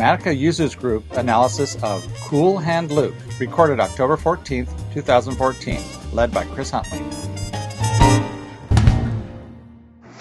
[0.00, 5.78] Dramatica Users Group analysis of Cool Hand Luke, recorded October 14th, 2014,
[6.14, 7.04] led by Chris Huntley.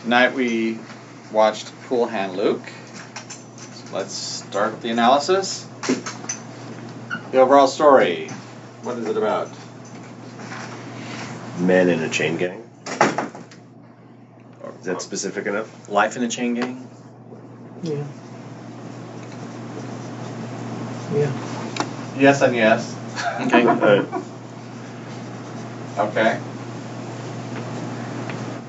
[0.02, 0.78] Tonight we
[1.32, 2.62] watched Cool Hand Luke.
[3.56, 5.66] So let's start the analysis.
[7.32, 8.28] The overall story.
[8.84, 9.50] What is it about?
[11.58, 12.70] Men in a chain gang.
[14.80, 15.88] Is that specific enough?
[15.88, 16.90] Life in a chain gang.
[17.82, 18.04] Yeah.
[21.14, 21.32] Yeah.
[22.18, 22.96] Yes and yes.
[23.42, 24.02] Okay.
[25.98, 26.40] Okay.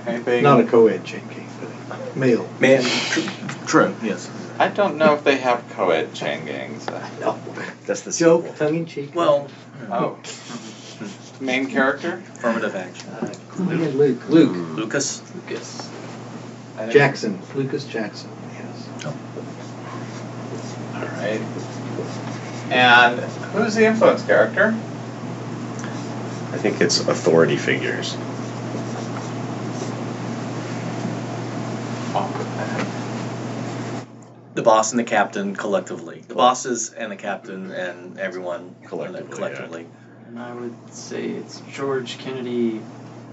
[0.06, 0.42] Anything?
[0.42, 2.48] Not a co-ed chain gang, but male.
[2.58, 2.82] Man,
[3.66, 3.94] true.
[4.02, 4.30] Yes.
[4.58, 6.86] I don't know if they have co-ed chain gangs.
[7.20, 7.38] No.
[7.86, 8.56] that's the Joke, sequel.
[8.56, 9.14] tongue in cheek.
[9.14, 9.48] Well,
[9.90, 10.16] Oh.
[11.40, 12.22] Main character?
[12.34, 13.08] affirmative action.
[13.10, 13.94] Uh, Luke.
[13.94, 14.28] Luke.
[14.28, 14.76] Luke.
[14.76, 15.22] Lucas.
[15.34, 15.88] Lucas.
[16.90, 17.38] Jackson.
[17.54, 18.28] Lucas Jackson.
[18.54, 18.88] Yes.
[20.94, 21.40] All right.
[22.70, 24.74] And who's the influence character?
[26.52, 28.16] I think it's authority figures.
[34.54, 36.22] The boss and the captain collectively.
[36.28, 39.86] The bosses and the captain and everyone Collectively, collectively.
[40.26, 42.80] And I would say it's George Kennedy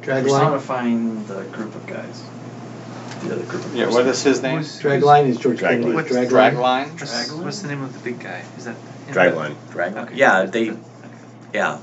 [0.01, 0.23] Dragline.
[0.23, 2.23] personifying the group of guys.
[3.23, 4.59] The other group of Yeah, what is his name?
[4.59, 5.81] Dragline is George Dragline.
[5.81, 5.93] Kennedy.
[5.93, 6.53] What's Dragline.
[6.53, 6.91] Dragline?
[6.91, 7.43] What's, Dragline?
[7.43, 8.43] what's the name of the big guy?
[8.57, 8.75] Is that
[9.07, 9.55] in Dragline.
[10.03, 10.15] Okay.
[10.15, 10.73] Yeah, they.
[11.53, 11.79] Yeah,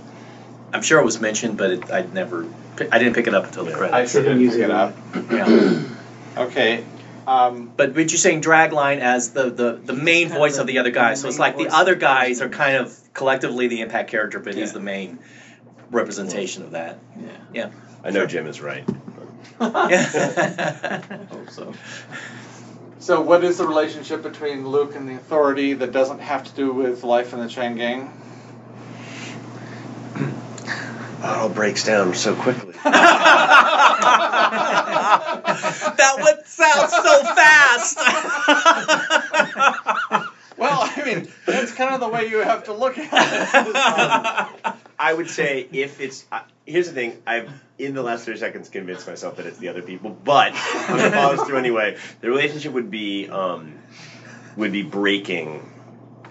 [0.72, 2.46] I'm sure it was mentioned, but it, I'd never.
[2.90, 3.76] I didn't pick it up until the Yeah.
[3.76, 4.12] I credits.
[4.12, 4.94] sure Didn't didn't use pick it it up.
[6.36, 6.42] Yeah.
[6.44, 6.84] Okay.
[7.26, 10.78] Um, But but you're saying Dragline as the, the, the main voice the- of the
[10.78, 14.38] other guys, so it's like the other guys are kind of collectively the impact character,
[14.40, 15.18] but he's the main
[15.90, 16.98] representation of that.
[17.18, 17.28] Yeah.
[17.54, 17.70] Yeah.
[18.02, 18.84] I know Jim is right.
[19.60, 21.00] Yeah.
[21.10, 21.72] I Hope so.
[23.04, 26.72] so, what is the relationship between Luke and the Authority that doesn't have to do
[26.72, 28.10] with life in the chain gang?
[30.16, 30.30] It
[31.22, 32.72] all breaks down so quickly.
[32.82, 32.94] that
[36.18, 37.98] would sound so fast.
[40.56, 44.80] Well, I mean, that's kind of the way you have to look at it.
[44.98, 48.68] I would say if it's uh, here's the thing I've in the last thirty seconds
[48.68, 51.96] convinced myself that it's the other people, but I'm gonna follow this through anyway.
[52.20, 53.74] The relationship would be um,
[54.56, 55.68] would be breaking,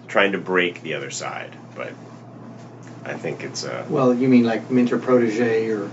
[0.08, 1.92] trying to break the other side, but
[3.04, 5.90] I think it's uh, Well, you mean like mentor protege or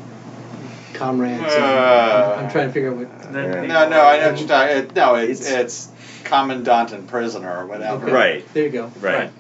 [0.94, 1.42] comrades?
[1.44, 3.34] Uh, I'm trying to figure out what.
[3.34, 4.78] Then No, no, I know what you're talking.
[4.78, 5.88] it- No, it's It's- it's
[6.24, 8.04] commandant and prisoner or whatever.
[8.06, 8.12] Okay.
[8.14, 8.92] right, There you go.
[9.00, 9.32] right.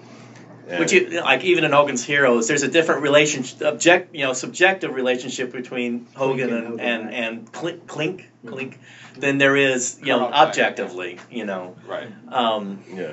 [0.79, 4.93] Which you, like even in Hogan's Heroes, there's a different relationship, object, you know, subjective
[4.93, 7.13] relationship between Hogan and and Hogan, and, right.
[7.13, 8.49] and Klink, Klink, Mhm.
[8.49, 8.79] Klink
[9.17, 11.75] than there is, you know, objectively, you know.
[11.85, 12.07] Right.
[12.29, 13.11] Um, yeah,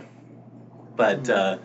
[0.94, 1.58] but uh,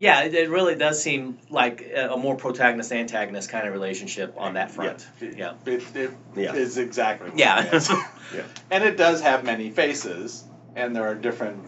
[0.00, 4.34] yeah, it, it really does seem like a, a more protagonist antagonist kind of relationship
[4.38, 5.06] on that front.
[5.20, 5.52] Yeah.
[5.66, 6.54] It, it Yeah.
[6.54, 7.30] is exactly.
[7.30, 7.64] What Yeah.
[7.64, 7.90] It is.
[8.34, 8.42] Yeah.
[8.70, 10.44] And it does have many faces,
[10.76, 11.58] and there are different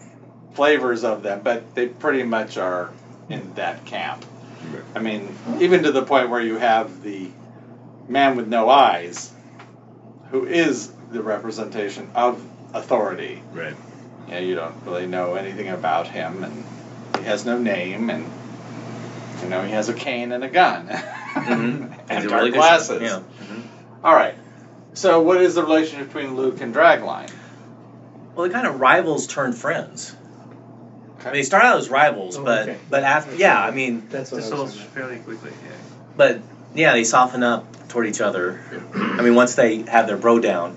[0.53, 2.91] flavors of them, but they pretty much are
[3.29, 4.25] in that camp.
[4.95, 7.27] I mean, even to the point where you have the
[8.07, 9.31] man with no eyes,
[10.31, 12.41] who is the representation of
[12.73, 13.41] authority.
[13.53, 13.75] right.
[14.29, 16.63] Yeah, you don't really know anything about him, and
[17.17, 18.25] he has no name, and
[19.41, 20.87] you know he has a cane and a gun,
[21.33, 21.93] Mhm.
[22.09, 23.01] And dark really glasses.
[23.01, 23.19] Yeah.
[24.03, 24.35] All right.
[24.93, 27.29] So, what is the relationship between Luke and Dragline?
[28.35, 30.15] Well, they're kind of rivals turn friends.
[31.21, 32.77] I mean, they start out as rivals, Oh, but okay.
[32.89, 35.51] but after yeah, I mean, That's what I dissolves was fairly quickly.
[35.65, 35.71] Yeah.
[36.17, 36.39] but
[36.75, 38.59] yeah, they soften up toward each other.
[38.93, 40.75] I mean, once they have their bro down,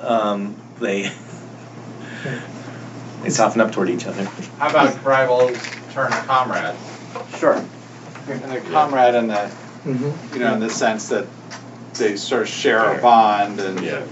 [0.00, 1.02] um, they
[3.22, 4.24] they soften up toward each other.
[4.58, 5.56] How about rivals
[5.92, 6.76] turn comrades?
[7.38, 7.54] Sure.
[8.28, 9.50] And the comrade in the
[9.86, 10.34] Mm-hmm.
[10.34, 11.24] you know in the sense that
[11.94, 14.02] they sort of share a bond and Yeah.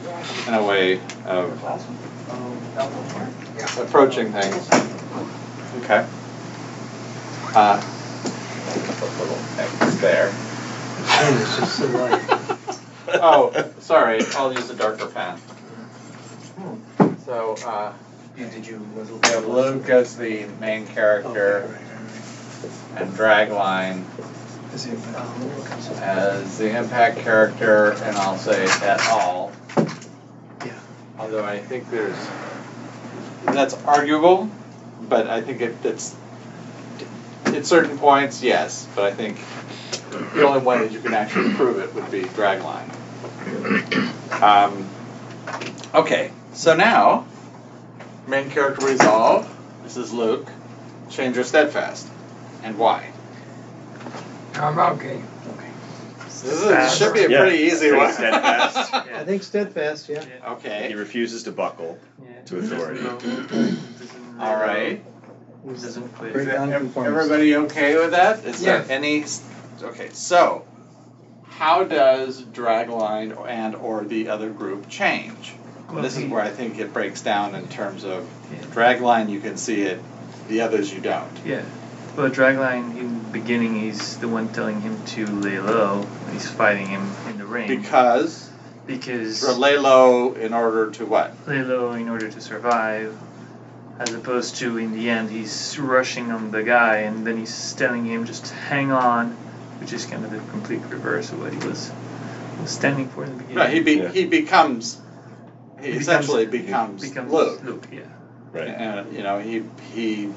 [0.46, 1.60] in a way of
[2.76, 4.68] approaching things.
[5.82, 6.06] Okay.
[7.54, 7.80] Uh,
[8.98, 10.30] put little X there.
[11.06, 12.22] Man, it's just so light.
[13.22, 14.20] Oh, sorry.
[14.34, 15.38] I'll use a darker pen.
[17.24, 17.92] So, uh,
[18.36, 18.78] Did you?
[18.94, 24.74] we have Luke as the main Okay, character right, right, and Dragline right.
[24.74, 29.52] Is it- oh, as the impact character, and I'll say at all.
[30.64, 30.72] Yeah.
[31.18, 32.16] Although I think there's
[33.54, 34.48] that's arguable,
[35.08, 36.14] but I think it, it's
[37.46, 38.86] at certain points, yes.
[38.94, 39.38] But I think
[40.34, 42.90] the only way that you can actually prove it would be Dragline.
[44.42, 44.84] Um,
[45.94, 47.26] okay, so now
[48.26, 49.48] main character resolve.
[49.84, 50.46] This is Luke.
[51.10, 52.06] change or steadfast,
[52.64, 53.08] and why?
[54.56, 55.20] I'm okay.
[56.42, 58.12] This is, should be a Yeah, pretty easy pretty one.
[58.12, 58.94] steadfast.
[58.94, 60.22] I think steadfast, yeah.
[60.48, 60.86] Okay.
[60.88, 62.35] He refuses to buckle Yeah.
[62.46, 63.06] To authority.
[64.40, 65.00] All right.
[65.66, 66.28] Doesn't Is.
[66.96, 68.44] Everybody okay with that?
[68.44, 68.86] Is Yes.
[68.86, 69.24] there any?
[69.82, 70.64] Okay, so
[71.48, 75.54] how does Dragline and or the other group change?
[75.92, 78.58] Well, this is where I think it breaks down in terms of Yeah.
[78.72, 79.28] Dragline.
[79.28, 80.00] You can see it.
[80.48, 81.28] The others you don't.
[81.44, 81.62] Yeah.
[82.16, 86.06] Well, Dragline in the beginning, he's the one telling him to lay low.
[86.32, 88.45] He's fighting him in the ring Because
[88.86, 91.34] because for lay low in order to what?
[91.46, 93.16] lay low in order to survive,
[93.98, 98.04] as opposed to in the end he's rushing on the guy and then he's telling
[98.04, 99.30] him just hang on,
[99.80, 101.90] which is kind of the complete reverse of what he was,
[102.60, 103.56] was standing for in the beginning.
[103.58, 103.72] Right.
[103.72, 104.08] He be, Yeah.
[104.10, 105.00] he becomes.
[105.80, 107.64] He, He essentially becomes- becomes, becomes Luke.
[107.64, 108.00] Luke, yeah.
[108.52, 108.68] Right.
[108.68, 110.32] And you know he he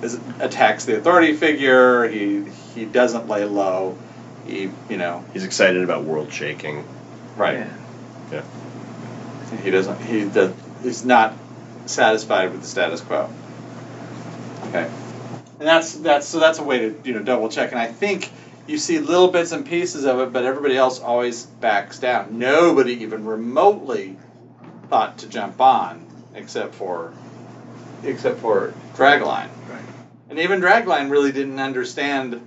[0.00, 2.08] is, attacks the authority figure.
[2.08, 2.44] He
[2.74, 3.98] he doesn't lay low.
[4.46, 6.84] He you know He's excited about world shaking.
[7.36, 7.66] Right.
[8.30, 8.42] Yeah.
[9.62, 10.00] He doesn't.
[10.02, 10.54] He does.
[10.82, 11.34] He's not
[11.86, 13.28] satisfied with the status quo.
[14.68, 14.90] Okay,
[15.58, 17.72] and that's that's so that's a way to you know double check.
[17.72, 18.30] And I think
[18.66, 22.38] you see little bits and pieces of it, but everybody else always backs down.
[22.38, 24.16] Nobody even remotely
[24.88, 27.12] thought to jump on, except for
[28.04, 29.48] except for Dragline.
[29.68, 29.82] Right.
[30.30, 32.40] And even Dragline really didn't understand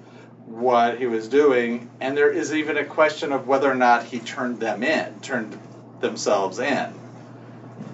[0.45, 4.19] what he was doing, and there is even a question of whether or not he
[4.19, 5.57] turned them in, turned
[6.01, 6.87] themselves in.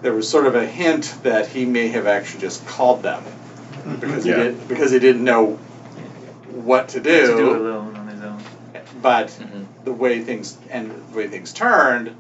[0.01, 3.24] There was sort of a hint that he may have actually just called them
[4.00, 4.38] because Yeah.
[4.38, 5.57] he did because he didn't know
[6.51, 7.50] what to Had to do it do.
[7.51, 8.38] alone on his own.
[9.01, 9.65] But Mhm.
[9.86, 12.12] the way things and the way things turned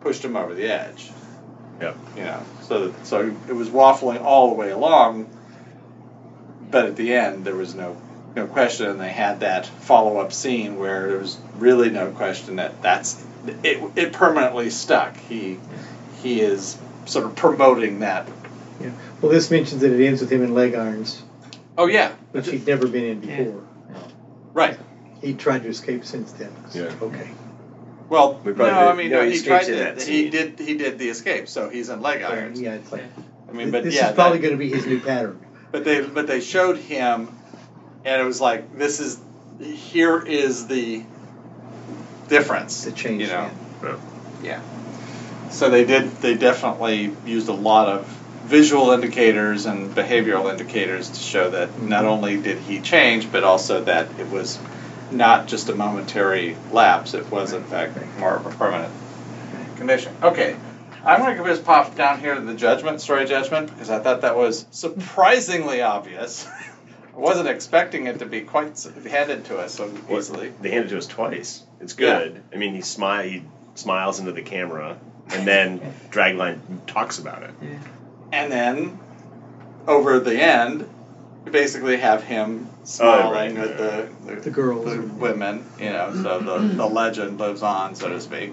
[0.00, 1.10] pushed him over the edge.
[1.80, 1.96] Yep.
[2.16, 5.26] You know, so so it was waffling all the way along,
[6.70, 7.96] but at the end there was no
[8.36, 12.56] no question, and they had that follow up scene where there was really no question
[12.56, 13.22] that that's
[13.62, 13.80] it.
[13.96, 15.16] It permanently stuck.
[15.16, 15.58] He
[16.22, 18.28] he is sort of promoting that.
[18.80, 18.90] yeah
[19.20, 21.22] Well, this mentions that it ends with him in leg irons,
[21.78, 23.36] Oh yeah, which he'd never been in Yeah.
[23.44, 23.62] before.
[24.52, 24.78] right.
[25.22, 26.50] He tried to escape since then.
[26.72, 26.90] Yeah.
[27.02, 27.30] Okay.
[28.08, 29.74] Well, We no, probably I mean no, no, he he tried to.
[29.76, 30.58] that He did.
[30.58, 32.60] He did the escape, so he's in leg irons.
[32.60, 33.04] Yeah, it's like
[33.48, 35.38] I mean, but this yeah, is probably that- going to be his new pattern.
[35.72, 37.28] But they but they showed him,
[38.04, 39.20] and it was like this is
[39.60, 41.02] here is the
[42.28, 42.84] difference.
[42.84, 43.50] The change, you know.
[43.82, 43.96] yeah.
[44.42, 45.50] Yeah.
[45.50, 46.10] So they did.
[46.16, 48.06] They definitely used a lot of
[48.44, 53.84] visual indicators and behavioral indicators to show that not only did he change, but also
[53.84, 54.58] that it was
[55.10, 57.14] not just a momentary lapse.
[57.14, 58.92] It was in fact more of a permanent
[59.76, 60.14] condition.
[60.22, 60.56] Okay.
[61.04, 64.00] I'm going to give just pop down here to the judgment, story judgment, because I
[64.00, 66.46] thought that was surprisingly obvious.
[67.20, 70.52] I wasn't expecting it to be quite s- handed to us so Well, easily.
[70.62, 71.62] They handed it to us twice.
[71.78, 72.18] It's Yeah.
[72.18, 72.42] good.
[72.50, 73.42] I mean, he smile he
[73.74, 74.96] smiles into the camera,
[75.28, 75.80] and then
[76.10, 77.50] Dragline talks about it.
[78.32, 78.98] And then,
[79.86, 80.88] over the end,
[81.44, 84.86] you basically have him smiling right, at the, the, The girls.
[84.86, 86.94] the women, you know, so the, the mm-hmm.
[86.94, 88.52] legend lives on, so to speak.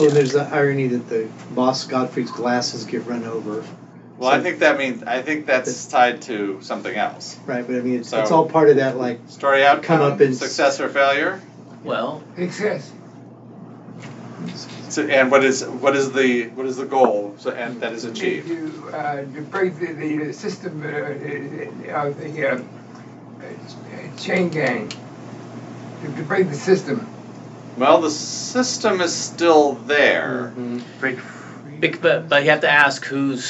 [0.00, 3.62] Oh, and there's the irony that the boss Godfrey's glasses get run over.
[4.18, 7.36] Well, I think that means, I think that's tied to something else.
[7.46, 10.12] Right, but I mean, it's, So- it's all part of that, like, Story outcome, Come
[10.12, 11.40] up in- success or failure.
[11.82, 12.92] Well, Success.
[14.88, 18.04] So, and what is what is the what is the goal so, and that is
[18.04, 18.46] achieved?
[18.46, 24.88] To, uh, to break the, the system uh, of the uh, uh, chain gang.
[24.90, 27.06] To, to break the system.
[27.76, 30.52] Well, the system is still there.
[30.56, 30.82] mhm.
[31.00, 31.88] Break free.
[32.00, 33.44] but but you have to ask who's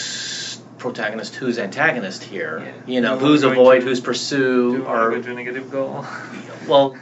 [0.84, 2.62] protagonist, who's antagonist here.
[2.86, 2.94] Yeah.
[2.94, 5.34] You know, Do who's you wanna avoid, who's pursue, Do you or go to a
[5.34, 6.04] negative goal?
[6.68, 6.96] well,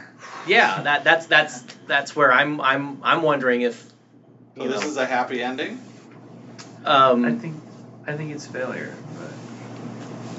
[0.47, 0.81] yeah.
[0.83, 3.75] That that's that's that's where I'm I'm I'm wondering if
[4.55, 5.79] So you this know, is a happy ending.
[6.85, 7.55] um, I think
[8.07, 8.93] I think it's failure.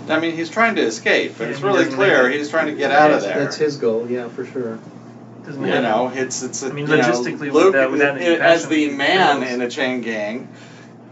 [0.06, 2.36] But I mean, he's trying to escape, but Yeah, it's really clear it.
[2.38, 3.40] he's trying to get out of there.
[3.44, 4.74] That's his goal, yeah, for sure.
[4.74, 6.62] it doesn't You know, it's it's.
[6.62, 9.60] A, I mean, you know, logistically, Luke, without- without any i- as the man in
[9.60, 10.48] a chain gang,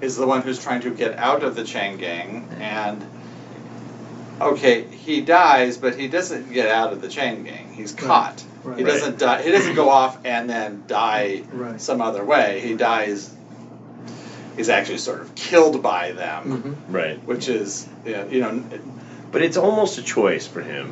[0.03, 3.03] is the one who's trying to get out of the chain gang, and
[4.41, 7.73] okay, he dies, but he doesn't get out of the chain gang.
[7.73, 8.43] He's caught.
[8.65, 8.79] Right.
[8.79, 9.43] He doesn't die.
[9.43, 11.81] He doesn't go off and then die Right.
[11.81, 12.61] some other way.
[12.61, 13.35] He dies.
[14.57, 17.23] He's actually sort of killed by them, hmm Right.
[17.25, 18.63] which is you know
[19.33, 20.91] But it's almost a choice for him.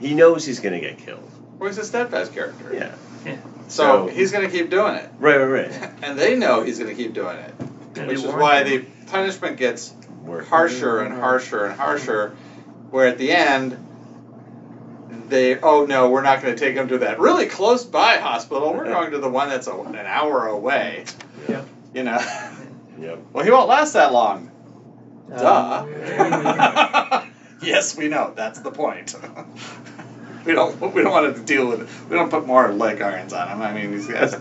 [0.00, 1.28] He knows he's going to get killed.
[1.58, 2.72] well, he's a steadfast character.
[2.72, 3.36] Yeah.
[3.68, 5.08] So So- he's going to keep doing it.
[5.18, 5.90] Right, right, right.
[6.02, 8.66] and they know he's going to keep doing it, And which is why him.
[8.66, 9.92] the punishment gets
[10.24, 10.46] Work.
[10.46, 12.32] harsher and harsher and harsher
[12.90, 13.76] where at the end
[15.28, 18.72] they oh no we're not going to take him to that really close by hospital
[18.72, 21.04] we're going to the one that's a, an hour away
[21.48, 21.62] Yeah.
[21.94, 22.18] you know
[23.00, 23.18] Yep.
[23.32, 24.50] well he won't last that long
[25.32, 27.22] Uh, duh
[27.62, 29.14] yes we know that's the point
[30.44, 33.32] we don't we don't want to deal with it we don't put more leg irons
[33.32, 34.34] on him i mean these guys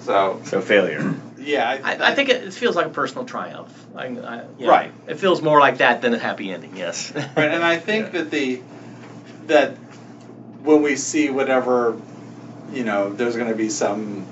[0.00, 1.14] so So failure.
[1.44, 3.72] Yeah I, I think it, it feels like a personal triumph.
[3.94, 4.68] I, I, yeah.
[4.68, 4.92] Right.
[5.06, 6.76] It feels more like that than a happy ending.
[6.76, 7.12] Yes.
[7.14, 8.60] Right, and I think that the
[9.46, 9.70] that
[10.62, 12.00] when we see whatever,
[12.72, 14.26] you know, there's going to be some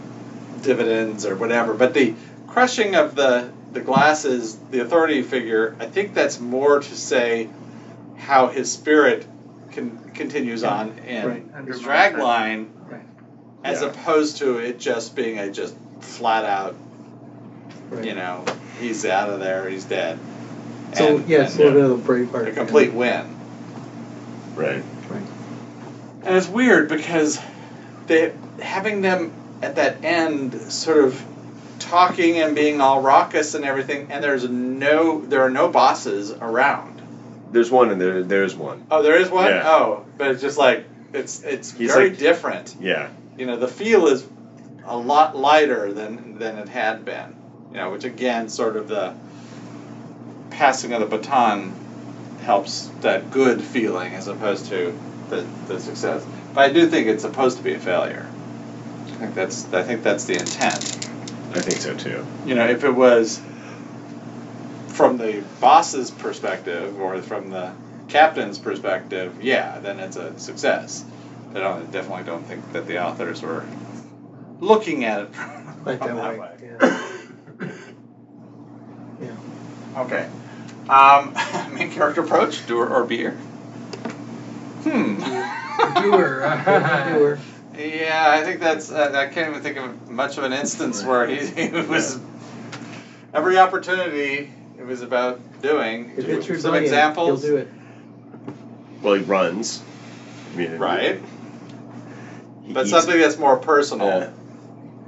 [0.63, 2.15] dividends or whatever, but the
[2.49, 7.49] crushing of the the glasses, the authority figure, I think that's more to say
[8.19, 9.27] how his spirit
[9.73, 11.67] con- continues on in Right.
[11.67, 13.01] his drag line, Right.
[13.65, 13.89] as Yeah.
[13.89, 16.75] opposed to it just being a just flat out,
[17.93, 18.05] Right.
[18.07, 18.45] you know,
[18.81, 20.19] he's out of there, he's dead.
[20.95, 22.49] So And- yeah, a and little bit of a Braveheart.
[22.49, 23.37] a complete win.
[24.55, 24.83] Right.
[25.09, 25.23] Right.
[26.25, 27.39] And it's weird because
[28.07, 29.33] they having them
[29.63, 31.23] at that end sort of
[31.79, 37.01] talking and being all raucous and everything, and there's no there are no bosses around.
[37.51, 38.87] There's one and there there's one.
[38.91, 39.47] Oh, there is one.
[39.47, 39.63] Yeah.
[39.67, 42.77] Oh, but it's just like it's it's He's very like- different.
[42.81, 43.09] Yeah.
[43.37, 44.25] You know, the feel is
[44.85, 47.35] a lot lighter than than it had been.
[47.73, 49.15] You know, which again, sort of the
[50.51, 51.73] passing of the baton
[52.43, 54.93] helps that good feeling as opposed to
[55.31, 56.25] the, the success.
[56.55, 58.27] But I do think it's supposed to be a failure.
[59.07, 60.97] I think that's I think that's the intent.
[61.55, 62.25] I think so too.
[62.47, 63.41] You know, if it was
[64.89, 67.73] from the boss's perspective or from the
[68.09, 71.05] captain's perspective, yeah, then it's a success.
[71.53, 73.65] But I don't definitely don't think that the authors were
[74.61, 76.39] looking at it from, Right from that that way.
[76.39, 77.09] way.
[79.23, 80.01] Yeah.
[80.03, 80.29] Okay.
[80.89, 81.33] Um,
[81.75, 83.33] main character approach, doer or beer?
[84.83, 85.19] Hmm.
[86.01, 86.41] Doer.
[87.15, 87.39] Doer.
[87.79, 88.91] Yeah, I think that's.
[88.91, 92.19] Uh, I can't even think of much of an instance where he, he was.
[93.33, 96.11] Every opportunity it was about doing.
[96.17, 97.43] If it's Some rebellion, examples.
[97.43, 97.69] he'll do it.
[99.01, 99.81] Well, he runs.
[100.53, 101.19] I mean, Right.
[102.65, 104.07] he- But something that's more personal.
[104.07, 104.29] Yeah.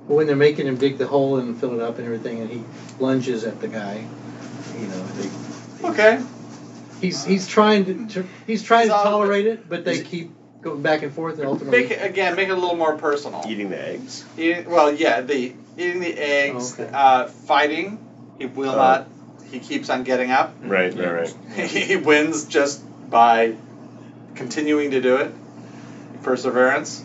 [0.07, 2.51] But when they're making him dig the hole and fill it up and everything, and
[2.51, 2.63] he
[2.99, 4.05] lunges at the guy,
[4.79, 6.21] you know, they, Okay.
[7.01, 10.31] he's he's trying to, to he's trying He's to tolerate it, but they keep
[10.61, 12.35] going back and forth, and ultimately, Make it again.
[12.37, 13.45] Make it a little more personal.
[13.49, 14.25] eating the eggs.
[14.37, 16.91] Eating, well, yeah, the eating the eggs, Okay.
[16.93, 17.99] uh, fighting.
[18.39, 18.77] He will Oh.
[18.77, 19.07] not.
[19.51, 20.51] He keeps on getting up.
[20.63, 20.93] Right.
[20.95, 21.13] Right.
[21.13, 21.35] Right.
[21.69, 22.81] he wins just
[23.11, 23.55] by
[24.35, 25.31] continuing to do it.
[26.23, 27.03] Perseverance.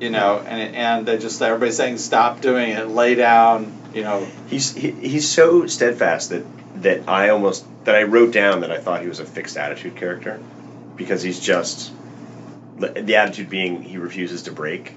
[0.00, 3.72] You know, and and they just everybody's saying stop doing it, lay down.
[3.94, 6.44] You know, He's he, he's so steadfast that
[6.82, 9.96] that I almost that I wrote down that I thought he was a fixed attitude
[9.96, 10.40] character
[10.96, 11.92] because he's just
[12.78, 14.94] the attitude being he refuses to break.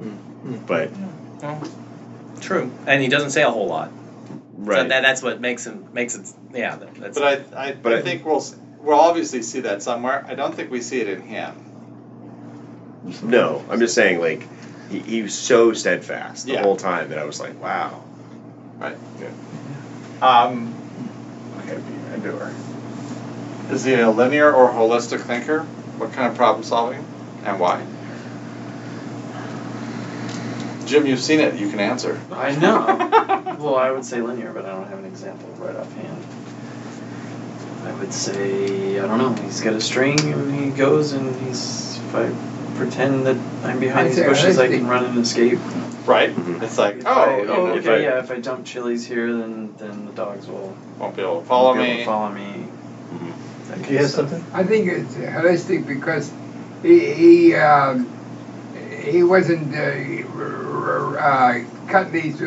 [0.00, 0.66] Mm.
[0.66, 0.90] But
[2.40, 2.70] True.
[2.86, 3.90] And he doesn't say a whole lot.
[4.54, 6.32] right, So that, that's what makes him makes it.
[6.52, 6.76] Yeah.
[6.98, 7.18] That's.
[7.18, 8.44] but I I, But I I- think we'll
[8.80, 10.24] we'll obviously see that somewhere.
[10.28, 11.54] I don't think we see it in him.
[13.22, 14.46] No, I'm just saying like
[14.90, 16.62] he, he was so steadfast the Yeah.
[16.62, 18.00] whole time that I was like, wow.
[18.80, 18.96] Right.
[20.22, 20.72] Um,
[21.60, 22.50] okay, be a doer.
[23.70, 25.60] Is he a linear or holistic thinker?
[25.98, 27.04] What kind of problem solving
[27.44, 27.80] and why?
[30.86, 31.54] Jim, you've seen it.
[31.54, 32.18] You can answer.
[32.30, 33.08] I know.
[33.58, 36.24] well, I would say linear, but I don't have an example right offhand.
[37.86, 39.34] I would say I don't know.
[39.44, 41.98] He's got a string and he goes and he's.
[42.08, 42.30] If I
[42.76, 45.58] pretend that I'm behind these bushes, I can run and escape.
[46.06, 46.30] Right?
[46.30, 46.62] Mhm.
[46.62, 48.18] It's like, If oh, I, you oh, know, if okay, I- yeah.
[48.18, 51.72] If I dump chilies here, then then the dogs will won't be able to follow
[51.72, 52.04] be to me.
[52.04, 52.66] follow me.
[53.14, 53.84] Mhm.
[53.86, 54.44] Do you of have something?
[54.52, 56.30] I think it's holistic because
[56.82, 58.06] he he um,
[59.00, 59.78] he wasn't uh,
[60.36, 62.42] r- r- uh, cutting these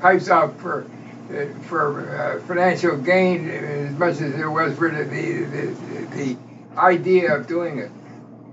[0.00, 0.84] pipes out for
[1.32, 6.36] uh, for uh, financial gain as much as there was for the the, the the
[6.76, 7.90] idea of doing it.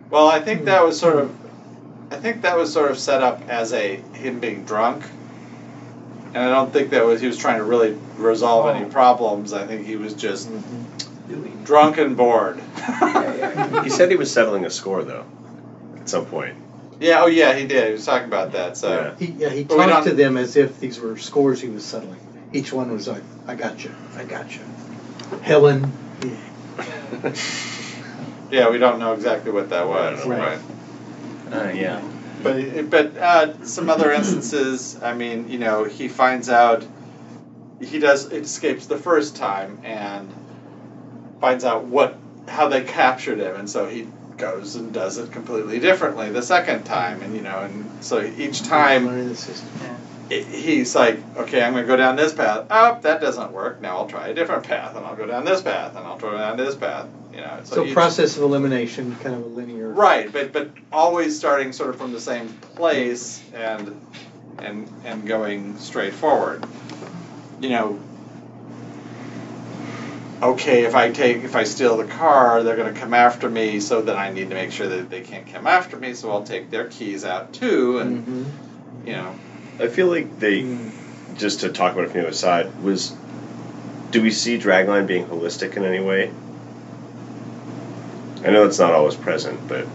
[0.10, 0.88] Well, I think that hmm.
[0.88, 1.36] was sort of,
[2.12, 5.04] I think that was sort of set up as a him being drunk,
[6.34, 8.90] and I don't think that was he was trying to really resolve any Oh.
[8.90, 9.54] problems.
[9.54, 10.50] I think he was just
[11.28, 11.62] Doing.
[11.64, 12.62] drunk and bored.
[13.84, 15.26] He said he was settling a score though,
[16.00, 16.56] at some point.
[17.00, 17.22] yeah.
[17.22, 17.54] Oh, yeah.
[17.56, 17.86] He did.
[17.88, 18.78] He was talking about that.
[18.78, 18.90] So.
[18.90, 19.16] Yeah.
[19.28, 21.68] He yeah he But we talked don't- to them as if these were scores he
[21.70, 22.20] was settling.
[22.54, 24.62] Each one was like, I got you, I got you.
[25.42, 25.92] Helen,
[28.52, 30.26] Yeah, we don't know exactly what that was.
[30.26, 30.60] Right.
[31.52, 32.02] Uh, yeah.
[32.44, 36.86] But but uh, some other instances, I mean, you know, he finds out
[37.80, 40.32] he does it escapes the first time and
[41.42, 42.16] finds out what
[42.48, 46.84] how they captured him, and so he goes and does it completely differently the second
[46.84, 49.70] time, and you know, and so each time Learning the system.
[50.30, 52.66] It, he's like, okay, I'm going to go down this path.
[52.70, 53.82] Oh, that doesn't work.
[53.82, 56.32] Now I'll try a different path, and I'll go down this path, and I'll go
[56.36, 57.08] down this path.
[57.34, 59.90] You know, so, process of elimination, kind of a linear.
[59.90, 64.02] Right, but but always starting sort of from the same place and
[64.60, 66.66] and and going straight forward.
[67.62, 68.00] You know.
[70.42, 73.80] Okay, if I take if I steal the car, they're going to come after me.
[73.80, 76.14] So then I need to make sure that they can't come after me.
[76.14, 79.08] So I'll take their keys out too, and Mhm.
[79.08, 79.36] you know.
[79.80, 80.92] I feel like they, Mm.
[81.38, 83.14] just to talk about it from the other side, was
[84.12, 86.32] do we see Dragline being holistic in any way?
[88.46, 89.86] I know it's not always present, but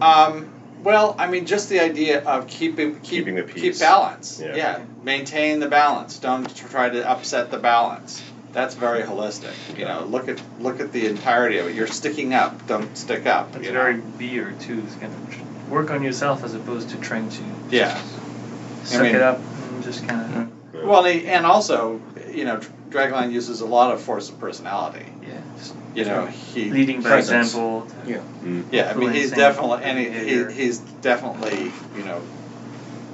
[0.00, 0.46] Um,
[0.84, 3.62] well, I mean, just the idea of keeping keep, Keeping the peace.
[3.62, 4.40] keep balance.
[4.42, 4.54] Yeah.
[4.54, 4.78] yeah.
[5.02, 6.18] maintain the balance.
[6.18, 8.22] Don't try to upset the balance.
[8.52, 9.52] That's very holistic.
[9.76, 11.74] You know, look at look at the entirety of it.
[11.74, 12.66] You're sticking up.
[12.66, 13.54] Don't stick up.
[13.56, 13.80] It's you know?
[13.80, 14.82] very beer too.
[14.86, 15.42] It's kind of tr-
[15.74, 17.98] work on yourself as opposed to trying to Yeah.
[18.88, 22.00] Suck mean- it up and just kind of Well, and also,
[22.32, 25.04] you know, Dragline uses a lot of force of personality.
[25.22, 25.40] yeah,
[25.94, 27.48] You know, he leading by Presence.
[27.48, 27.86] example.
[28.06, 28.20] Yeah,
[28.70, 28.90] Yeah.
[28.90, 32.20] I mean, he's definitely and he, he, he's definitely you know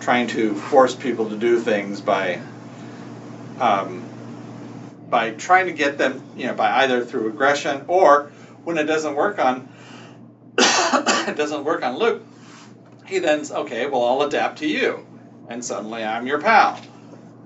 [0.01, 2.39] trying to force people to do things by
[3.59, 4.03] um,
[5.11, 8.31] by trying to get them you know by either through aggression or
[8.65, 9.69] when it doesn't work on
[10.59, 12.23] it doesn't work on Luke,
[13.07, 13.87] he then's okay.
[13.87, 15.05] Well, I'll adapt to you,
[15.49, 16.81] and suddenly I'm your pal,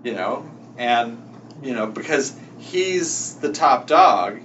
[0.03, 1.23] you know, and
[1.63, 4.41] you know because he's the top dog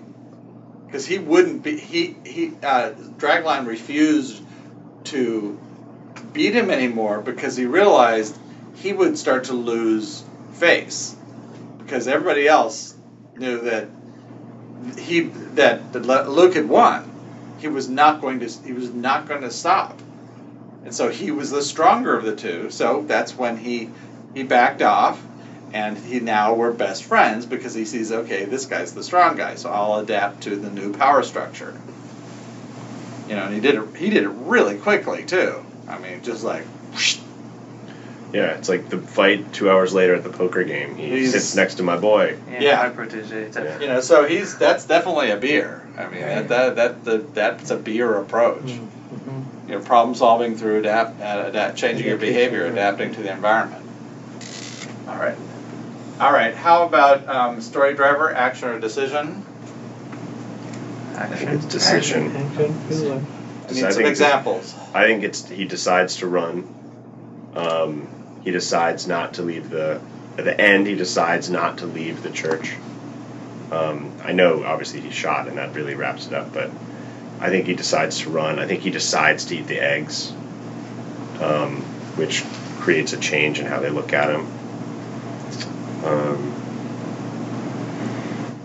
[0.86, 4.42] because he wouldn't be he he uh, Dragline refused
[5.06, 5.60] to
[6.34, 8.38] beat him anymore because he realized
[8.76, 11.16] he would start to lose face
[11.80, 12.96] because everybody else
[13.36, 13.88] knew that
[14.98, 17.10] he that, that Luke had won.
[17.60, 20.00] He was not going to he was not going to stop,
[20.86, 22.69] and so he was the stronger of the two.
[22.69, 23.89] So that's when he
[24.34, 25.22] he backed off
[25.74, 29.56] and he now we're best friends because he sees okay this guy's the strong guy
[29.56, 31.74] so i'll adapt to the new power structure
[33.28, 36.43] you know and he did it he did it really quickly too i mean just
[36.43, 36.63] like
[38.34, 40.96] yeah, it's like the fight two hours later at the poker game.
[40.96, 42.36] He He's- sits next to my boy.
[42.52, 42.76] Yeah, Yeah.
[42.78, 43.50] high protege.
[43.54, 43.80] Yeah.
[43.80, 47.69] you know so he's that's definitely a beer i mean that, that, that, that that's
[47.69, 48.88] a beer approach Mhm.
[49.74, 53.84] You know problem solving through adapt, uh, adapt changing your behavior adapting to the environment
[55.08, 55.36] all right
[56.20, 59.44] all right how about um, story driver action or decision
[61.16, 61.50] Action.
[61.50, 62.36] it's decision.
[62.36, 63.22] Action, good luck.
[63.22, 66.68] i I need some think examples I think it's he decides to run.
[67.56, 68.08] Um,
[68.44, 70.02] he decides not to leave the.
[70.38, 72.76] At the end, he decides not to leave the church.
[73.72, 76.52] Um, I know, obviously, he's shot, and that really wraps it up.
[76.52, 76.72] But
[77.39, 78.60] I think he decides to run.
[78.60, 80.32] I think he decides to eat the eggs,
[81.41, 81.82] um,
[82.15, 82.43] which
[82.80, 84.46] creates a change in how they look at him.
[86.06, 86.52] Um,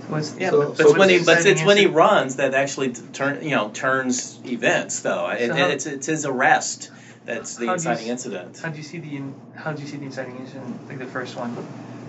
[0.09, 1.95] What's Yeah, So- but, so but when he but it's when he answer?
[1.95, 5.29] runs that actually turn you know turns events though.
[5.29, 6.89] It, So how- it's it's his arrest
[7.27, 8.59] that's the How you inciting s- incident.
[8.63, 9.21] How do you see the
[9.55, 11.55] how do you see the inciting incident like the first one,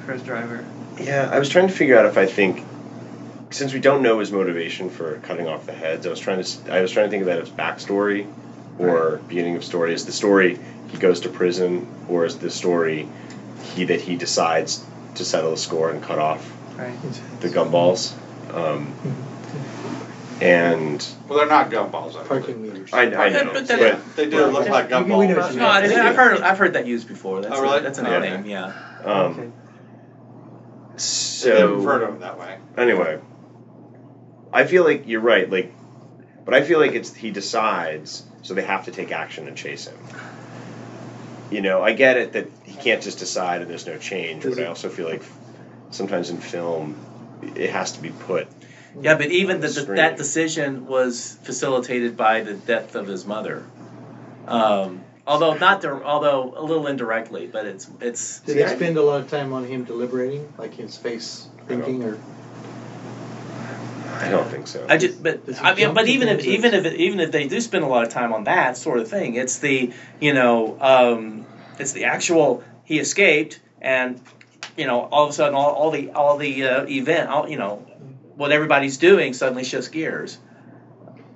[0.06, 0.64] first driver?
[1.02, 2.64] Yeah, I was trying to figure out if I think,
[3.52, 6.44] since we don't know his motivation for cutting off the heads, I was trying to
[6.44, 8.26] s- I was trying to think of that as backstory,
[8.78, 9.94] or beginning of story.
[9.94, 10.58] Is the story
[10.92, 13.08] he goes to prison, or is the story
[13.76, 14.84] he that he decides
[15.16, 16.94] to settle the score and cut off Right.
[17.42, 18.14] the gumballs?
[18.54, 18.94] Um,
[20.42, 22.28] and well they're not gumballs I believe.
[22.28, 22.94] Parking meters.
[22.94, 25.54] I, I know, But but, that- they do look like We- we know gumballs what
[25.54, 26.00] you No, I, mean.
[26.00, 27.42] I've heard I've heard that used before.
[27.42, 27.80] That's Oh, really?
[27.80, 28.30] a, that's a Okay.
[28.30, 28.46] name.
[28.46, 28.72] Yeah.
[29.04, 29.50] um, Okay.
[31.44, 33.18] They refer to so them that way anyway,
[34.52, 35.50] I feel like you're right.
[35.50, 35.74] Like,
[36.46, 39.88] but I feel like it's he decides, so they have to take action and chase
[39.88, 39.98] him.
[41.52, 44.56] You know, I get it that he can't just decide and there's no change, Does
[44.56, 45.24] but I also feel like
[45.92, 46.96] sometimes in film
[47.56, 48.48] it has to be put.
[49.02, 53.64] Yeah, but even the, the, that decision was facilitated by the death of his mother.
[54.48, 59.02] Um, although not dir- although a little indirectly, but it's it's Did they spend a
[59.02, 62.18] lot of time on him deliberating, like his face thinking, or
[64.20, 64.86] I don't think so.
[64.90, 67.60] I just, but Does I mean, but even if even if even if they do
[67.62, 71.46] spend a lot of time on that sort of thing, it's the you know um,
[71.80, 74.20] it's the actual he escaped and
[74.76, 77.58] you know all of a sudden all, all the all the uh, event all you
[77.58, 77.78] know
[78.36, 80.38] what everybody's doing suddenly shifts gears.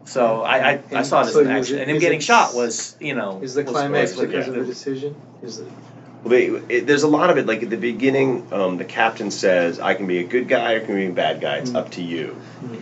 [0.05, 2.53] So I I, I saw this so in action, it- and him getting it- shot
[2.53, 5.15] was you know is the climax was- because of the decision?
[5.41, 5.67] Is it
[6.23, 7.45] Well, they, it, there's a lot of it.
[7.45, 10.77] Like at the beginning, um, the captain says, "I can be a good guy or
[10.81, 11.57] I can be a bad guy.
[11.57, 12.37] It's up to you,"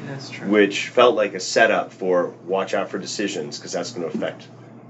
[0.07, 0.47] That's true.
[0.47, 4.47] which felt like a setup for watch out for decisions because that's going to affect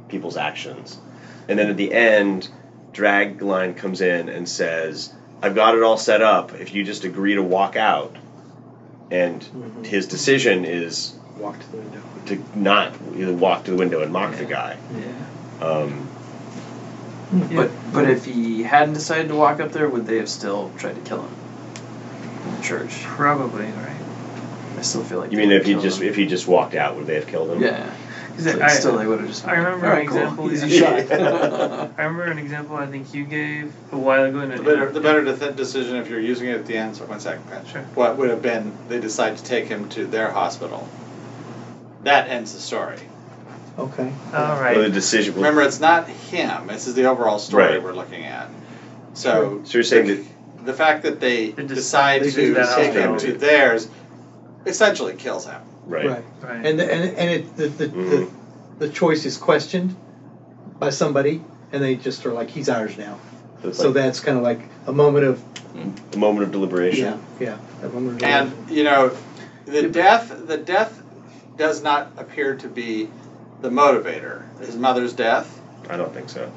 [0.09, 0.97] people's actions.
[1.47, 2.49] And then at the end,
[2.93, 6.53] Dragline comes in and says, "I've got it all set up.
[6.59, 8.15] If you just agree to walk out,"
[9.09, 9.85] and Mhm.
[9.85, 11.99] his decision is Walk to the window.
[12.25, 14.75] to not either walk to the window and mock the guy.
[14.93, 15.65] Yeah.
[15.65, 16.07] Um,
[17.55, 20.95] But but if he hadn't decided to walk up there, would they have still tried
[20.95, 21.33] to kill him
[22.47, 23.03] in the church?
[23.03, 23.95] Probably right.
[24.77, 25.31] I still feel like.
[25.31, 26.07] you mean if he just him.
[26.07, 27.61] if he just walked out, would they have killed him?
[27.61, 27.93] Yeah.
[28.39, 29.45] Like, I, still, they would have just.
[29.45, 30.17] I remember Alright, an cool.
[30.17, 30.93] example Easy you- shot.
[31.99, 34.39] I remember an example I think you gave a while ago.
[34.39, 36.95] In The better, the better de- decision if you're using it at the end.
[36.95, 37.47] So one second.
[37.49, 37.67] Pat.
[37.67, 37.81] Sure.
[37.93, 40.87] What would have been they decide to take him to their hospital.
[42.03, 42.97] That ends the story.
[43.81, 44.11] Okay.
[44.33, 44.77] All right.
[44.77, 44.93] Or the right.
[44.93, 45.35] decision.
[45.35, 46.67] Remember, it's not him.
[46.67, 47.83] This is the overall story Right.
[47.83, 48.47] we're looking at.
[49.13, 52.53] So, So you're saying the, that the fact that they They decide decide to to
[52.53, 53.33] that take him hospital.
[53.33, 53.87] to theirs
[54.65, 55.61] essentially kills him.
[55.87, 56.05] right.
[56.07, 56.23] Right.
[56.41, 56.65] Right.
[56.65, 58.09] And the, and and it the the, Mhm.
[58.09, 58.27] the
[58.79, 59.93] the choice is questioned
[60.79, 61.39] by somebody,
[61.71, 63.17] and they just are like, he's ours now.
[63.61, 65.39] So it's So like that's kind of like a moment of
[66.13, 67.17] a moment of deliberation.
[67.39, 69.11] yeah, yeah, a moment of And you know,
[69.65, 71.01] the death the death
[71.57, 73.07] does not appear to be
[73.61, 74.43] the motivator.
[74.59, 75.59] His mother's death.
[75.89, 76.51] I don't think so.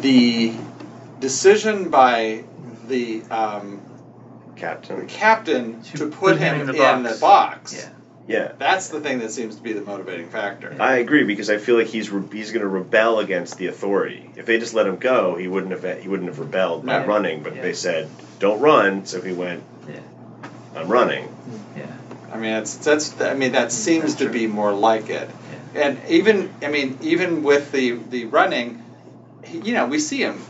[0.00, 0.54] The
[1.20, 2.44] decision by
[2.88, 3.80] the um,
[4.56, 5.06] Captain.
[5.06, 7.20] captain To to put, him, in, the, box.
[7.20, 7.74] box.
[7.74, 7.88] Yeah.
[8.26, 8.52] Yeah.
[8.58, 10.74] That's the thing that seems to be the motivating factor.
[10.80, 14.30] I agree because I feel like he's re- he's going to rebel against the authority.
[14.36, 17.06] If they just let him go, he wouldn't have he wouldn't have rebelled by No.
[17.06, 17.42] running.
[17.42, 17.62] But Yeah.
[17.62, 19.62] they said, "Don't run," so he went.
[19.88, 20.00] Yeah.
[20.74, 21.28] I'm running.
[21.76, 21.86] Yeah.
[22.34, 25.30] I mean, it's that's I mean that mm, seems to be more like it.
[25.74, 28.82] And even I mean even with the the running,
[29.44, 30.42] he, you know, we see him,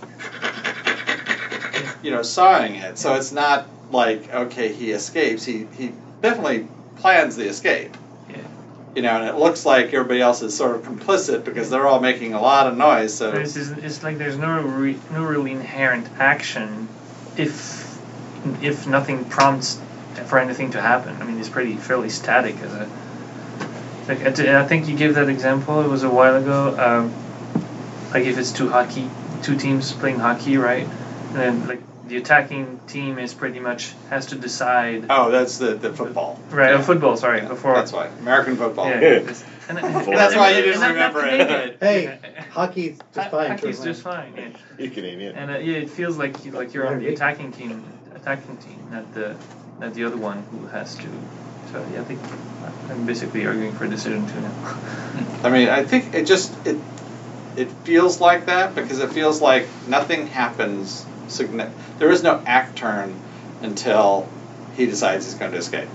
[2.02, 2.96] you know, sawing it.
[2.96, 5.44] So it's not like okay, he escapes.
[5.44, 5.92] He he
[6.22, 6.66] definitely
[6.96, 7.94] plans the escape.
[8.30, 8.36] Yeah.
[8.96, 12.00] You know, and it looks like everybody else is sort of complicit because they're all
[12.00, 13.12] making a lot of noise.
[13.12, 16.88] So It's, it's, it's like there's no re, no really inherent action
[17.36, 17.84] if
[18.62, 19.78] if nothing prompts
[20.26, 21.16] for anything to happen.
[21.20, 22.88] I mean, it's pretty fairly static as a.
[24.08, 25.80] Like I t- I think you gave that example.
[25.82, 26.76] It was a while ago.
[26.78, 27.14] Um,
[28.12, 29.08] like if it's two hockey,
[29.42, 30.86] two teams playing hockey, right?
[30.86, 35.06] And then like the attacking team is pretty much has to decide.
[35.08, 36.38] oh, that's the the football.
[36.50, 36.76] Right, Yeah.
[36.76, 37.16] uh, football.
[37.16, 37.74] Sorry, Yeah, before.
[37.74, 38.88] That's why American football.
[38.88, 39.00] Yeah.
[39.00, 39.08] Yeah.
[39.30, 41.78] it's- and, and- That's why you didn't not- not remember it.
[41.80, 42.18] Hey,
[42.50, 43.50] hockey's just Ho- fine.
[43.52, 44.34] Hockey's just fine.
[44.36, 44.48] Yeah.
[44.84, 45.34] You Canadian.
[45.34, 47.82] And uh, yeah, it feels like you, like you're on the attacking team,
[48.14, 49.34] attacking team, not the
[49.80, 51.08] not the other one who has to.
[51.72, 52.18] So yeah, I think
[52.90, 54.52] I'm basically arguing for a decision two now.
[55.42, 56.76] I mean, I think it just it
[57.56, 61.04] it feels like that because it feels like nothing happens.
[61.28, 63.16] Signi- there is no act turn
[63.62, 64.24] until
[64.76, 65.88] he decides he's going to escape,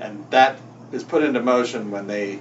[0.00, 0.54] and that
[0.92, 2.38] is put into motion when they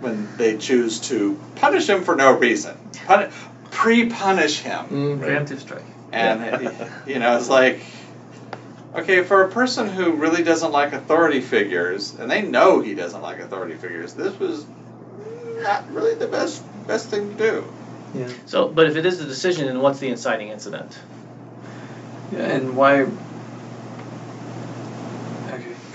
[0.00, 3.26] when they choose to punish him for no reason, Puni-
[3.70, 5.18] pre-punish him, Mm.
[5.18, 5.82] Preemptive strike.
[6.12, 6.72] and it-
[7.06, 7.76] you know it's like.
[8.94, 13.22] Okay, for a person who really doesn't like authority figures, and they know he doesn't
[13.22, 14.66] like authority figures, this was
[15.62, 17.72] not really the best best thing to do.
[18.14, 18.28] Yeah.
[18.44, 20.98] So, but if it is a decision, then what's the inciting incident?
[22.32, 23.00] Yeah, and why?
[23.00, 23.10] Okay,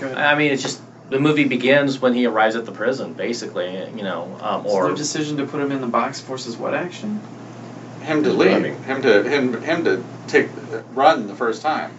[0.00, 0.18] go ahead.
[0.18, 0.80] I mean, it's just
[1.10, 3.76] the movie begins when he arrives at the prison, basically.
[3.94, 6.74] You know, um, so or the decision to put him in the box forces what
[6.74, 7.20] action?
[8.02, 8.82] Him to leave, running.
[8.82, 10.48] him to him him to take
[10.94, 11.92] run the first time.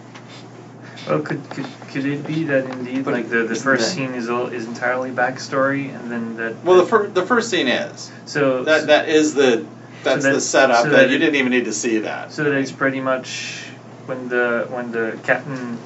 [1.08, 4.14] Well, could, could could it be that indeed, But like the, the first that- scene
[4.14, 6.62] is all, is entirely backstory, and then that.
[6.64, 9.64] Well, the fir- the first scene is so that that is the
[10.04, 12.32] that's that- the setup so that, that you it- didn't even need to see that.
[12.32, 13.64] So that it's pretty much
[14.06, 15.78] when the when the captain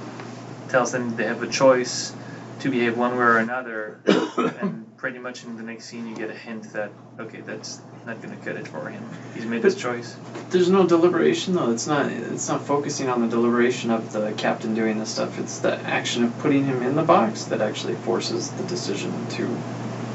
[0.69, 2.13] tells them they have a choice
[2.61, 6.31] to behave one way or another, and pretty much in the next scene you get
[6.31, 6.91] a hint that
[7.21, 9.07] okay, that's not going to cut it for him.
[9.35, 10.17] He's made his choice.
[10.49, 11.71] There's no deliberation though.
[11.73, 12.11] It's not.
[12.11, 15.39] It's not focusing on the deliberation of the captain doing this stuff.
[15.39, 19.45] It's the action of putting him in the box that actually forces the decision to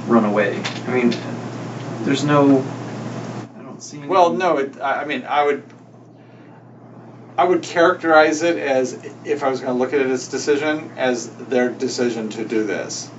[0.07, 0.59] run away.
[0.87, 1.13] I mean,
[2.01, 2.65] there's no.
[3.59, 3.99] I don't see.
[3.99, 5.63] Well, no, it, I I mean, I would,
[7.37, 10.93] I would characterize it as if I was going to look at it as decision
[10.97, 13.11] as their decision to do this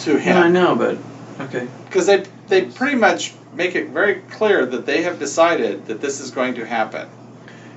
[0.00, 0.98] to Yeah, I know, but
[1.46, 1.68] okay.
[1.86, 6.20] because they they pretty much make it very clear that they have decided that this
[6.20, 7.08] is going to happen.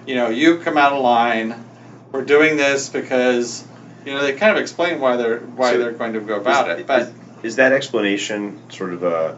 [0.05, 1.65] You know, you come out of line.
[2.12, 3.65] We're doing this because
[4.05, 6.69] you know they kind of explain why they're why So they're going to go about
[6.69, 7.01] is, it, but.
[7.01, 9.38] is, is that explanation sort of a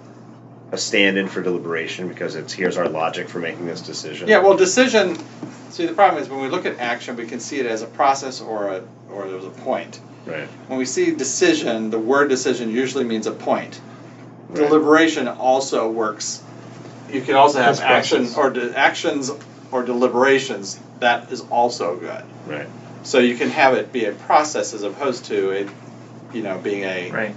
[0.72, 4.28] a stand-in for deliberation because it's here's our logic for making this decision.
[4.28, 5.18] Yeah, well, decision.
[5.70, 7.88] See, the problem is when we look at action, we can see it as a
[7.88, 10.00] process or a or there's a point.
[10.26, 10.48] Right.
[10.68, 13.80] When we see decision, the word decision usually means a point.
[14.50, 14.58] Right.
[14.68, 16.42] Deliberation also works.
[17.12, 19.30] You can also have As action or de- actions
[19.72, 20.80] or deliberations.
[21.00, 22.24] That is also good.
[22.48, 22.68] Right.
[23.04, 25.68] So you can have it be a process as opposed to it,
[26.34, 27.36] you know, being a, Right.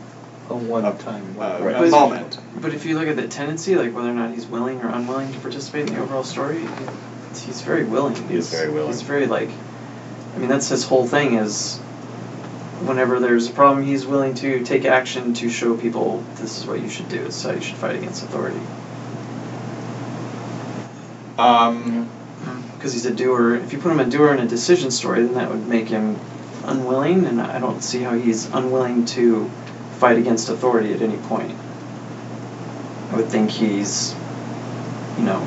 [0.49, 1.35] A one time.
[1.41, 1.75] uh, Right.
[1.75, 2.39] a But- moment.
[2.61, 5.33] But if you look at the tendency, like whether or not he's willing or unwilling
[5.33, 6.61] to participate in the overall story,
[7.45, 8.15] he's very willing.
[8.15, 8.93] He is He's- very willing.
[8.93, 9.51] He's very like,
[10.35, 11.81] I mean, that's his whole thing is.
[12.85, 16.81] Whenever there's a problem, he's willing to take action to show people this is what
[16.81, 17.23] you should do.
[17.23, 18.61] This is how you should fight against authority.
[21.39, 22.09] Um,
[22.77, 23.55] Because he's a doer.
[23.55, 26.17] If you put him a doer in a decision story, then that would make him
[26.67, 29.51] unwilling, and I don't see how he's unwilling to
[29.99, 31.55] fight against authority at any point.
[33.11, 34.15] I would think he's,
[35.17, 35.47] you know,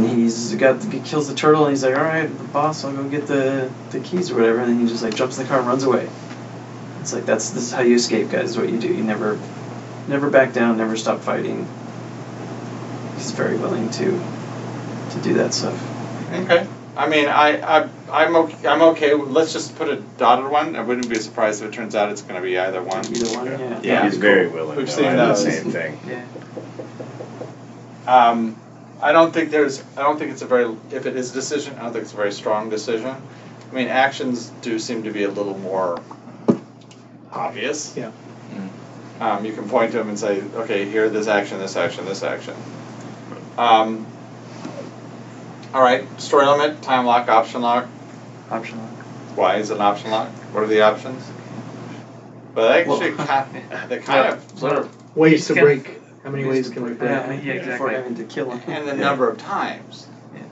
[0.00, 3.04] when he's got he kills the turtle and he's like, all right, boss, I'll go
[3.08, 5.58] get the the keys or whatever, and then he just like jumps in the car
[5.58, 6.08] and runs away.
[7.00, 8.50] It's like that's this is how you escape, guys.
[8.50, 8.88] Is what you do.
[8.88, 9.38] You never,
[10.08, 11.66] never back down, never stop fighting.
[13.16, 14.10] He's very willing to
[15.10, 15.74] to do that stuff.
[16.32, 16.66] okay.
[16.94, 18.68] I mean, I, I, I'm okay.
[18.68, 19.14] I'm okay.
[19.14, 20.76] Let's just put a dotted one.
[20.76, 23.04] I wouldn't be surprised if it turns out it's going to be either one.
[23.06, 23.58] Either one, Yeah.
[23.58, 23.80] yeah.
[23.82, 24.04] Yeah.
[24.04, 24.76] He's very willing.
[24.76, 24.92] We've though.
[24.92, 25.98] seen I do the same thing.
[26.06, 26.24] Yeah.
[28.06, 28.56] Um,
[29.02, 29.82] I don't think there's.
[29.96, 30.74] I don't think it's a very.
[30.92, 33.10] If it is a decision, I don't think it's a very strong decision.
[33.10, 36.00] I mean, actions do seem to be a little more
[37.32, 37.96] obvious.
[37.96, 38.12] Yeah.
[39.20, 42.22] Um, you can point to them and say, okay, here, this action, this action, this
[42.22, 42.54] action.
[43.56, 44.06] Um,
[45.72, 47.88] all right, story limit, time lock, option lock.
[48.50, 48.90] Option lock.
[49.36, 50.28] Why is it an option lock?
[50.52, 51.24] What are the options?
[52.54, 56.01] But they actually, Well- kind, they kind of sort of, Ways to Can- break.
[56.24, 57.10] How many ways can we break?
[57.10, 58.60] Yeah, Yeah, Before having to kill him.
[58.72, 59.00] and the Yeah.
[59.02, 60.06] number of times.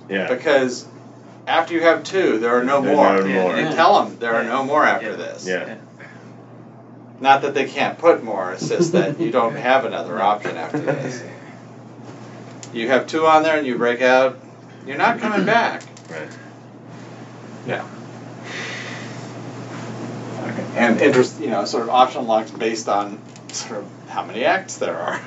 [0.08, 0.26] Yeah.
[0.26, 0.84] Because
[1.46, 3.20] after you have two, there are no There are more.
[3.20, 3.42] no Yeah.
[3.42, 3.56] more.
[3.56, 3.74] You Yeah.
[3.74, 4.48] tell them there are Yeah.
[4.48, 5.16] no more after Yeah.
[5.16, 5.46] this.
[5.46, 5.74] Yeah.
[7.20, 10.78] Not that they can't put more, it's just that you don't have another option after
[10.78, 11.22] this.
[12.72, 14.38] You have two on there and you break out,
[14.86, 15.82] you're not coming back.
[16.10, 16.28] Right.
[17.66, 17.82] Yeah.
[20.42, 20.64] Okay.
[20.76, 23.18] And interest, you know, sort of option locks based on
[23.52, 25.20] sort of how many acts there are.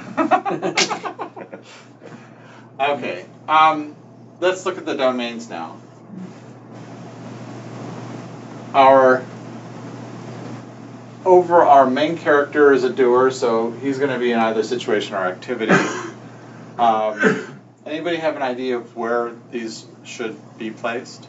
[2.93, 3.25] okay.
[3.47, 3.95] Um,
[4.39, 5.77] let's look at the domains now.
[8.73, 9.23] Our
[11.25, 15.15] over our main character is a doer, so he's going to be in either situation
[15.15, 15.73] or activity.
[16.75, 21.27] Um, anybody have an idea of where these should be placed?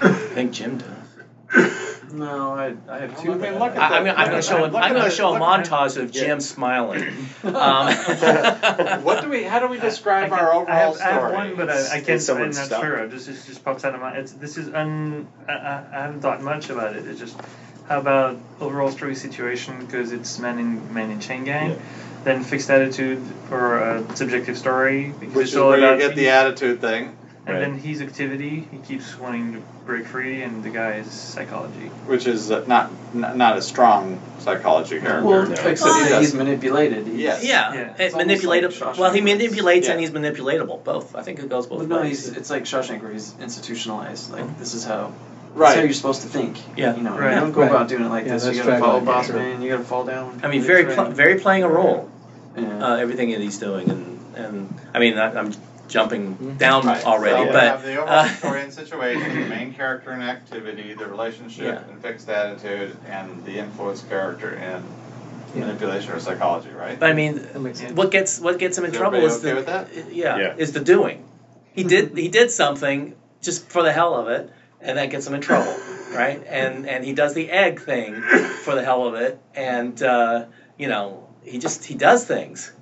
[0.00, 1.91] I think Jim does.
[2.12, 3.32] No, I, I have two.
[3.32, 4.60] I mean, look at I, I'm, gonna- I'm going to show.
[4.62, 7.04] look at I'm going to show a montage of Jim smiling.
[7.44, 7.92] Um,
[9.04, 9.42] what do we?
[9.44, 11.10] How do we describe I our overall I have, story?
[11.10, 12.30] I have one, but I, I can't.
[12.30, 12.82] I'm not stuck?
[12.82, 13.06] sure.
[13.08, 14.16] This is just pops out of my.
[14.16, 15.26] It's, this is un.
[15.48, 17.06] I, I, I haven't thought much about it.
[17.06, 17.36] It's just
[17.88, 21.76] how about overall story situation because it's man in man in chain gang, Yeah.
[22.24, 25.98] then fixed attitude for a subjective story because Which it's is all where you about
[25.98, 27.60] get the attitude thing, and Right.
[27.60, 28.68] then his activity.
[28.70, 31.90] He keeps wanting to break free, and the guy's psychology.
[32.06, 35.26] which is uh, not n- not a strong psychology character.
[35.28, 35.52] Well, No.
[35.52, 37.06] except He he's manipulated.
[37.06, 37.44] He's, Yes.
[37.44, 37.80] yeah, Yeah.
[37.98, 38.80] It's almost manipulative.
[38.80, 39.92] like well, he manipulates Yeah.
[39.94, 40.84] and he's manipulatable.
[40.84, 41.16] Both.
[41.16, 42.26] I think it goes both Well, no, ways.
[42.26, 44.32] he's, it's like Shawshank where he's institutionalized.
[44.32, 45.12] Like this is how.
[45.54, 45.76] That's Right.
[45.76, 46.56] how you're supposed to think.
[46.76, 46.96] Yeah.
[46.96, 47.34] You know, Right.
[47.34, 47.70] you don't go Right.
[47.70, 48.46] about doing it like Yeah, this.
[48.56, 49.60] You gotta follow dragline, boss man.
[49.60, 50.40] You gotta fall down.
[50.42, 52.08] I mean, very, pl- very playing a role.
[52.56, 52.62] Yeah.
[52.86, 55.52] Uh, everything that he's doing, and and I mean, I, I'm
[55.92, 56.58] jumping Mhm.
[56.58, 57.04] down Right.
[57.04, 60.94] already, so but have the overall uh, story and situation, the main character and activity,
[60.94, 61.90] the relationship Yeah.
[61.92, 64.82] and fixed attitude, and the influence character in
[65.54, 65.66] Yeah.
[65.66, 66.98] manipulation or psychology, right?
[66.98, 67.92] but I mean, That makes sense.
[67.92, 69.86] what gets what gets him in Is trouble is okay the with that?
[70.10, 70.54] yeah, Yeah.
[70.56, 71.24] is the doing.
[71.74, 74.48] He did he did something just for the hell of it,
[74.80, 75.74] and that gets him in trouble,
[76.14, 76.40] right?
[76.48, 78.22] And and he does the egg thing
[78.64, 80.44] for the hell of it, and uh,
[80.78, 82.72] you know he just he does things.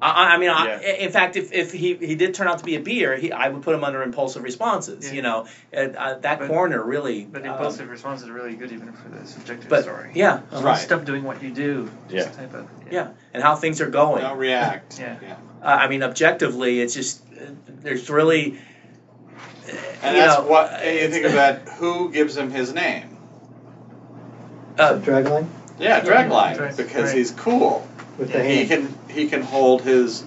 [0.00, 0.06] Yeah.
[0.08, 0.92] I, I- I mean, I, Yeah.
[0.92, 3.48] in fact, if, if he, he did turn out to be a beer, he, I
[3.48, 5.06] would put him under impulsive responses.
[5.08, 5.12] Yeah.
[5.14, 7.24] You know, and, uh, that But- corner really.
[7.24, 10.12] But um, impulsive responses are really good even for the subjective but story.
[10.14, 10.78] yeah, Just Right.
[10.78, 11.90] Stop doing what you do.
[12.08, 12.24] Yeah.
[12.30, 12.68] Type of.
[12.90, 14.22] yeah, and how things are going.
[14.22, 14.98] Don't react.
[15.00, 15.16] Yeah.
[15.62, 17.46] Uh, I mean, objectively, it's just uh,
[17.82, 18.58] there's really.
[18.58, 22.72] uh, And that's know, what uh, and you it's- think about who gives him his
[22.72, 23.16] name.
[24.78, 25.48] uh, Dragline
[25.80, 27.16] Yeah, Dragline, Drag- because right.
[27.16, 27.87] he's cool.
[28.18, 28.68] With the He hand.
[28.68, 30.24] can he can hold his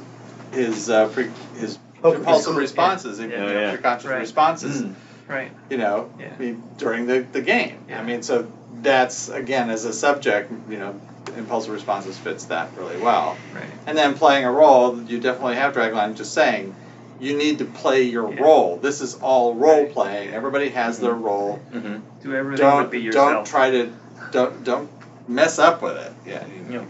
[0.51, 3.25] his uh, pre, his Oh, impulsive his- responses, yeah.
[3.27, 3.75] you know, yeah.
[3.77, 4.19] preconscious Right.
[4.21, 4.81] responses.
[4.81, 4.93] Mm.
[5.27, 5.51] Right.
[5.69, 6.33] You know, Yeah.
[6.35, 7.77] I mean, during the, the game.
[7.87, 7.99] Yeah.
[7.99, 8.47] I mean, so
[8.81, 10.99] that's again as a subject, you know,
[11.37, 13.37] impulsive responses fits that really well.
[13.53, 13.63] Right.
[13.85, 16.75] And then playing a role, you definitely have Dragline just saying,
[17.19, 18.41] you need to play your Yeah.
[18.41, 18.77] role.
[18.81, 19.93] This is all role Right.
[19.93, 20.33] playing.
[20.33, 21.59] Everybody has their role.
[21.71, 21.97] Mm-hmm.
[22.23, 23.31] Do everything but Don't be yourself.
[23.31, 23.89] don't try to
[24.31, 24.89] don't don't
[25.27, 26.11] mess up with it.
[26.25, 26.43] Yeah.
[26.47, 26.81] You, Yeah.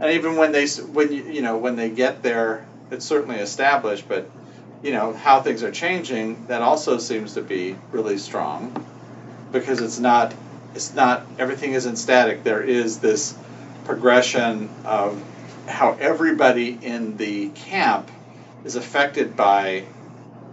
[0.00, 3.04] You get, and even when they when you you know when they get there, it's
[3.04, 4.30] certainly established, but
[4.82, 6.46] you know how things are changing.
[6.46, 8.86] That also seems to be really strong
[9.52, 10.34] because it's not
[10.74, 12.44] it's not everything isn't static.
[12.44, 13.36] There is this
[13.84, 15.22] progression of
[15.68, 18.10] how everybody in the camp
[18.64, 19.84] is affected by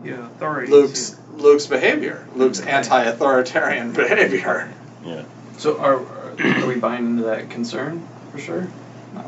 [0.04, 0.30] Yeah.
[0.70, 1.18] Luke's too.
[1.38, 2.70] Luke's behavior, Luke's mm-hmm.
[2.70, 4.74] anti-authoritarian behavior.
[5.06, 5.24] Yeah.
[5.58, 5.96] So are
[6.40, 8.68] are we buying into that concern for sure?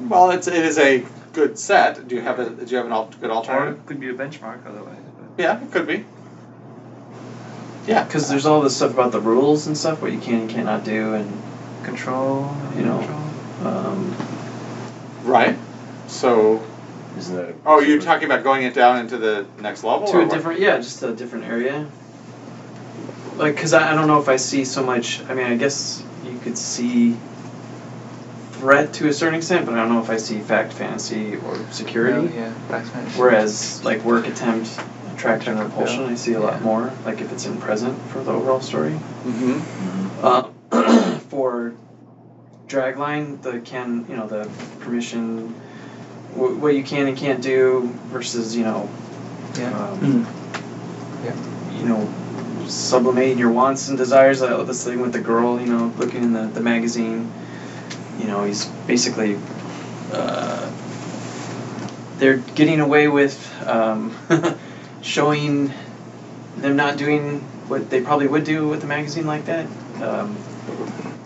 [0.10, 2.08] Well, it's it is a good set.
[2.08, 3.76] Do you have a do you have an al- good Or alternative?
[3.78, 4.96] it could be a benchmark otherwise.
[5.38, 6.04] But Yeah, it could be.
[7.88, 10.50] Yeah, Because there's all this stuff about the rules and stuff, what you can and
[10.50, 11.28] cannot do, and
[11.84, 12.54] control.
[12.76, 13.00] You know.
[13.00, 13.68] Control.
[13.68, 14.14] um,
[15.24, 15.56] right.
[16.08, 16.62] So,
[17.18, 17.50] Isn't that?
[17.50, 20.26] a- oh, you're talking about going it down into the next level, to or a
[20.26, 20.32] what?
[20.32, 21.86] different yeah just a different area
[23.38, 26.04] like because I, I don't know if i see so much i mean i guess
[26.26, 27.16] you could see
[28.60, 31.56] threat to a certain extent but i don't know if i see fact fantasy or
[31.72, 33.18] security yeah, backsmash.
[33.18, 34.80] whereas like work attempt
[35.16, 38.32] attraction and repulsion i see a lot more like if it's in present for the
[38.32, 38.92] overall story
[39.26, 40.26] Mm-hmm.
[40.26, 41.72] uh, for
[42.68, 44.48] dragline the can you know the
[44.80, 45.52] permission
[46.34, 48.88] wh- what you can and can't do versus you know
[49.58, 49.72] Yeah.
[49.76, 50.26] um,
[51.78, 52.08] you know,
[52.66, 54.42] sublimating your wants and desires.
[54.42, 57.26] Uh, this thing with the girl, you know, looking in the, the magazine.
[58.20, 59.38] You know, he's basically.
[60.12, 60.70] Uh,
[62.18, 64.14] they're getting away with um,
[65.02, 65.72] showing
[66.58, 69.66] them not doing what they probably would do with a magazine like that.
[70.02, 70.36] Um,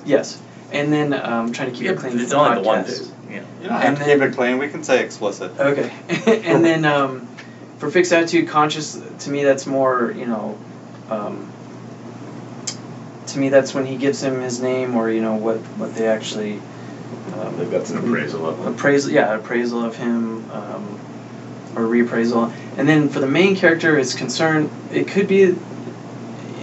[0.06, 0.40] yes.
[0.72, 2.20] And then um, trying to keep Yeah, it clean.
[2.20, 3.12] it's the only the one podcast.
[3.30, 3.44] Yeah.
[3.62, 4.58] You don't have And to then- keep it clean.
[4.60, 5.58] We can say explicit.
[5.60, 5.92] Okay.
[6.46, 7.28] and then um,
[7.80, 10.58] for fixed attitude, conscious, to me, that's more, you know,
[11.10, 11.52] um,
[13.28, 16.08] to me, that's when he gives him his name or, you know, what, what they
[16.08, 16.62] actually.
[17.40, 18.68] Um, They've got an appraisal of him.
[18.68, 21.00] appraisal, yeah, appraisal of him, um,
[21.76, 22.52] or reappraisal.
[22.78, 25.54] And then for the main character, is concerned, it could be,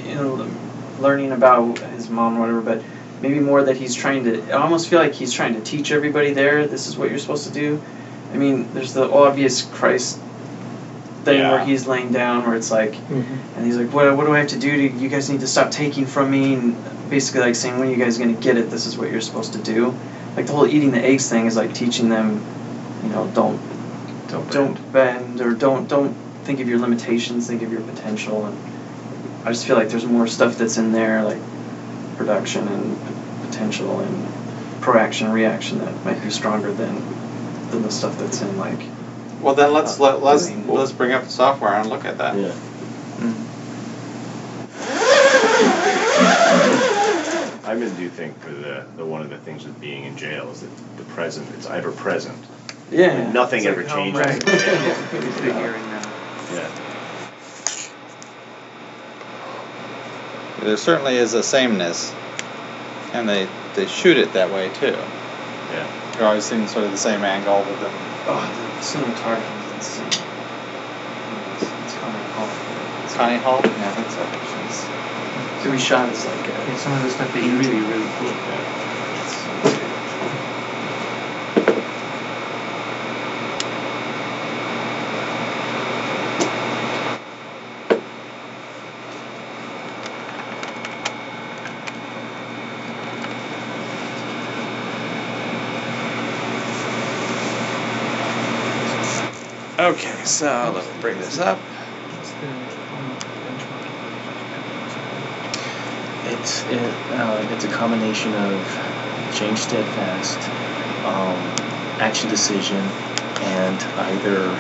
[0.06, 0.46] you know,
[0.98, 2.80] learning about his mom or whatever, but
[3.20, 4.38] maybe more that he's trying to.
[4.50, 6.66] I almost feel like he's trying to teach everybody there.
[6.66, 7.78] This is what you're supposed to do.
[8.32, 10.16] I mean, there's the obvious Christ
[11.24, 11.50] thing Yeah.
[11.50, 14.14] where he's laying down, where it's like, and he's like, "What?
[14.14, 14.82] What do I have to do to?
[14.96, 16.74] You guys need to stop taking from me." And
[17.10, 18.70] basically, like saying, "When are you guys gonna get it?
[18.70, 19.92] This is what you're supposed to do."
[20.36, 22.40] Like the whole eating the eggs thing is like teaching them,
[23.02, 23.58] you know, don't
[24.28, 24.52] Don't bend.
[24.52, 26.14] don't bend or don't don't
[26.44, 28.46] think of your limitations, think of your potential.
[28.46, 28.56] And
[29.44, 31.38] I just feel like there's more stuff that's in there, like
[32.16, 34.26] production and p- potential and
[34.80, 36.94] proaction and reaction that might be stronger than
[37.70, 38.78] than the stuff that's in like.
[39.40, 42.34] Well, then let's Uh, let, let's let's bring up the software and look at that.
[42.36, 42.52] Yeah.
[47.70, 50.16] I really do you think for the, the one of the things with being in
[50.16, 52.36] jail is that the present it's ever present.
[52.90, 53.12] Yeah.
[53.12, 54.20] And nothing It's ever like, changes.
[54.20, 54.44] Right.
[54.44, 55.20] Yeah.
[55.22, 56.02] He's figuring now.
[56.52, 56.68] Yeah.
[60.64, 62.12] There certainly is a sameness,
[63.12, 64.86] and they they shoot it that way too.
[65.70, 66.16] Yeah.
[66.18, 67.92] You're always seeing sort of the same angle with them.
[68.26, 68.42] Oh,
[68.74, 70.26] the cinematography is insane.
[71.54, 73.04] It's, it's Connie Hall.
[73.04, 73.60] It's Connie Hall?
[73.62, 74.49] Yeah, I think so.
[75.60, 76.52] She's, so we shot as like a.
[76.52, 78.30] Yeah, some of the stuff is really, really cool.
[99.78, 101.58] Okay, so let me bring this up.
[101.58, 104.00] What's the um, benchmark?
[106.32, 110.38] It's it, uh, it's a combination of change steadfast,
[111.04, 111.36] um,
[112.00, 112.78] action decision,
[113.42, 114.56] and either.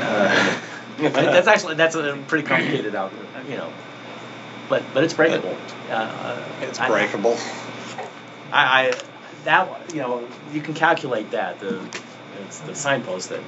[0.00, 0.60] Uh,
[0.98, 3.72] that's actually that's a pretty complicated algorithm, you know.
[4.68, 5.56] But but it's breakable.
[5.90, 7.36] Uh, It's breakable.
[8.52, 8.94] I, I
[9.44, 11.80] that you know you can calculate that the
[12.42, 13.40] it's the signpost that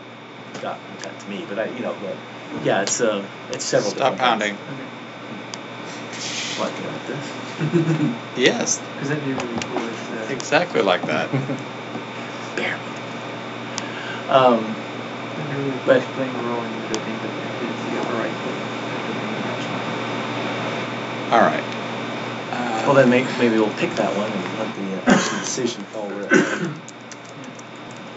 [0.61, 3.93] got got to me, but I you know but yeah it's uh it's several.
[3.93, 4.57] Stop pounding.
[4.57, 4.78] things.
[6.59, 7.47] What like this?
[8.36, 11.28] Yes, Because that'd be really cool if the, exactly like that.
[12.56, 12.78] Barely.
[14.30, 14.62] Um,
[15.36, 17.32] that'd really But- playing a role and you could think that
[17.64, 18.59] it's the upper right foot.
[18.86, 19.86] that could be the benchmark.
[21.32, 21.64] All right.
[22.52, 26.09] Uh, Well, then may, maybe we'll pick that one and let the uh, decision fall
[26.09, 26.70] where it may.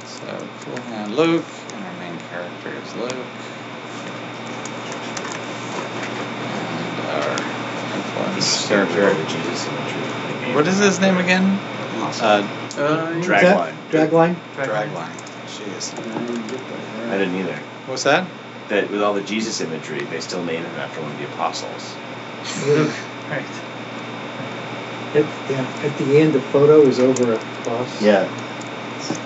[0.05, 3.25] So, Cool Hand Luke, and our main character is Luke.
[6.45, 7.35] And our
[8.17, 9.13] influence character.
[9.13, 9.65] the Jesus.
[10.55, 11.43] What is his name again?
[11.43, 12.47] Uh,
[12.77, 13.75] Uh, Dragline.
[13.91, 14.35] Dragline.
[14.55, 15.11] Dragline.
[15.47, 15.93] Jeez.
[17.11, 17.55] I didn't either.
[17.87, 18.25] What's that?
[18.69, 21.95] That with all the Jesus imagery, they still name him after one of the apostles.
[22.67, 22.91] Luke.
[23.31, 23.45] Right.
[25.15, 28.01] At, yeah, at the end, the photo is over a cross.
[28.01, 28.27] Yeah.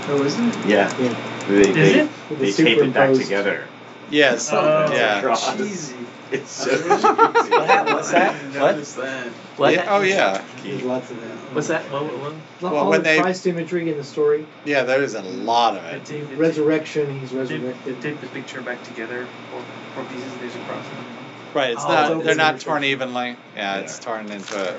[0.10, 0.66] Oh, isn't it?
[0.68, 0.94] Yeah.
[1.00, 1.16] Yeah.
[1.48, 2.10] They, Is they, it?
[2.30, 3.68] With they the tape it back together.
[4.10, 4.50] Yes.
[4.52, 5.22] Oh, yeah.
[5.22, 5.60] Cross.
[5.60, 5.96] Easy.
[6.32, 7.96] It's so What happened?
[7.96, 8.34] What's that?
[8.60, 8.86] What?
[8.96, 9.28] that.
[9.58, 9.74] What?
[9.74, 10.44] Yeah, Oh yeah.
[10.64, 11.30] There's lots of that.
[11.54, 11.84] What's that?
[11.92, 12.34] What, what, what?
[12.62, 14.46] Well, All when the they- Christ imagery in the story.
[14.66, 16.04] Yeah, there is a lot of it.
[16.06, 18.02] tape, they Resurrection, he's tape, resurrected.
[18.02, 19.28] tape the picture back together.
[19.52, 19.62] Four,
[19.94, 20.32] four pieces.
[20.40, 20.84] There's a cross.
[20.84, 21.14] in the middle.
[21.54, 21.72] Right.
[21.72, 22.12] It's Oh, not.
[22.18, 23.38] it's They're not torn evenly.
[23.56, 24.60] Yeah, it's torn into.
[24.60, 24.76] A,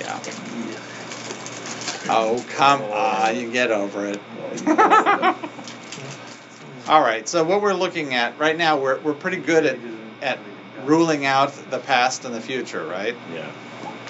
[0.00, 0.20] yeah.
[2.08, 3.36] Oh come on!
[3.36, 4.20] You get over it.
[6.88, 7.28] All right.
[7.28, 9.78] So what we're looking at right now, we're we're pretty good at
[10.22, 10.38] at
[10.84, 13.16] ruling out the past and the future, right?
[13.34, 13.50] Yeah.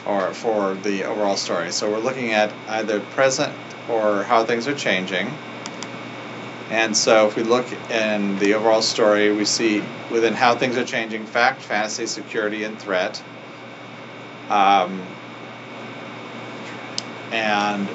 [0.07, 1.73] Or for the overall story.
[1.73, 3.53] So we're looking at either present
[3.89, 5.33] or how things are changing.
[6.69, 10.85] And so if we look in the overall story, we see within how things are
[10.85, 13.23] changing fact, fantasy, security, and threat.
[14.51, 15.01] Um,
[17.33, 17.89] and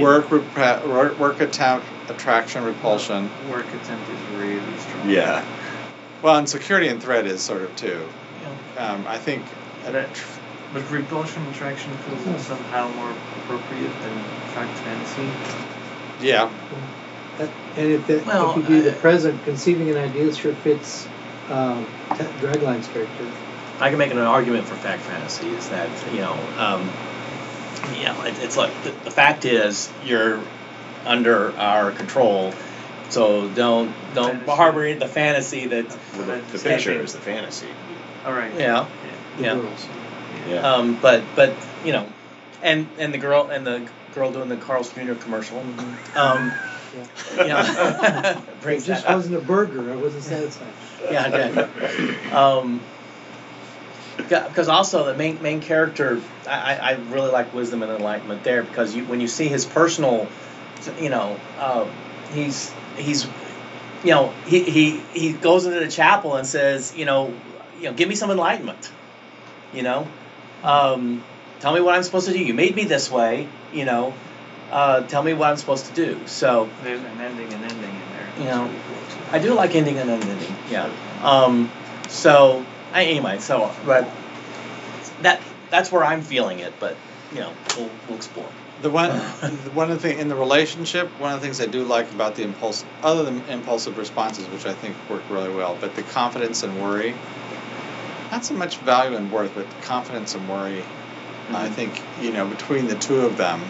[0.00, 3.30] work, work, work attempt, attraction, repulsion.
[3.50, 5.10] Work attempt is really strong.
[5.10, 5.44] Yeah.
[6.22, 8.08] Well, and security and threat is sort of too.
[8.76, 9.44] Um, I think.
[9.84, 10.08] But,
[10.72, 14.18] but repulsion attraction feels somehow more appropriate than
[14.54, 15.28] fact fantasy.
[16.24, 16.50] Yeah.
[17.38, 21.06] That, and if, that, Well, if you do the present, conceiving an idea sure fits
[21.48, 23.30] um, Ta- Dragline's character.
[23.80, 26.90] I can make an argument for fact fantasy is that you know, um,
[27.96, 30.40] you know, it, it's like the, the fact is you're
[31.08, 32.52] under our control,
[33.08, 34.52] so don't don't Fantasy.
[34.56, 35.86] harbor the fantasy that
[36.16, 37.66] Well, the, the picture is the fantasy.
[38.24, 38.52] All right.
[38.56, 38.86] yeah,
[39.36, 39.54] The Yeah.
[39.54, 39.88] girls.
[40.48, 40.74] Yeah.
[40.74, 41.52] um, but but
[41.84, 42.06] you know,
[42.62, 43.82] and and the girl and the
[44.14, 45.14] girl doing the Carl's Jr.
[45.14, 45.64] commercial,
[46.14, 46.52] um,
[47.36, 47.62] you know,
[48.66, 49.90] It just wasn't a burger.
[49.92, 50.72] I wasn't satisfied.
[51.10, 52.32] yeah, good.
[52.32, 52.80] Um,
[54.28, 58.62] because also the main main character, I, I I really like wisdom and enlightenment there
[58.62, 60.28] because you when you see his personal,
[61.00, 61.90] you know, um,
[62.32, 63.26] he's he's,
[64.04, 67.32] you know, he, he he goes into the chapel and says, you know,
[67.78, 68.90] you know, give me some enlightenment,
[69.72, 70.06] you know,
[70.62, 71.22] um,
[71.60, 72.38] tell me what I'm supposed to do.
[72.38, 74.14] You made me this way, you know,
[74.70, 76.20] uh, tell me what I'm supposed to do.
[76.26, 78.28] So There's an ending and ending in there.
[78.38, 78.70] You know,
[79.32, 80.38] I do like ending and ending.
[80.70, 80.90] Yeah.
[81.22, 81.70] Um,
[82.08, 84.08] so I, anyway, so but
[85.22, 86.74] that that's where I'm feeling it.
[86.80, 86.96] But
[87.32, 88.48] you know, we'll, we'll explore.
[88.80, 89.10] The one,
[89.74, 92.36] one of the thing in the relationship, one of the things I do like about
[92.36, 96.62] the impulse, other than impulsive responses, which I think work really well, but the confidence
[96.62, 97.14] and worry,
[98.30, 100.84] not so much value and worth, but confidence and worry.
[101.50, 103.62] I think you know between the two of them,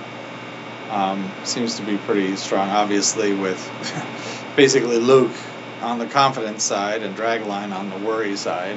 [0.90, 2.68] um, seems to be pretty strong.
[2.68, 3.58] Obviously, with
[4.56, 5.30] basically Luke
[5.80, 8.76] on the confidence side and Dragline on the worry side.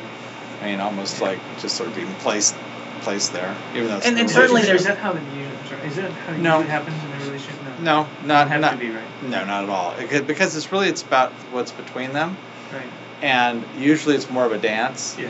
[0.62, 2.56] I mean, almost like just sort of being placed
[3.02, 5.51] placed there, even though it's And- and certainly there's Is that how the usually?
[5.72, 6.58] Sorry, is that how it No.
[6.58, 7.62] usually happens in a relationship?
[7.80, 8.04] No.
[8.04, 9.04] No, not have not to be right.
[9.24, 9.94] no, not at all.
[9.98, 12.38] It because it's really it's about what's between them,
[12.74, 12.84] Right.
[13.22, 15.16] and usually it's more of a dance.
[15.18, 15.30] Yeah.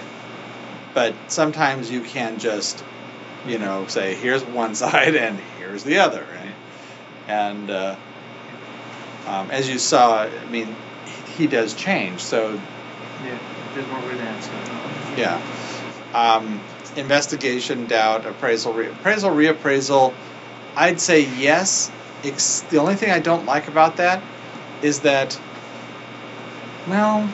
[0.94, 2.84] But sometimes you can just,
[3.48, 6.56] you know, say here's one side and here's the other, right?
[7.28, 7.96] And uh,
[9.28, 10.76] um, as you saw, I mean,
[11.06, 12.22] he, he does change.
[12.22, 12.60] So
[13.24, 13.38] Yeah.
[13.74, 15.42] There's more of a dance going yeah,
[16.14, 16.60] um,
[16.96, 20.14] investigation, doubt, appraisal, re- appraisal, reappraisal.
[20.76, 21.92] I'd say yes.
[22.24, 24.22] Ex- the only thing I don't like about that
[24.82, 25.40] is that,
[26.88, 27.30] well,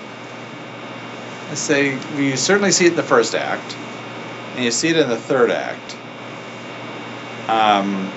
[1.49, 3.75] I say you certainly see it in the first act,
[4.55, 5.95] and you see it in the third act.
[7.49, 8.11] Um,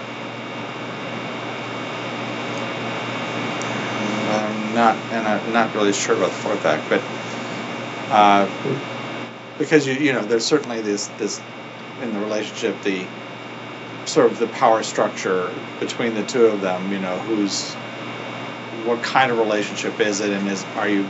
[4.31, 7.03] I'm not, and I'm not really sure about the fourth act, but
[8.11, 8.49] uh,
[9.59, 11.41] because you you know there's certainly this this
[12.03, 13.07] in the relationship the
[14.11, 16.93] sort of the power structure between the two of them.
[16.93, 17.73] You know who's
[18.85, 21.09] what kind of relationship is it, and is are you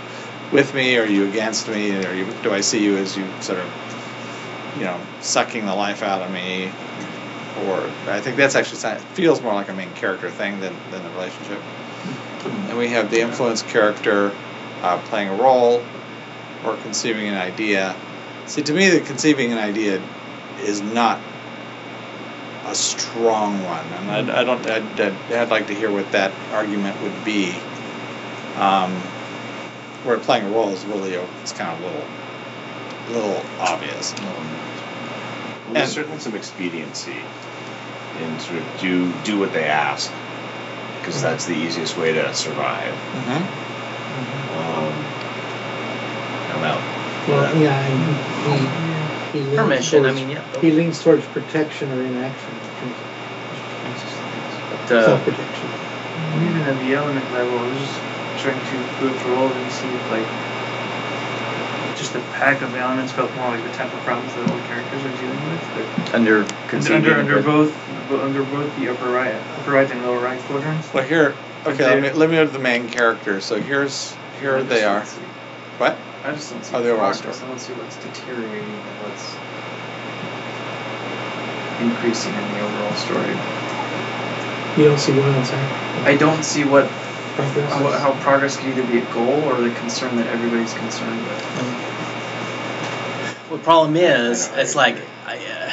[0.53, 0.97] with me?
[0.99, 1.97] Are you against me?
[2.05, 6.03] Or you, do I see you as you sort of you know sucking the life
[6.03, 6.71] out of me?
[7.67, 11.11] Or I think that's actually feels more like a main character thing than, than the
[11.11, 11.61] relationship.
[12.69, 14.33] And we have the influence character
[14.83, 15.83] uh, playing a role
[16.65, 17.97] or conceiving an idea.
[18.47, 20.03] See, to me, the conceiving an idea
[20.61, 21.21] is not
[22.71, 24.65] a strong one, and I, I don't.
[24.69, 27.55] I'd, I'd, I'd like to hear what that argument would be.
[28.57, 28.93] Um,
[30.05, 34.15] where playing a role is really a- it's kind of a little, little obvious.
[34.19, 34.35] Well,
[35.73, 37.17] there's And- certainly some expediency
[38.23, 40.11] in sort of do do what they ask
[40.99, 42.93] because that's the easiest way to survive.
[42.95, 43.43] Mm-hmm.
[44.59, 44.93] Um,
[46.57, 46.83] I'm out.
[47.29, 49.00] Well, yeah, and he,
[49.33, 50.05] he, he leans Permission.
[50.05, 50.61] I towards- mean, yeah.
[50.61, 52.97] He leans towards protection or inaction in terms
[54.71, 55.69] But, of uh, self-protection.
[56.47, 57.99] Even at the element level, I was just
[58.43, 60.27] trying to go through all of them and see if, like,
[61.99, 64.65] just the pack of elements felt more like the type of problems that all the
[64.69, 65.63] characters are dealing with.
[65.75, 67.75] But Under under, under, under both
[68.11, 70.93] under both the upper right, upper right and lower right quadrants.
[70.95, 72.15] Well, here, okay, let me, There.
[72.17, 73.45] let me go to the main characters.
[73.45, 75.05] So here's here they are.
[75.79, 75.99] What?
[76.25, 77.37] I just don't see Oh, the overall progress.
[77.37, 77.49] story.
[77.49, 79.35] I don't see what's deteriorating and what's
[81.81, 83.33] increasing in the overall story.
[84.77, 85.67] You don't see what I'm saying.
[86.05, 86.85] I don't see what
[87.37, 90.75] Progress how, is- how progress could either be a goal or the concern that everybody's
[90.75, 91.41] concerned with.
[93.49, 94.97] well, the problem is, I know, I it's like.
[95.27, 95.71] I, uh,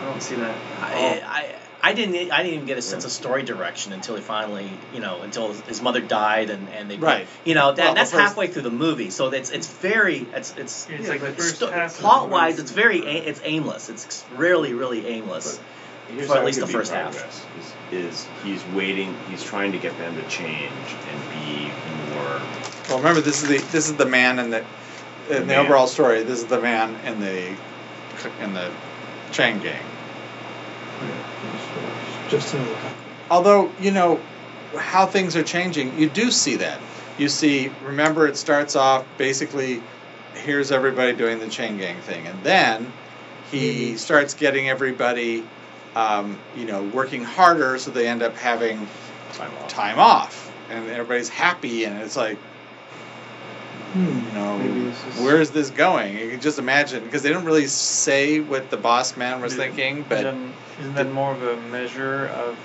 [0.00, 0.56] I don't see that.
[0.80, 4.22] I, I, I didn't, I didn't even get a sense of story direction until he
[4.22, 7.26] finally, you know, until his mother died and, and they, Right.
[7.44, 10.54] you know, that, Well, that's first- halfway through the movie, so it's it's very, it's
[10.56, 13.88] it's, It's like the first sto- half the plot wise, it's very, a- it's aimless.
[13.88, 15.60] It's really, really aimless.
[16.08, 17.14] Here's For at least the first half.
[17.92, 19.14] Is, is he's waiting.
[19.30, 20.72] He's trying to get them to change
[21.10, 21.70] and be
[22.14, 22.40] more.
[22.88, 24.64] Well, remember this is the this is the man in the
[25.28, 25.66] in the Man.
[25.66, 26.22] overall story.
[26.22, 27.54] This is the man in the
[28.42, 28.70] in the
[29.32, 29.84] chain gang.
[32.28, 32.94] Just another copy.
[33.30, 34.20] Although you know
[34.76, 36.80] how things are changing, you do see that.
[37.18, 39.82] You see, remember, it starts off basically.
[40.34, 42.92] Here's everybody doing the chain gang thing, and then
[43.50, 45.42] he starts getting everybody,
[45.96, 48.86] um, you know, working harder, so they end up having
[49.32, 49.68] Time off.
[49.68, 52.38] time off, and everybody's happy, and it's like,
[53.92, 54.26] Hmm.
[54.26, 56.16] you know, Maybe this is- where is this going?
[56.18, 59.64] You can just imagine because they don't really say what the boss man was Yeah.
[59.64, 62.56] thinking, but Then, isn't that more of a measure of,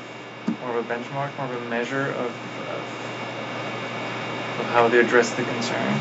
[0.62, 2.84] more of a benchmark, more of a measure of, of,
[4.60, 5.94] of how they address the concern?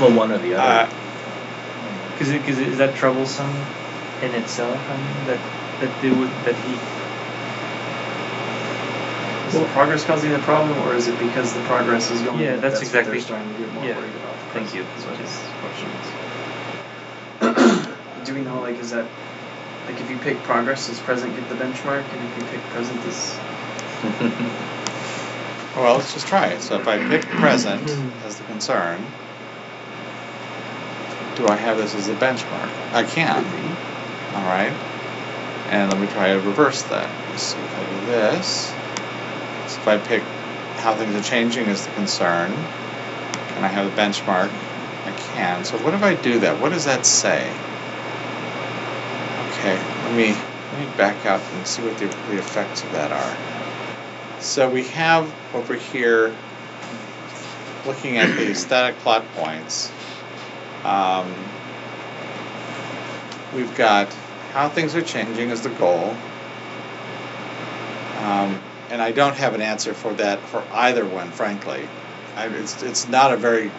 [0.00, 0.94] Well, one or the uh, other.
[2.12, 3.50] Because because is that troublesome
[4.22, 4.78] in itself?
[4.90, 5.38] I mean, that
[5.80, 6.76] that they would that he.
[9.50, 12.38] Is the progress causing the problem, or is it because the progress is going?
[12.38, 13.96] Yeah, that's what exactly- they're starting to get more yeah.
[13.96, 14.36] worried about.
[14.52, 14.86] Thank you.
[14.96, 15.88] Is what his question
[17.42, 17.86] is.
[18.26, 19.06] Do we know, like, is that
[19.88, 23.02] like if you pick progress, does present get the benchmark, and if you pick present,
[23.02, 23.36] does
[25.76, 26.62] well, let's just try it.
[26.62, 27.82] So if I pick present
[28.24, 29.04] as the concern,
[31.34, 32.70] do I have this as a benchmark?
[32.92, 33.44] I can.
[34.34, 34.72] All right.
[35.70, 37.10] And let me try to reverse that.
[37.30, 38.72] Let's see if I do this.
[39.70, 40.22] So if I pick
[40.82, 45.64] how things are changing as the concern, and I have a benchmark, I can.
[45.64, 46.60] So what if I do that?
[46.60, 47.48] What does that say?
[49.50, 50.34] Okay, let me
[50.72, 54.40] let me back out and see what the, the effects of that are.
[54.40, 56.34] So we have over here,
[57.86, 59.92] looking at the static plot points,
[60.84, 61.32] um,
[63.54, 64.12] we've got
[64.52, 66.16] how things are changing as the goal.
[68.18, 68.60] Um,
[68.90, 71.86] and I don't have an answer for that for either one, frankly.
[72.36, 73.70] I, it's, it's not a very,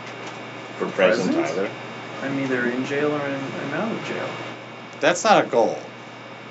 [0.77, 1.59] For present, present?
[1.59, 1.69] either.
[2.21, 4.29] I'm either in jail or I'm, I'm out of jail?
[4.99, 5.79] that's not a goal.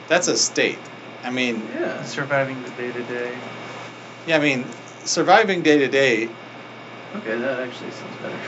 [0.08, 0.78] That's a state.
[1.22, 2.02] I mean, Yeah.
[2.04, 3.32] Surviving the day to day.
[4.26, 4.66] yeah, I mean,
[5.04, 6.28] surviving day to day
[7.16, 8.38] Okay, that actually sounds better.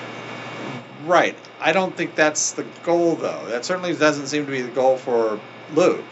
[1.05, 1.37] Right.
[1.61, 3.45] I don't think that's the goal, though.
[3.49, 5.41] That certainly doesn't seem to be the goal for
[5.75, 6.05] Luke.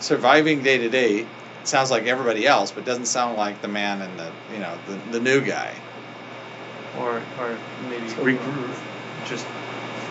[0.00, 1.26] Surviving day to day
[1.70, 5.18] sounds like everybody else, but doesn't sound like the man and the you know the,
[5.18, 5.74] the new guy.
[6.98, 7.56] or or
[7.88, 8.38] maybe So, re-
[9.24, 9.46] just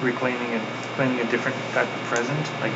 [0.02, 0.62] reclaiming and
[0.96, 2.72] claiming a different type of present, like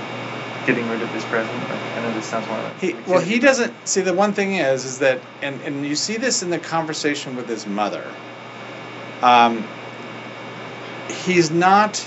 [0.65, 1.57] getting rid of his present.
[1.69, 4.55] Like, I know this sounds more like He well, he doesn't see the one thing
[4.55, 8.05] is is that and and you see this in the conversation with his mother.
[9.21, 9.65] Um,
[11.07, 12.05] he's not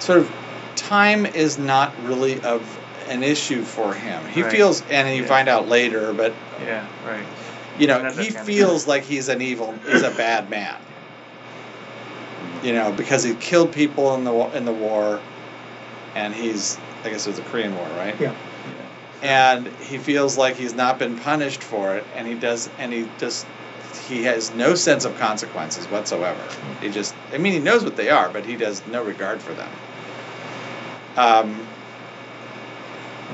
[0.00, 0.32] sort of
[0.74, 2.77] time is not really of
[3.10, 4.22] an issue for him.
[4.26, 4.52] He Right.
[4.52, 5.28] feels, and you Yeah.
[5.28, 6.32] find out later, but
[6.64, 7.24] Yeah, right.
[7.78, 10.74] you know, he feels like he's an evil, he's a bad man.
[12.62, 15.20] You know, because he killed people in the in the war,
[16.16, 18.16] and he's, I guess it was the Korean War, right?
[18.20, 18.32] Yeah.
[19.20, 23.06] And he feels like he's not been punished for it, and he does, and he
[23.18, 23.46] just
[24.08, 26.40] he has no sense of consequences whatsoever.
[26.80, 29.52] He just, I mean, he knows what they are, but he has no regard for
[29.54, 29.70] them.
[31.16, 31.66] Um,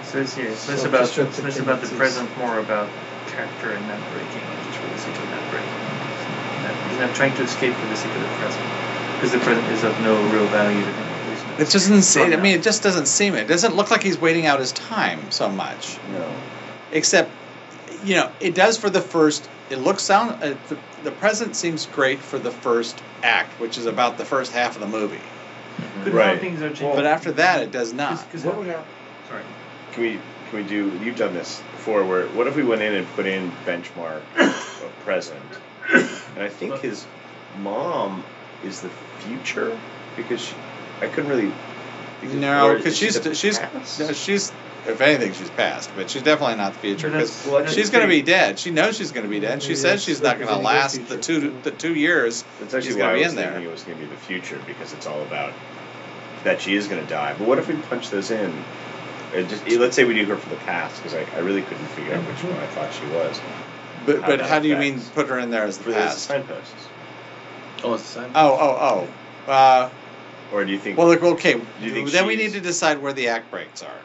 [0.01, 2.89] It says here, it's less So about destructive it's about the present, more about
[3.29, 5.71] character and not breaking, just for the sake of net breaking.
[6.63, 8.65] Not- He's not trying to escape for the sake of the present,
[9.17, 11.07] because the present is of no real value to him.
[11.07, 13.91] at least not- it doesn't seem, I mean, it just doesn't seem, it doesn't look
[13.91, 15.97] like he's waiting out his time so much.
[16.13, 16.27] No.
[16.93, 17.31] except
[18.05, 21.87] you know it does for the first it looks sound uh, the, the present seems
[21.87, 25.19] great for the first act which is about the first half of the movie
[26.05, 26.39] But now Right.
[26.41, 26.95] things are changing.
[26.95, 28.85] but after that it does not Because What would happen?
[29.29, 29.43] sorry.
[29.95, 30.21] Can we
[30.51, 30.99] can we do?
[31.05, 32.05] You've done this before.
[32.05, 35.41] Where what if we went in and put in benchmark of present,
[35.93, 37.05] and I think his
[37.61, 38.25] mom
[38.65, 38.91] is the
[39.21, 39.79] future
[40.17, 40.55] because she,
[41.01, 41.53] I couldn't really.
[42.21, 44.53] because- no because is she she's she's no, she's
[44.87, 48.09] if anything she's past but she's definitely not the future because Well, she's going to
[48.09, 50.49] be dead she knows she's going to be dead she Maybe says she's not going
[50.49, 53.31] to last the two the two years That's actually she's why gonna I be was
[53.31, 53.51] in there.
[53.53, 55.55] thinking it was going to be the future because it's all about
[56.45, 57.35] that she is going to die.
[57.39, 58.53] But what if we punch those in?
[59.35, 61.87] It just let's say we do her for the past because I, I really couldn't
[61.89, 63.41] figure out which one I thought she was
[64.07, 65.97] but How but how do you mean put her in there as the for the
[65.97, 66.89] past signposts.
[67.83, 68.31] Oh, it's the same.
[68.35, 69.09] oh oh
[69.49, 69.91] oh uh,
[70.53, 70.97] Or do you think?
[70.99, 73.83] well look, okay you think then we she's- need to decide where the act breaks
[73.83, 73.99] are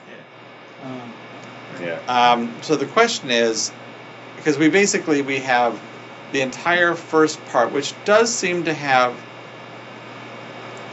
[0.83, 1.13] Um,
[1.81, 1.99] yeah.
[2.07, 3.71] Um, so the question is,
[4.37, 5.79] because we basically we have
[6.31, 9.15] the entire first part, which does seem to have.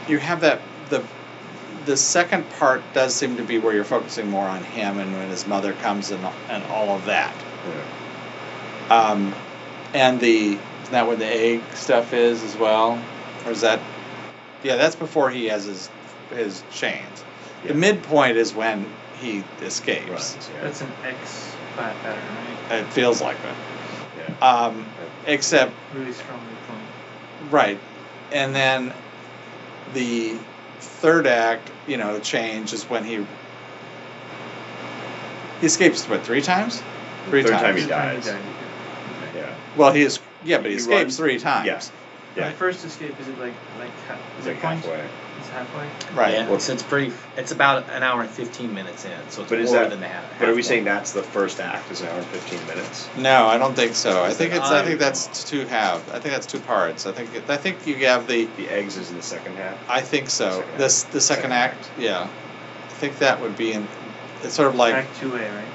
[0.07, 1.03] You have that the
[1.87, 5.29] the second part does seem to be where you're focusing more on him and when
[5.29, 7.33] his mother comes and and all of that.
[8.89, 9.09] yeah.
[9.09, 9.33] Um,
[9.93, 13.01] and the isn't that where the egg stuff is as well,
[13.45, 13.79] or is that?
[14.63, 15.89] Yeah, that's before he has his
[16.29, 17.23] his chains.
[17.63, 17.69] Yeah.
[17.69, 18.85] The midpoint is when
[19.19, 20.09] he escapes.
[20.09, 20.61] Runs, yeah.
[20.61, 22.23] That's an X pa- pattern,
[22.69, 22.79] right?
[22.81, 23.55] It feels like it.
[24.39, 24.47] yeah.
[24.47, 24.85] Um,
[25.25, 27.51] except Really strongly point.
[27.51, 27.79] right,
[28.31, 28.93] and then
[29.93, 30.37] the
[30.79, 33.25] third act, you know, change is when he
[35.59, 36.81] he escapes what three times?
[37.29, 37.61] Three Third times.
[37.63, 38.25] time he This is when dies.
[38.25, 38.41] died.
[39.35, 39.53] Yeah.
[39.75, 41.65] Well, he is yeah, but he, He escapes runs- three times.
[41.67, 41.81] Yeah.
[42.35, 42.49] Yeah.
[42.49, 44.79] The first escape is it like like ha- is it like point?
[44.85, 45.03] halfway.
[45.61, 46.15] It's halfway.
[46.15, 46.33] Right.
[46.33, 47.13] Yeah, Well- it's, it's pretty.
[47.35, 49.99] It's about an hour and fifteen minutes in, so it's But is more that- than
[49.99, 50.39] the half.
[50.39, 51.91] But are we saying that's the first act?
[51.91, 53.07] Is an hour and fifteen minutes?
[53.17, 54.23] No, I don't think so.
[54.23, 54.65] I think it's.
[54.65, 54.85] I on?
[54.85, 56.07] think um, that's two half.
[56.13, 57.05] I think that's two parts.
[57.05, 57.33] I think.
[57.35, 58.45] It, I think you have the.
[58.57, 59.77] The eggs is in the second half.
[59.89, 60.51] I think so.
[60.61, 60.77] Second.
[60.77, 61.89] This the second Second act.
[61.97, 62.27] Yeah,
[62.85, 63.87] I think that would be in.
[64.43, 65.65] It's sort of like Act two A, right?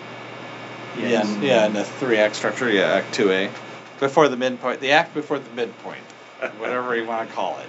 [0.99, 3.51] Yeah, yeah, in the three act structure, yeah, act two A.
[3.99, 6.01] Before the midpoint, the act before the midpoint,
[6.59, 7.66] whatever you want to call it.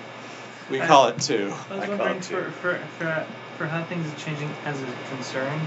[0.69, 1.53] We I- call it two.
[1.69, 3.25] I was I wondering for, for, for,
[3.57, 5.59] for how things are changing as a concern,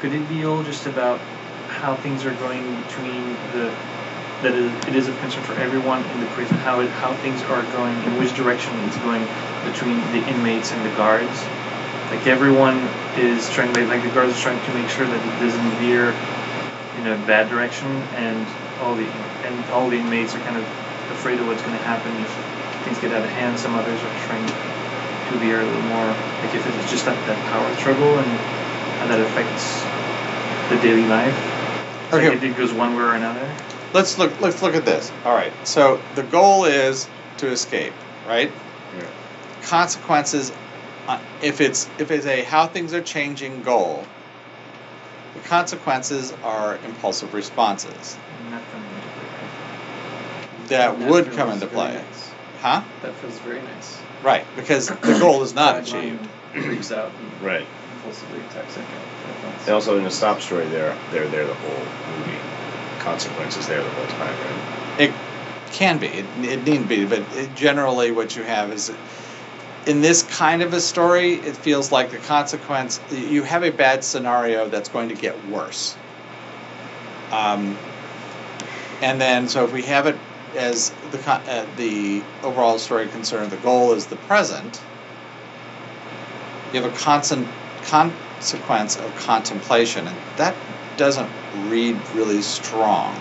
[0.00, 1.18] could it be all just about
[1.68, 3.72] how things are going between the
[4.42, 7.40] that it, it is of concern for everyone in the prison, how it, how things
[7.44, 9.22] are going, in which direction it's going
[9.70, 11.46] between the inmates and the guards.
[12.10, 12.76] Like everyone
[13.16, 16.10] is trying, like, like the guards are trying to make sure that it doesn't veer
[16.98, 17.86] in a bad direction,
[18.18, 18.46] and
[18.80, 19.06] all the
[19.46, 20.64] and all the inmates are kind of
[21.14, 22.51] afraid of what's going to happen if
[22.84, 23.58] things get out of hand.
[23.58, 27.38] Some others are trying to veer a little more, like if it's just that, that
[27.50, 28.26] power struggle and
[29.00, 29.82] how that affects
[30.70, 31.34] the daily life.
[32.12, 32.28] Okay.
[32.28, 33.48] Like it goes one way or another.
[33.92, 34.40] Let's look.
[34.40, 35.10] Let's look at this.
[35.24, 35.52] All right.
[35.66, 37.08] So the goal is
[37.38, 37.94] to escape,
[38.26, 38.50] right?
[38.96, 39.06] Yeah.
[39.62, 40.52] Consequences.
[41.08, 44.06] Uh, if it's if it's a how things are changing goal,
[45.34, 48.16] the consequences are impulsive responses
[48.52, 52.02] that into play, that That would come into play.
[52.62, 52.82] Huh?
[53.02, 54.00] That feels very nice.
[54.22, 56.20] Right, because the goal is not achieved.
[56.54, 57.66] mind Freaks out and Right.
[57.96, 59.12] impulsively attacks that guy.
[59.66, 61.70] And also in the stop story, they're they're there the whole
[62.18, 62.38] movie.
[63.00, 65.00] Consequences there the whole time, right?
[65.00, 65.12] It
[65.72, 66.06] can be.
[66.06, 68.92] It, it needn't be, but it, generally, what you have is,
[69.86, 73.00] in this kind of a story, it feels like the consequence.
[73.10, 75.96] You have a bad scenario that's going to get worse.
[77.32, 77.76] Um,
[79.00, 80.16] and then, so if we have it
[80.56, 84.80] as the uh, the overall story concern, the goal is the present.
[86.72, 87.46] You have a constant
[87.84, 90.54] consequence of contemplation, and that
[90.96, 91.28] doesn't
[91.68, 93.14] read really strong.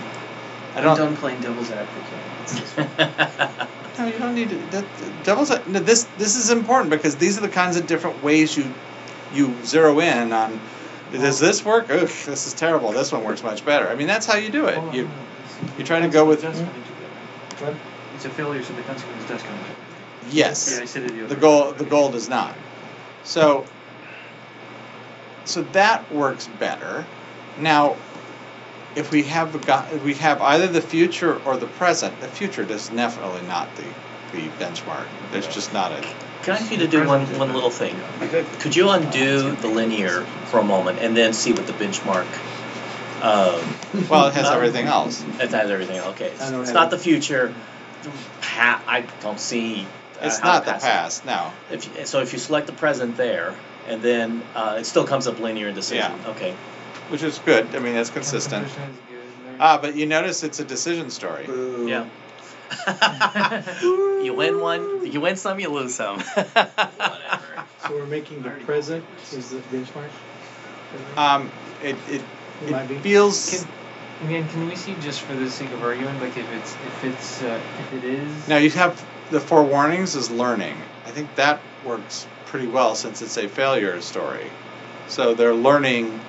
[0.73, 0.97] I I'm don't.
[0.97, 2.03] done playing devil's advocate.
[2.43, 2.87] It's just fun.
[3.99, 4.55] No, you don't need to.
[4.71, 4.85] That,
[5.23, 6.03] devil's no, this.
[6.17, 8.73] This is important because these are the kinds of different ways you
[9.33, 10.59] you zero in on.
[11.11, 11.89] Does this work?
[11.89, 12.93] Ugh, this is terrible.
[12.93, 13.89] This one works much better.
[13.89, 14.77] I mean, that's how you do it.
[14.77, 15.09] Oh, You
[15.77, 16.41] you try to go with-
[17.61, 17.75] What?
[18.15, 20.73] It's a failure, so the consequence does come into yes.
[20.75, 21.77] Yeah, I said it the the goal way.
[21.77, 22.55] the goal does not.
[23.23, 23.65] So
[25.45, 27.05] so that works better.
[27.59, 27.97] Now
[28.95, 32.63] if we have got, if we have either the future or the present, the future
[32.63, 33.85] is definitely not the
[34.31, 35.07] the benchmark.
[35.31, 36.01] There's just not a.
[36.43, 37.95] Can I ask you to do one, one little thing?
[38.59, 42.25] Could you undo the linear for a moment and then see what the benchmark?
[43.21, 45.21] Um, Well, it has Um, everything else.
[45.39, 45.99] it has everything.
[46.01, 46.91] Okay, it's, don't it's not it.
[46.91, 47.53] the future.
[48.41, 49.85] Pa- I don't see.
[50.21, 51.25] uh, It's how not the past- past.
[51.25, 51.51] No.
[51.71, 53.53] If you, so, if you select the present there,
[53.87, 56.11] and then uh, it still comes up linear in decision.
[56.23, 56.31] Yeah.
[56.31, 56.53] Okay.
[57.09, 57.75] which is good.
[57.75, 58.67] I mean, that's consistent.
[58.67, 59.45] Competition is good.
[59.51, 61.45] Learn- Ah, but you notice it's a decision story.
[61.85, 62.05] Yeah.
[64.23, 66.19] you win one, you win some, you lose some.
[66.21, 67.65] Whatever.
[67.85, 69.03] So we're making the present
[69.33, 70.09] is the benchmark?
[71.17, 71.51] Um,
[71.83, 72.21] it it,
[72.65, 72.97] It might be.
[72.99, 73.49] feels.
[73.49, 77.03] Can, again, can we see just for the sake of argument, like if it's if
[77.03, 80.75] it's uh, if it is Now you have the forewarnings is learning.
[81.05, 84.45] I think that works pretty well since it's a failure story.
[85.07, 86.19] So they're learning.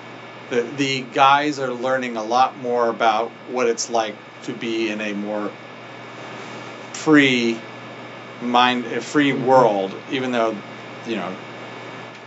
[0.50, 5.00] The the guys are learning a lot more about what it's like to be in
[5.00, 5.50] a more
[6.92, 7.58] free
[8.40, 9.94] mind, a free world.
[10.10, 10.56] Even though,
[11.06, 11.34] you know,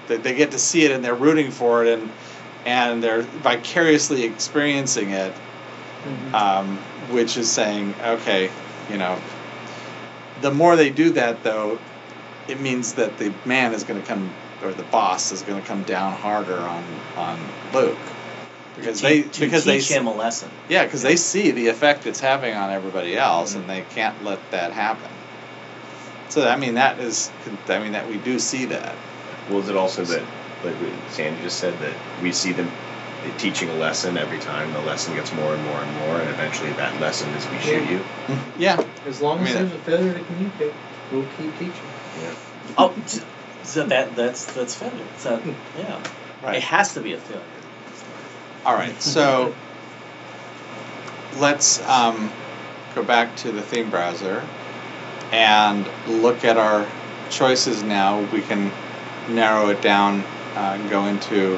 [0.08, 2.10] they, they get to see it and they're rooting for it and
[2.66, 5.34] and they're vicariously experiencing it
[6.34, 6.78] um,
[7.09, 8.51] which is saying, okay,
[8.89, 9.20] you know,
[10.41, 11.80] the more they do that, though,
[12.47, 15.68] it means that the man is going to come, or the boss is going to
[15.68, 16.84] come down harder on
[17.16, 17.39] on
[17.74, 17.97] Luke,
[18.76, 20.49] because to, they to because they teach him a lesson.
[20.70, 24.39] yeah because they see the effect it's having on everybody else, and they can't let
[24.51, 25.09] that happen.
[26.30, 27.32] So I mean that is
[27.68, 28.95] I mean that we do see that.
[29.49, 30.24] Well, is it also that,
[30.66, 32.72] like what Sandy just said, that we see them
[33.38, 36.72] teaching a lesson every time the lesson gets more and more and more, and eventually
[36.74, 38.01] that lesson is we shoot you.
[38.57, 40.74] Yeah, As long I as mean, there's a failure to communicate,
[41.11, 41.74] we'll keep teaching.
[42.22, 42.36] Yeah.
[42.78, 42.95] Oh,
[43.63, 45.05] so that that's that's failure.
[45.18, 45.41] So
[45.78, 46.01] yeah,
[46.43, 46.55] right.
[46.55, 47.43] it has to be a failure.
[48.66, 49.53] All right, so
[51.38, 52.32] let's um,
[52.95, 54.43] go back to the theme browser
[55.32, 56.88] and look at our
[57.30, 58.22] choices now.
[58.32, 58.72] We can
[59.30, 60.24] narrow it down
[60.56, 61.56] uh, and go into.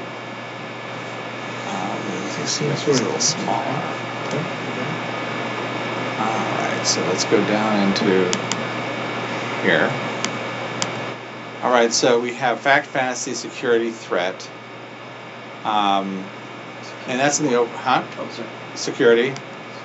[1.68, 2.02] Um,
[2.40, 3.66] let's see, it's a little smaller.
[6.20, 8.30] All right, so let's go down into
[9.64, 9.92] here.
[11.62, 14.50] All right, so we have fact, fantasy, security, threat.
[15.64, 16.24] Um,
[17.08, 18.04] and that's in the open, huh?
[18.18, 18.46] Oh.
[18.76, 19.34] Security.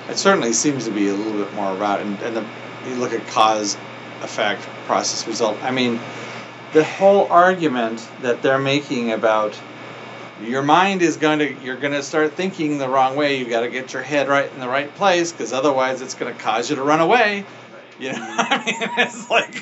[0.09, 2.45] It certainly seems to be a little bit more about, and, and the,
[2.87, 3.75] you look at cause,
[4.21, 5.61] effect, process, result.
[5.63, 5.99] I mean,
[6.73, 9.57] the whole argument that they're making about
[10.41, 13.37] your mind is going to, you're going to start thinking the wrong way.
[13.37, 16.35] You've got to get your head right in the right place because otherwise it's going
[16.35, 17.45] to cause you to run away.
[17.99, 19.55] You know, I mean, it's like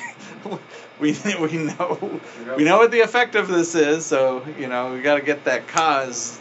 [0.98, 2.20] we we know
[2.56, 5.44] we know what the effect of this is, so you know we got to get
[5.44, 6.40] that cause,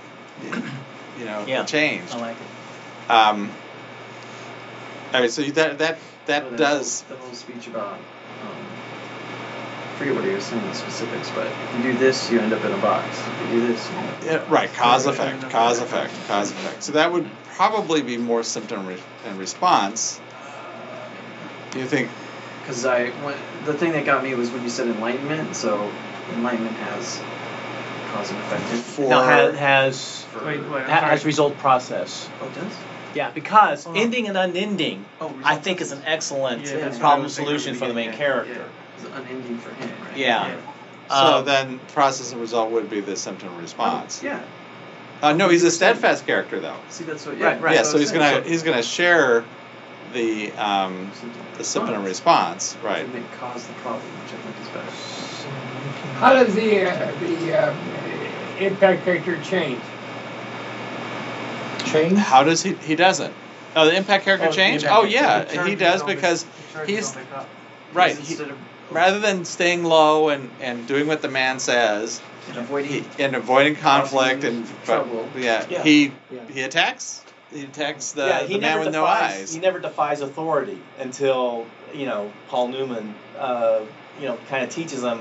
[1.19, 1.65] you know, Yeah.
[1.65, 2.13] changed.
[2.13, 3.11] I like it.
[3.11, 3.51] Um,
[5.13, 5.97] all right, so that that
[6.28, 7.93] that Well, does whole, the whole speech about.
[7.93, 8.70] Um, I
[10.02, 12.64] forget what he was saying the specifics, but if you do this, you end up
[12.66, 13.06] in a box.
[13.45, 14.24] If you do this, you end up.
[14.24, 15.88] yeah, right cause Right, effect, cause right.
[15.88, 16.84] effect, cause effect.
[16.84, 20.20] So that would probably be more symptom re- and response.
[21.70, 22.10] Do you think?
[22.64, 25.56] Because I when, the thing that got me was when you said enlightenment.
[25.56, 25.91] So
[26.34, 27.22] enlightenment has
[28.12, 28.72] cause and effect.
[28.72, 32.28] in- For- Now has has, for- Wait, wait, ha- has result process.
[32.41, 32.74] Oh, it does.
[33.14, 34.04] Yeah, because Hold on.
[34.04, 37.74] ending and unending, Oh, I think is an excellent Yeah, that's what I problem solution
[37.76, 38.66] for the the main beginning, character.
[38.97, 40.17] It's unending for him, right?
[40.17, 40.55] Yeah.
[41.09, 44.23] So Um, then process and result would be the symptom and response.
[44.23, 44.41] Yeah.
[45.21, 46.77] Uh, no, he's a steadfast character though.
[46.89, 47.37] See, that's what.
[47.37, 47.45] Yeah.
[47.45, 47.71] Right, right.
[47.73, 48.43] yeah, that's so he's gonna saying.
[48.45, 49.43] he's gonna share
[50.13, 51.11] the um,
[51.57, 53.03] the symptom and response, right?
[53.05, 56.17] And make cause the problem, which I think is better.
[56.19, 57.77] How does the uh, the um,
[58.59, 59.81] impact character change?
[61.85, 62.17] Change?
[62.17, 62.73] How does he?
[62.75, 63.33] He doesn't.
[63.75, 64.83] Oh, the impact character Oh, change?
[64.83, 66.45] impact oh yeah, he does because
[66.85, 67.47] he's all the cop-
[67.93, 68.15] right.
[68.15, 68.57] Because He, of
[68.89, 73.35] rather than staying low and, and doing what the man says and avoiding he, and
[73.35, 75.29] avoiding conflict and trouble.
[75.37, 75.83] yeah, Yeah.
[75.83, 76.39] he Yeah.
[76.49, 77.21] he attacks
[77.53, 79.53] he attacks the, yeah, the man with defies, no eyes.
[79.53, 83.81] He never defies authority until you know Paul Newman, uh,
[84.19, 85.19] you know, kind of teaches him.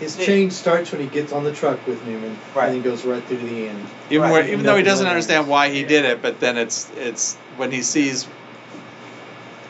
[0.00, 2.66] His change starts when he gets on the truck with Newman Right.
[2.68, 3.86] and then goes right through to the end.
[4.10, 4.32] even Right.
[4.32, 5.88] where, even though he doesn't understand why he Yeah.
[5.88, 8.26] did it, but then it's it's when he sees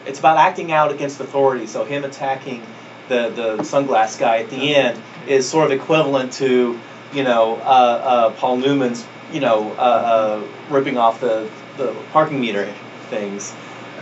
[0.06, 1.66] It's about acting out against authority.
[1.66, 2.62] So him attacking
[3.08, 6.78] the the sunglass guy at the end is sort of equivalent to
[7.12, 12.40] you know uh, uh, Paul Newman's you know uh, uh, ripping off the the parking
[12.40, 12.72] meter
[13.10, 13.54] things.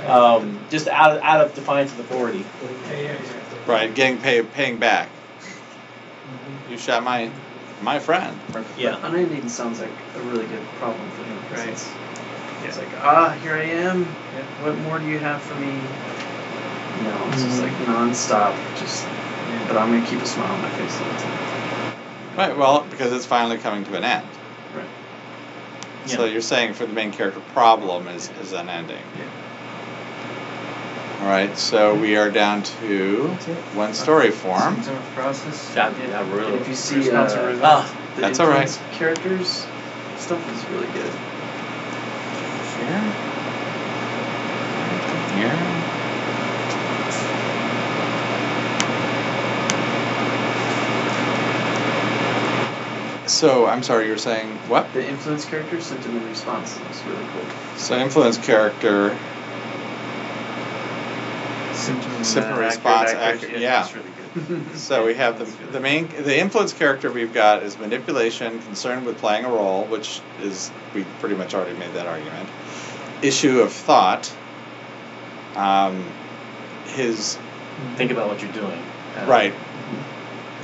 [0.07, 2.45] Um, just out of, out of defiance of authority.
[3.67, 5.09] Right getting pay, paying back.
[6.71, 7.31] You shot my
[7.83, 8.39] my friend.
[8.79, 8.97] Yeah.
[9.07, 11.39] Unending sounds like a really good problem for him.
[11.51, 12.10] 'cause Right.
[12.71, 14.05] It's- It's like, ah, here I am.
[14.63, 15.67] What more do you have for me?
[15.69, 18.55] You know, it's just like nonstop.
[18.79, 19.65] Just, yeah.
[19.69, 21.39] but I'm gonna keep a smile on my face all the time.
[22.37, 22.57] Right.
[22.57, 24.27] Well, because it's finally coming to an end.
[24.75, 24.87] Right.
[26.07, 29.03] So you're saying for the main character problem is is an ending.
[29.19, 29.25] Yeah.
[31.23, 31.57] All right.
[31.59, 33.29] So we are down to
[33.75, 34.77] one story form.
[35.15, 35.73] Process.
[35.75, 36.53] Yeah, yeah, really.
[36.53, 37.61] And if you see Response uh.
[37.63, 38.81] Ah, the That's all right.
[38.93, 39.67] characters,
[40.19, 41.13] stuff is really good.
[42.81, 43.03] Here.
[45.37, 45.81] Here.
[53.31, 54.93] So I'm sorry, you were saying what?
[54.93, 57.45] The influence characters, symptom and response is really cool.
[57.77, 59.17] So influence character.
[61.73, 63.83] Symptom, Symptom uh, response, accurate, accurate, accurate, yeah.
[63.83, 64.17] That's really good.
[64.75, 69.19] So we have the, the main the influence character we've got is manipulation, concerned with
[69.19, 72.49] playing a role, which is we pretty much already made that argument.
[73.23, 74.33] Issue of thought.
[75.57, 76.05] Um,
[76.87, 77.39] his
[77.97, 78.83] Think about what you're doing.
[79.17, 79.55] Uh, right.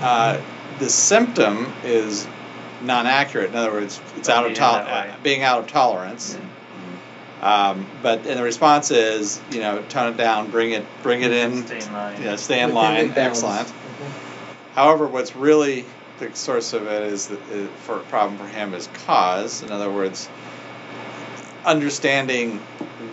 [0.00, 0.40] Uh,
[0.78, 2.26] the symptom is
[2.82, 3.50] non-accurate.
[3.50, 6.38] In other words, it's out of Being tol- uh, being out of tolerance.
[7.42, 11.32] Um, but and the response is, you know, tone it down, bring it, bring it
[11.32, 12.22] in, Stay in line.
[12.22, 13.09] yeah, stay in Within line.
[13.09, 13.42] the balance.
[13.44, 13.72] Excellent.
[14.74, 15.84] However, what's really
[16.18, 19.62] the source of it is the, uh, for problem for him is cause.
[19.62, 20.28] In other words,
[21.66, 22.58] understanding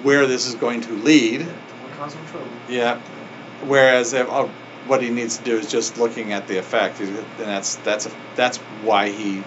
[0.04, 1.40] where this is going to lead.
[1.40, 2.48] Don't cause him trouble.
[2.70, 3.00] Yeah.
[3.66, 4.48] Whereas if, uh,
[4.86, 8.58] what he needs to do is just looking at the effect, and that's that's that's
[8.58, 9.44] why he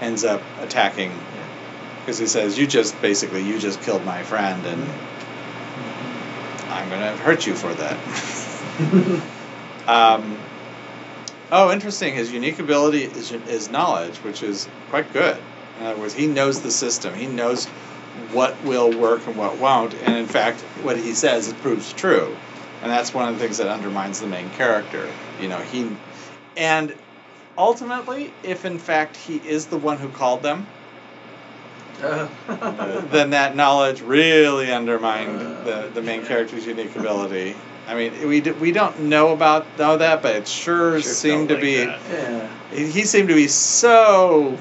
[0.00, 1.12] ends up attacking.
[2.00, 4.82] Because he says, "You just basically you just killed my friend, and
[6.70, 7.98] I'm gonna hurt you for that."
[9.88, 10.38] um,
[11.50, 12.14] oh, interesting.
[12.14, 15.36] His unique ability is is knowledge, which is quite good.
[15.80, 17.14] In other words, he knows the system.
[17.14, 17.66] He knows
[18.32, 19.94] what will work and what won't.
[19.94, 22.36] And in fact, what he says it proves true.
[22.82, 25.08] And that's one of the things that undermines the main character.
[25.40, 25.90] You know, he
[26.56, 26.94] and
[27.56, 30.66] ultimately, if in fact he is the one who called them,
[32.00, 32.28] Uh,
[33.10, 37.56] then that knowledge really undermined the, the main character's unique ability.
[37.88, 41.48] I mean, we, d- we don't know about know that, but it sure, Sure seemed
[41.48, 41.72] to like be.
[41.74, 42.48] yeah.
[42.70, 44.56] He he seemed to be so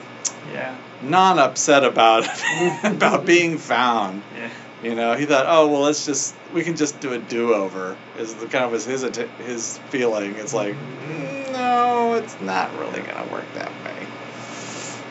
[0.54, 0.74] Yeah.
[1.02, 4.24] Non upset about it, about being found.
[4.36, 4.50] Yeah.
[4.84, 7.98] You know, he thought, oh well, let's just we can just do a do over.
[8.20, 9.02] Is the kind of was his
[9.40, 10.36] his feeling.
[10.36, 14.08] It's like, "Mm, no, it's not really gonna work that way.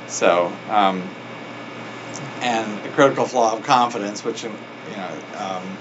[0.06, 1.08] So, um,
[2.40, 4.50] and the critical flaw of confidence, which you
[4.96, 5.76] know, um,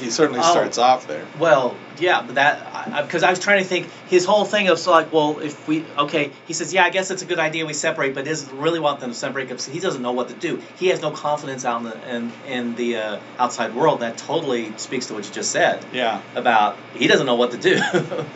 [0.00, 0.50] he certainly Oh.
[0.50, 1.24] starts off there.
[1.38, 4.90] Well, yeah, but that because I, was trying to think his whole thing of so
[4.90, 7.74] like, well, if we okay, he says, yeah, I guess it's a good idea we
[7.74, 10.60] separate, but doesn't really want them to separate because he doesn't know what to do.
[10.78, 14.00] He has no confidence out in the in, in the uh, outside world.
[14.00, 16.22] That totally speaks to what you just said Yeah.
[16.34, 17.80] about he doesn't know what to do.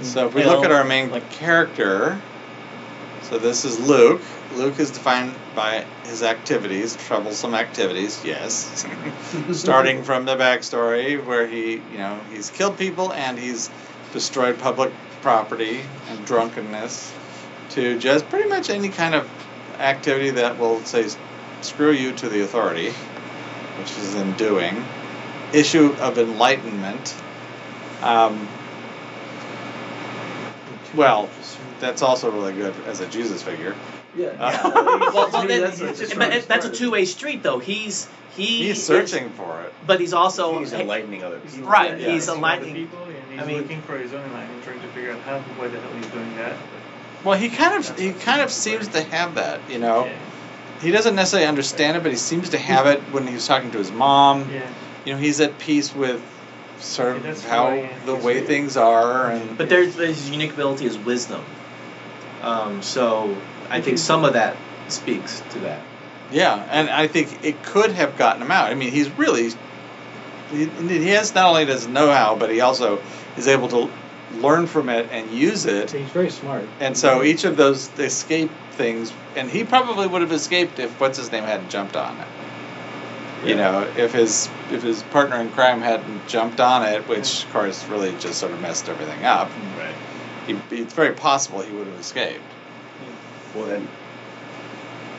[0.00, 2.18] So if we You look know, at our main like- character,
[3.24, 4.22] so this is Luke.
[4.56, 8.86] Luke is defined by his activities, troublesome activities, yes.
[9.52, 13.70] Starting from the backstory where he, you know, he's killed people and he's
[14.12, 14.92] destroyed public
[15.22, 17.12] property and drunkenness,
[17.70, 19.30] to just pretty much any kind of
[19.78, 21.08] activity that will say,
[21.62, 22.90] screw you to the authority,
[23.78, 24.84] which is in doing.
[25.52, 27.14] Issue of enlightenment.
[28.02, 28.48] Um,
[30.94, 31.30] well,
[31.80, 33.74] that's also really good as a Jesus figure.
[34.16, 34.28] Yeah.
[34.38, 34.60] Uh,
[35.14, 37.58] well, well, To then- that's what- but that's a two-way street, though.
[37.58, 39.72] He's he He's is- searching for it.
[39.86, 41.68] but he's also He's enlightening other people.
[41.68, 42.74] Right, Yeah, he's Seeing enlightening.
[42.74, 45.38] people, and he's I mean- looking for his own enlightenment, trying to figure out how,
[45.40, 46.56] why the hell he's doing that.
[47.24, 50.06] Well, he kind of he kind of seems to have that, you know.
[50.06, 50.12] Yeah.
[50.82, 53.78] He doesn't necessarily understand it, but he seems to have it when he's talking to
[53.78, 54.50] his mom.
[54.52, 54.66] Yeah.
[55.04, 56.20] You know, he's at peace with
[56.80, 58.46] sort of that's how why the he's way weird.
[58.48, 61.44] things are, and But there's, his unique ability is wisdom.
[62.42, 63.36] Um, so
[63.72, 64.56] I think some of that
[64.88, 65.82] speaks to that.
[66.30, 68.70] yeah, and I think it could have gotten him out.
[68.70, 69.50] I mean, he's really
[70.50, 73.00] he, he has not only does know-how, but he also
[73.36, 73.90] is able to
[74.34, 76.64] learn from it and use it He's very smart.
[76.80, 81.18] And so each of those escape things, and he probably would have escaped if what's
[81.18, 82.28] his name hadn't jumped on it.
[83.48, 87.52] You know, if his if his partner in crime hadn't jumped on it, which of
[87.52, 89.94] course really just sort of messed everything up, Right.
[90.46, 92.40] he, it's very possible he would have escaped.
[93.54, 93.88] Well, then,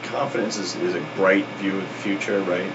[0.04, 2.72] confidence is, is a bright view of the future, right?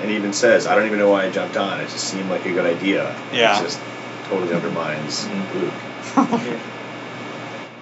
[0.00, 1.80] And he even says, I don't even know why I jumped on.
[1.80, 3.14] It just seemed like a good idea.
[3.32, 3.58] Yeah.
[3.58, 3.80] It just
[4.24, 6.58] totally undermines Luke.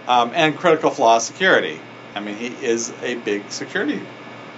[0.09, 1.79] Um, and critical flaw security.
[2.17, 4.01] I mean, he is a big security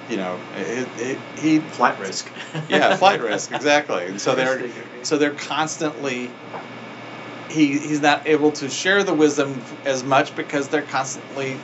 [0.08, 2.30] you know, it, it, he Flight risk.
[2.68, 4.06] yeah, flight risk exactly.
[4.06, 4.68] And so they're
[5.02, 6.30] so they're constantly
[7.48, 11.58] he he's not able to share the wisdom as much because they're constantly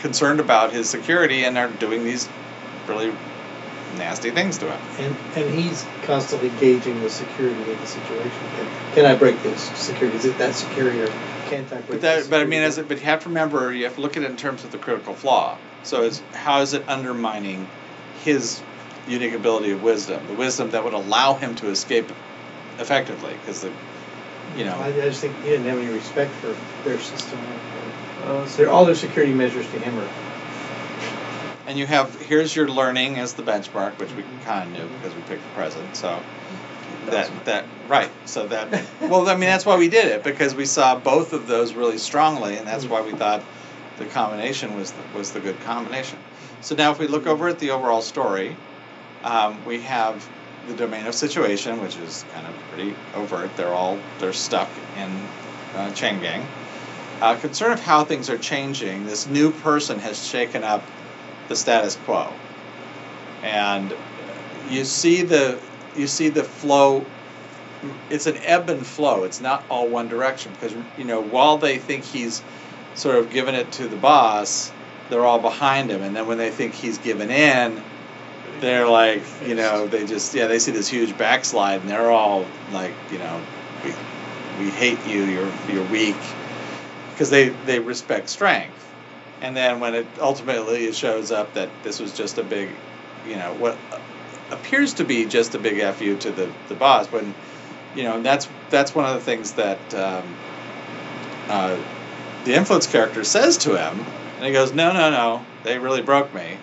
[0.00, 2.28] concerned about his security and are doing these
[2.86, 3.12] really
[3.96, 4.80] nasty things to him.
[4.98, 8.30] And and he's constantly gauging the security of the situation.
[8.56, 10.16] Can, can I break this security?
[10.16, 11.08] Is it that security or
[11.48, 13.28] can't I break But this that, but I mean, as it, but you have to
[13.28, 15.58] remember, you have to look at it in terms of the critical flaw.
[15.82, 17.68] So it's how is it undermining
[18.22, 18.60] his
[19.08, 22.10] unique ability of wisdom, the wisdom that would allow him to escape
[22.78, 23.32] effectively?
[23.32, 23.72] Because the,
[24.56, 27.38] you know, I, I just think he didn't have any respect for their system.
[28.24, 29.96] Oh, They're, all their security measures to him
[31.70, 35.14] and you have here's your learning as the benchmark, which we kind of knew because
[35.14, 35.94] we picked the present.
[35.94, 36.20] So
[37.06, 38.10] that that right.
[38.24, 41.46] So that well, I mean that's why we did it because we saw both of
[41.46, 43.44] those really strongly, and that's why we thought
[43.98, 46.18] the combination was the, was the good combination.
[46.60, 48.56] So now if we look over at the overall story,
[49.22, 50.28] um, we have
[50.66, 53.56] the domain of situation, which is kind of pretty overt.
[53.56, 55.28] They're all they're stuck in
[55.76, 56.44] uh, chain gang.
[57.20, 59.04] Uh, concern of how things are changing.
[59.04, 60.82] This new person has shaken up
[61.48, 62.32] the status quo,
[63.42, 63.94] and
[64.70, 65.60] you see the
[65.94, 67.04] you see the flow.
[68.08, 69.24] It's an ebb and flow.
[69.24, 72.42] It's not all one direction because you know while they think he's
[72.94, 74.72] sort of given it to the boss,
[75.10, 77.82] they're all behind him, and then when they think he's given in,
[78.60, 82.46] they're like you know they just yeah they see this huge backslide and they're all
[82.72, 83.42] like you know
[83.84, 83.90] we
[84.58, 86.16] we hate you you're you're weak
[87.20, 88.74] because they they respect strength.
[89.42, 92.70] And then when it ultimately shows up that this was just a big
[93.28, 93.76] you know what
[94.50, 97.34] appears to be just a big fu to the the boss when
[97.94, 100.34] you know and that's that's one of the things that um,
[101.48, 101.78] uh,
[102.44, 104.02] the influence character says to him
[104.36, 106.56] and he goes no no no they really broke me.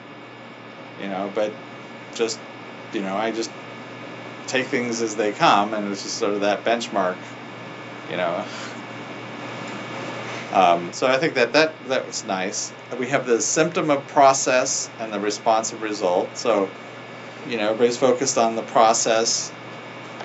[0.99, 1.53] You know but
[2.15, 2.39] just
[2.93, 3.51] you know i just
[4.47, 7.17] take things as they come and it's just sort of that benchmark
[8.09, 8.43] you know
[10.53, 12.71] um, so I think that, that that was nice.
[12.97, 16.37] We have the symptom of process and the responsive result.
[16.37, 16.69] So,
[17.47, 19.51] you know, everybody's focused on the process.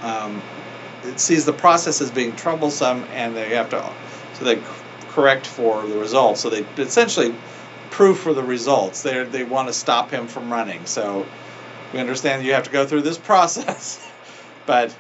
[0.02, 0.40] Um,
[1.04, 3.92] it sees the process as being troublesome, and they have to,
[4.34, 4.62] so they
[5.08, 6.40] correct for the results.
[6.40, 7.34] So they essentially
[7.90, 9.02] prove for the results.
[9.02, 10.86] They they want to stop him from running.
[10.86, 11.26] So
[11.92, 14.08] we understand you have to go through this process,
[14.66, 14.94] but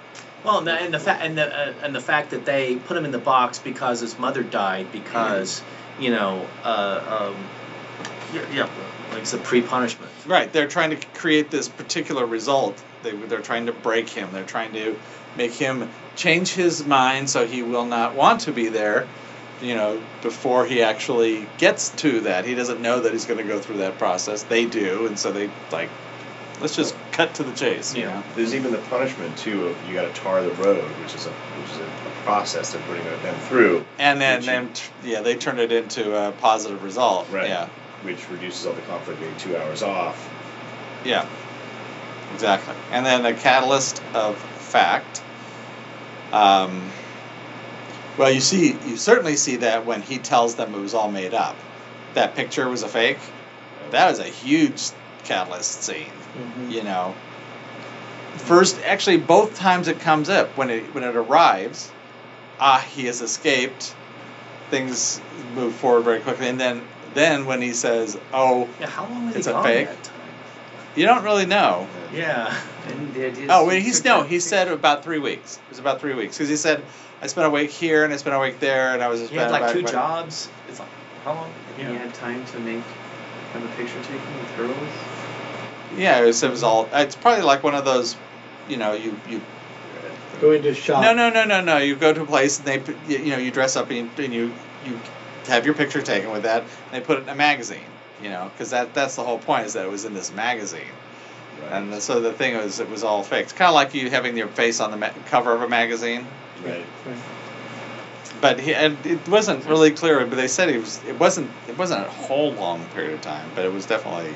[0.44, 2.96] Well, and the and the, fa- and, the uh, and the fact that they put
[2.96, 5.62] him in the box because his mother died because
[6.00, 7.48] you know uh, um,
[8.34, 8.68] yeah, yeah
[9.12, 10.10] like it's a pre-punishment.
[10.26, 12.82] Right, they're trying to create this particular result.
[13.02, 14.30] They, they're trying to break him.
[14.32, 14.96] They're trying to
[15.36, 19.06] make him change his mind so he will not want to be there.
[19.60, 23.44] You know, before he actually gets to that, he doesn't know that he's going to
[23.44, 24.42] go through that process.
[24.42, 25.88] They do, and so they like,
[26.62, 27.94] let's just cut to the chase.
[27.94, 28.14] You Yeah.
[28.14, 31.26] know, There's even the punishment too of you got to tar the road, which is
[31.26, 31.86] a which is a,
[32.22, 34.70] process of putting them through, and then then
[35.02, 37.28] yeah, they turned it into a positive result.
[37.32, 37.48] Right.
[37.48, 37.66] Yeah,
[38.02, 40.30] which reduces all the conflict being two hours off.
[41.04, 41.26] yeah,
[42.32, 42.74] exactly.
[42.92, 45.20] And then a catalyst of fact.
[46.32, 46.92] Um,
[48.16, 51.34] well, you see, you certainly see that when he tells them it was all made
[51.34, 51.56] up.
[52.14, 53.18] That picture was a fake.
[53.90, 54.90] That was a huge
[55.24, 56.06] catalyst scene.
[56.68, 57.14] You know,
[58.36, 61.90] first, actually, both times it comes up when it when it arrives,
[62.60, 63.94] ah, he has escaped.
[64.70, 65.20] Things
[65.54, 66.82] move forward very quickly, and then
[67.14, 69.86] then when he says, "Oh, Yeah, how long was It's he a gone fake.
[69.88, 70.14] that time?
[70.96, 72.54] you don't really know." Yeah.
[72.88, 74.22] And the idea Oh, he wait, he's no.
[74.22, 75.56] He said about three weeks.
[75.56, 76.82] It was about three weeks because he said
[77.20, 79.30] I spent a week here and I spent a week there and I was just
[79.32, 80.48] He had like two jobs.
[80.68, 80.88] It's like
[81.24, 81.52] how long?
[81.78, 82.82] and he had time to make
[83.52, 84.88] have a picture taking with girls.
[85.96, 86.88] Yeah, it was, it was all.
[86.92, 88.16] It's probably like one of those,
[88.68, 89.40] you know, you you.
[90.40, 91.02] go into shop.
[91.02, 91.76] No, no, no, no, no.
[91.78, 94.10] You go to a place and they, put- you, you know, you dress up and
[94.18, 94.54] you, and you
[94.86, 94.98] you
[95.46, 96.62] have your picture taken with that.
[96.62, 97.84] And they put it in a magazine,
[98.22, 100.80] you know, because that that's the whole point is that it was in this magazine.
[101.62, 101.72] Right.
[101.72, 103.44] And so the thing was, it was all fake.
[103.44, 106.26] It's kind of like you having your face on the ma- cover of a magazine.
[106.64, 106.84] Right.
[108.42, 110.26] But he, and it wasn't really clear.
[110.26, 111.02] But they said he was.
[111.04, 111.50] It wasn't.
[111.68, 113.48] It wasn't a whole long period of time.
[113.54, 114.34] But it was definitely.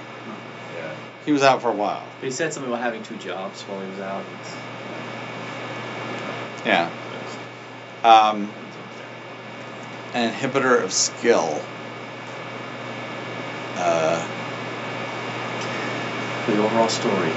[0.76, 0.94] Yeah.
[1.26, 2.06] He was out for a while.
[2.22, 4.24] He said something about having two jobs while he was out.
[6.64, 6.88] Yeah.
[8.04, 8.48] Um,
[10.14, 11.60] an inhibitor of skill.
[13.76, 14.26] Uh,
[16.46, 17.32] The overall story.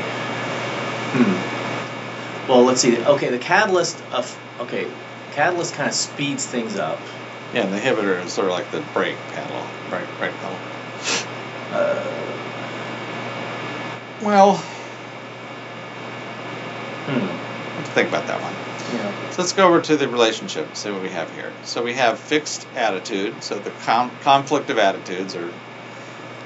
[1.13, 2.47] Hmm.
[2.47, 2.95] Well, let's see.
[3.03, 4.85] Okay, the catalyst of okay,
[5.33, 6.99] catalyst kind of speeds things up.
[7.53, 10.57] yeah, the inhibitor is sort of like the brake pedal, brake brake pedal.
[11.71, 12.05] Uh,
[14.21, 14.57] Well,
[17.05, 17.25] Hmm.
[17.25, 18.53] Have to think about that one.
[18.99, 19.31] Yeah.
[19.31, 21.51] So let's go over to the relationship see what we have here.
[21.63, 23.43] So we have fixed attitude.
[23.43, 25.51] So the con- conflict of attitudes are,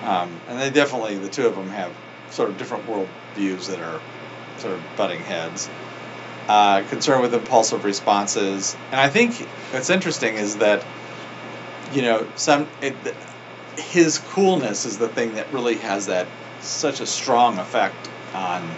[0.04, 1.92] um, and they definitely the two of them have
[2.32, 4.00] sort of different world views that are
[4.60, 5.70] sort of butting heads.
[6.48, 9.34] Uh, concern with impulsive responses, and I think
[9.72, 10.84] what's interesting is that,
[11.94, 12.96] you know, some it,
[13.78, 16.28] his coolness is the thing that really has that
[16.60, 17.96] such a strong effect
[18.34, 18.72] on on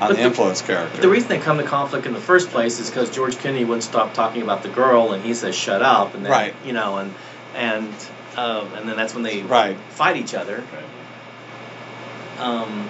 [0.00, 0.90] But the the- influence character.
[0.94, 3.64] But the reason they come to conflict in the first place is because George Kennedy
[3.64, 6.54] wouldn't stop talking about the girl, and he says "shut up," and then Right.
[6.66, 7.14] you know, and
[7.54, 7.94] and
[8.36, 9.76] um, and then that's when they Right.
[9.90, 10.64] fight each other.
[12.40, 12.88] Um,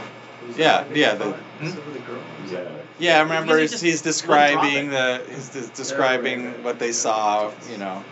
[0.56, 2.20] Yeah, yeah, the- Is it with the girl?
[2.50, 2.60] Yeah.
[3.00, 6.64] Yeah, I remember he's, just he's describing the he's des- describing right, right.
[6.64, 8.04] what they saw, you know,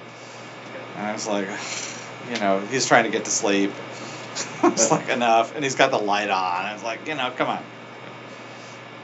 [0.96, 1.46] and I was like,
[2.32, 3.70] you know, he's trying to get to sleep.
[4.64, 6.64] it's like enough, and he's got the light on.
[6.64, 7.64] I was like, you know, come on.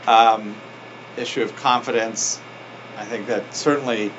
[0.07, 0.57] Um,
[1.19, 2.41] issue of confidence.
[2.97, 4.11] I think that certainly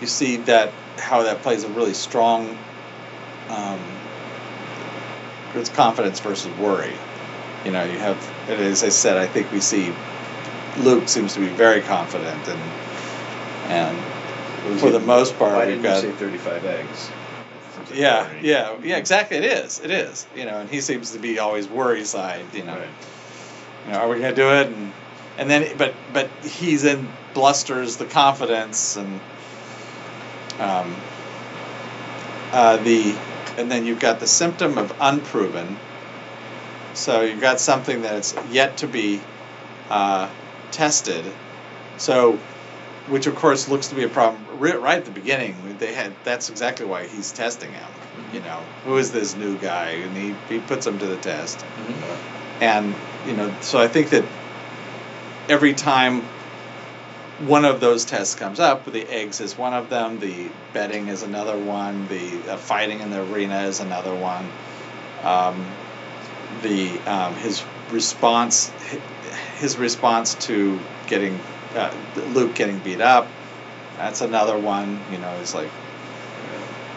[0.00, 2.56] you see that how that plays a really strong.
[3.48, 3.80] Um,
[5.54, 6.94] it's confidence versus worry.
[7.64, 8.16] You know, you have,
[8.48, 9.92] as I said, I think we see
[10.82, 12.60] Luke seems to be very confident, and
[13.70, 17.10] and for the most part, Why we've got you say 35 eggs?
[17.94, 19.38] yeah, yeah, yeah, exactly.
[19.38, 20.26] It is, it is.
[20.34, 22.44] You know, and he seems to be always worry side.
[22.52, 22.88] You know, Right.
[23.86, 24.66] you know, are we gonna do it?
[24.68, 24.92] And
[25.38, 29.20] and then, but but he's in blusters the confidence and
[30.58, 30.96] um,
[32.52, 33.16] uh, the
[33.56, 35.76] and then you've got the symptom of unproven.
[36.94, 39.20] So you've got something that's yet to be
[39.88, 40.28] uh,
[40.72, 41.24] tested.
[41.98, 42.38] So,
[43.08, 45.76] which of course looks to be a problem right at the beginning.
[45.78, 47.88] They had that's exactly why he's testing him.
[48.32, 49.90] You know, who is this new guy?
[49.90, 51.64] And he he puts him to the test.
[52.60, 52.94] And
[53.26, 54.24] you know, so I think that
[55.48, 56.22] every time
[57.46, 61.22] one of those tests comes up, the eggs is one of them, the betting is
[61.22, 64.46] another one, the uh, fighting in the arena is another one.
[65.22, 65.66] Um,
[66.62, 68.70] the um, his response,
[69.60, 71.38] his response to getting
[71.74, 71.94] uh,
[72.32, 73.28] Luke getting beat up,
[73.96, 75.00] that's another one.
[75.12, 75.68] You know, it's like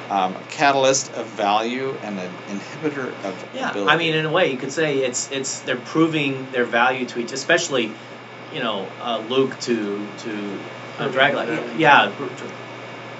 [0.10, 3.92] um, a catalyst of value and an inhibitor of yeah, ability.
[3.92, 7.20] I mean, in a way, you could say it's it's they're proving their value to
[7.20, 7.92] each, especially,
[8.54, 10.60] you know, uh, Luke to to
[11.00, 11.80] uh, Dragline.
[11.80, 12.12] Yeah,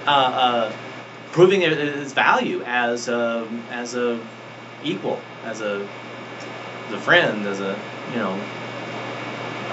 [0.06, 0.72] uh, uh,
[1.32, 4.20] proving their- his value as a as a
[4.82, 5.86] equal, as a
[6.88, 7.78] as a friend, as a
[8.12, 8.38] you know,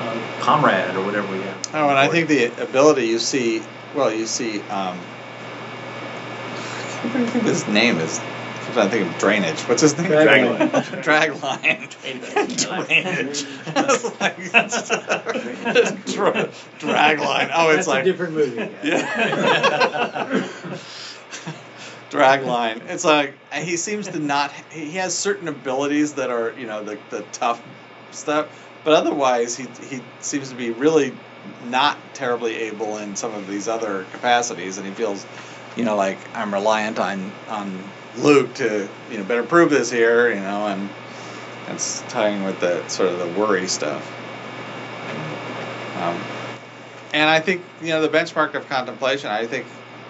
[0.01, 1.75] uh, comrade or whatever we have.
[1.75, 3.61] Oh, and I think the ability you see,
[3.95, 4.99] well, you see, um,
[7.03, 8.19] I can't think his name is.
[8.19, 9.59] I'm trying to think of drainage.
[9.61, 10.11] What's his name?
[10.11, 10.69] Dragline.
[11.03, 11.89] Dragline.
[12.87, 13.45] drainage.
[13.67, 14.37] It's like
[16.79, 17.51] dragline.
[17.53, 18.69] Oh, it's That's like a different movie.
[18.83, 20.47] yeah.
[22.11, 22.89] Dragline.
[22.89, 24.51] It's like he seems to not.
[24.71, 27.61] He has certain abilities that are, you know, the the tough
[28.11, 28.47] stuff,
[28.83, 31.13] but otherwise he he seems to be really
[31.65, 35.25] not terribly able in some of these other capacities, and he feels,
[35.75, 37.83] you know, like I'm reliant on on
[38.17, 40.89] Luke to you know better prove this here, you know, and
[41.69, 44.05] it's tying with the sort of the worry stuff.
[46.01, 46.19] Um,
[47.13, 49.29] and I think you know the benchmark of contemplation.
[49.29, 49.65] I think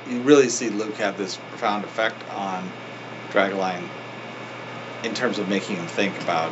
[0.10, 2.70] you really see Luke have this profound effect on
[3.30, 3.88] Dragline
[5.04, 6.52] in terms of making him think about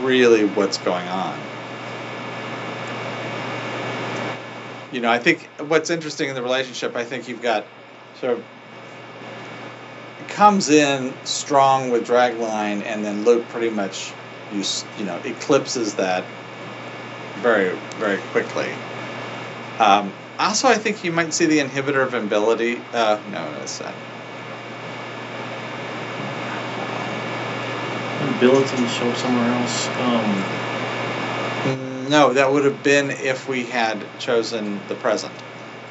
[0.00, 1.38] really what's going on.
[4.92, 7.66] You know, I think what's interesting in the relationship, I think you've got
[8.20, 8.44] sort of
[10.28, 14.12] comes in strong with Dragline, and then Luke pretty much
[14.52, 14.62] you
[14.98, 16.24] you know eclipses that
[17.36, 18.70] very very quickly.
[19.78, 22.80] Um, also, I think you might see the inhibitor of ability.
[22.92, 23.94] Uh, no, no, it's not.
[28.38, 29.88] To show somewhere else.
[29.88, 30.44] Um,
[31.64, 35.34] Mm, No, that would have been if we had chosen the present.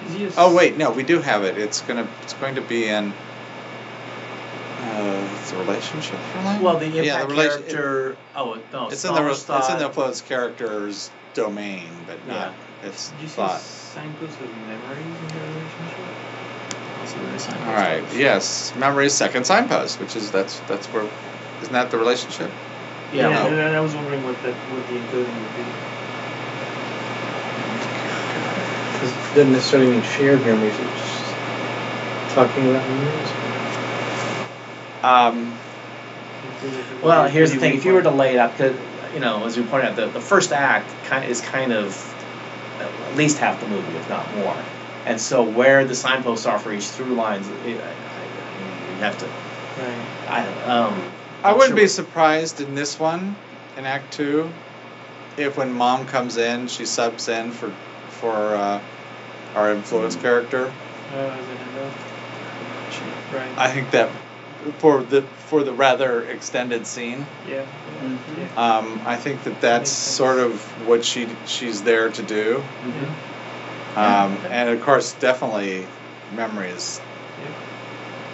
[0.09, 1.57] A Oh wait, no, we do have it.
[1.57, 3.11] It's gonna it's going to be in
[4.81, 8.17] uh, a relationship for well, the impact yeah, the relation- character.
[8.35, 9.49] oh no, It's in the re- it's in
[9.79, 9.89] the thought-
[10.21, 12.53] character's domain, but not
[12.83, 13.59] it's Did you see thought.
[13.59, 13.61] of
[14.67, 15.99] memories in your relationship?
[17.01, 18.15] Also, there is All signpost.
[18.15, 21.07] Yes, memory's second signpost, which is that's that's where
[21.61, 22.51] isn't that the relationship?
[23.13, 23.29] Yeah.
[23.29, 23.47] No.
[23.47, 25.63] and I was wondering what that what the encoding would be.
[28.93, 30.73] Because it doesn't necessarily mean shared memories.
[30.73, 33.31] It's just talking about memories.
[35.03, 35.53] Um,
[37.01, 38.73] Well, here's the thing: if you were to lay it out, 'cause,
[39.13, 41.95] you know, as we pointed out, the, the first act kind is kind of
[42.81, 44.55] at least half the movie, if not more.
[45.05, 47.77] And so where the signposts are for each through lines, I, I, I mean,
[48.97, 49.25] you have to.
[49.25, 49.95] Right.
[50.27, 50.69] I don't.
[50.69, 51.03] Um,
[51.43, 53.35] I wouldn't sure be surprised in this one,
[53.77, 54.51] in Act Two,
[55.37, 57.71] if when Mom comes in, she subs in for
[58.09, 58.81] for uh,
[59.55, 60.71] our influence character.
[61.13, 63.33] Oh, is it enough?
[63.33, 63.51] Right.
[63.57, 64.09] I think that
[64.79, 67.63] for the for the rather extended scene, Yeah.
[68.03, 68.57] Mhm.
[68.57, 72.63] um, I think that that's Makes sort of what she she's there to do.
[72.83, 73.99] Mm-hmm.
[73.99, 75.87] Um, and of course, definitely,
[76.35, 77.01] memories.
[77.41, 77.49] Yeah.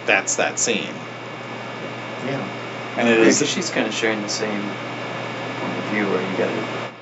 [0.06, 0.94] That's that scene,
[2.26, 2.44] Yeah.
[2.98, 3.24] And it is.
[3.24, 6.92] Yeah, is 'cause she's kind of sharing the same point of view where you gotta.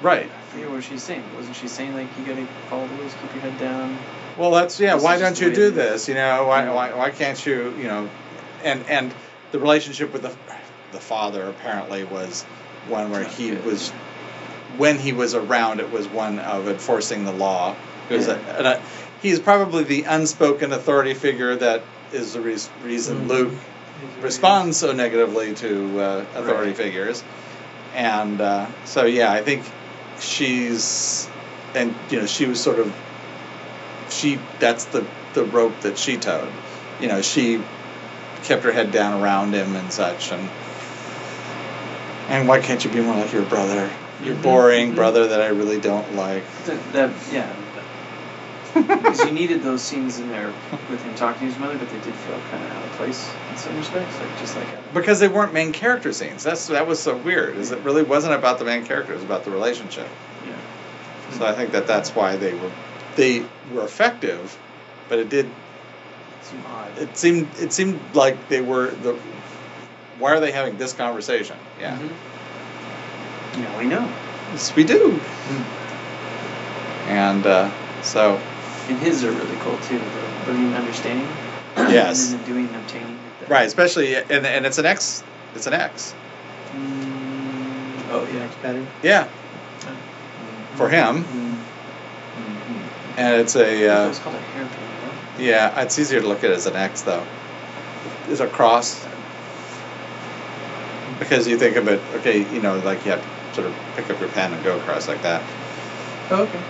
[0.00, 0.26] right.
[0.30, 1.22] I forget what she's saying.
[1.36, 3.96] Wasn't she saying like you gotta follow the rules, keep your head down?
[4.36, 4.94] Well, that's yeah.
[4.94, 6.08] This Why don't you do this?
[6.08, 6.72] You know, why, Yeah.
[6.72, 7.74] why why can't you?
[7.78, 8.10] You know,
[8.64, 9.12] and and
[9.52, 10.32] the relationship with the
[10.92, 12.42] the father apparently was
[12.88, 13.64] one where he Good.
[13.64, 13.90] was
[14.78, 15.80] when he was around.
[15.80, 17.74] It was one of enforcing the law.
[18.10, 18.38] It was Yeah.
[18.58, 18.82] and a,
[19.22, 23.28] he's probably the unspoken authority figure that is the re- reason Mhm.
[23.28, 23.52] Luke
[24.20, 26.76] responds so negatively to uh, authority Right.
[26.76, 27.22] figures,
[27.94, 29.64] and uh, so yeah, I think
[30.20, 31.28] she's
[31.74, 32.92] and you know she was sort of
[34.10, 35.04] she that's the
[35.34, 36.50] the rope that she towed.
[37.00, 37.60] You know, she
[38.44, 40.48] kept her head down around him and such, and
[42.28, 43.90] and why can't you be more like your brother?
[44.22, 44.96] Your Mhm, boring mhm.
[44.96, 46.44] brother that I really don't like.
[46.66, 47.52] That, that yeah.
[48.74, 50.52] Because you needed those scenes in there
[50.90, 53.30] with him talking to his mother, but they did feel kind of out of place
[53.50, 54.66] in some respects, like just like.
[54.68, 54.82] Adam.
[54.94, 56.42] because they weren't main character scenes.
[56.42, 57.56] That's that was so weird.
[57.56, 59.12] Is it really wasn't about the main character?
[59.12, 60.08] It was about the relationship.
[60.46, 61.38] Yeah.
[61.38, 62.70] So I think that that's why they were
[63.16, 64.56] they were effective,
[65.08, 65.50] but it did
[66.42, 66.98] Seem odd.
[66.98, 69.14] it seemed it seemed like they were the
[70.18, 71.56] why are they having this conversation?
[71.80, 73.62] Yeah, Mhm.
[73.62, 74.10] Now we know.
[74.52, 75.20] yes, we do.
[77.08, 77.70] And uh,
[78.02, 78.40] so
[78.88, 79.98] And his are really cool too.
[79.98, 81.28] The brilliant understanding.
[81.76, 82.32] Yes.
[82.32, 83.08] and then the doing, obtaining.
[83.08, 83.48] like that.
[83.48, 85.22] right, especially and and it's an X.
[85.54, 86.14] It's an X.
[86.74, 88.38] Mm, oh yeah.
[88.40, 88.86] Next pattern.
[89.02, 89.24] Yeah,
[90.74, 93.18] for him, Mm-hmm.
[93.18, 94.76] and it's a it uh, was called a hairpin.
[94.78, 95.40] Right?
[95.40, 95.80] yeah.
[95.82, 97.24] It's easier to look at it as an X though.
[98.28, 99.06] Is a cross
[101.18, 102.00] because you think of it.
[102.16, 104.78] Okay, you know, like you have to sort of pick up your pen and go
[104.78, 105.42] across like that.
[106.30, 106.60] Oh, okay.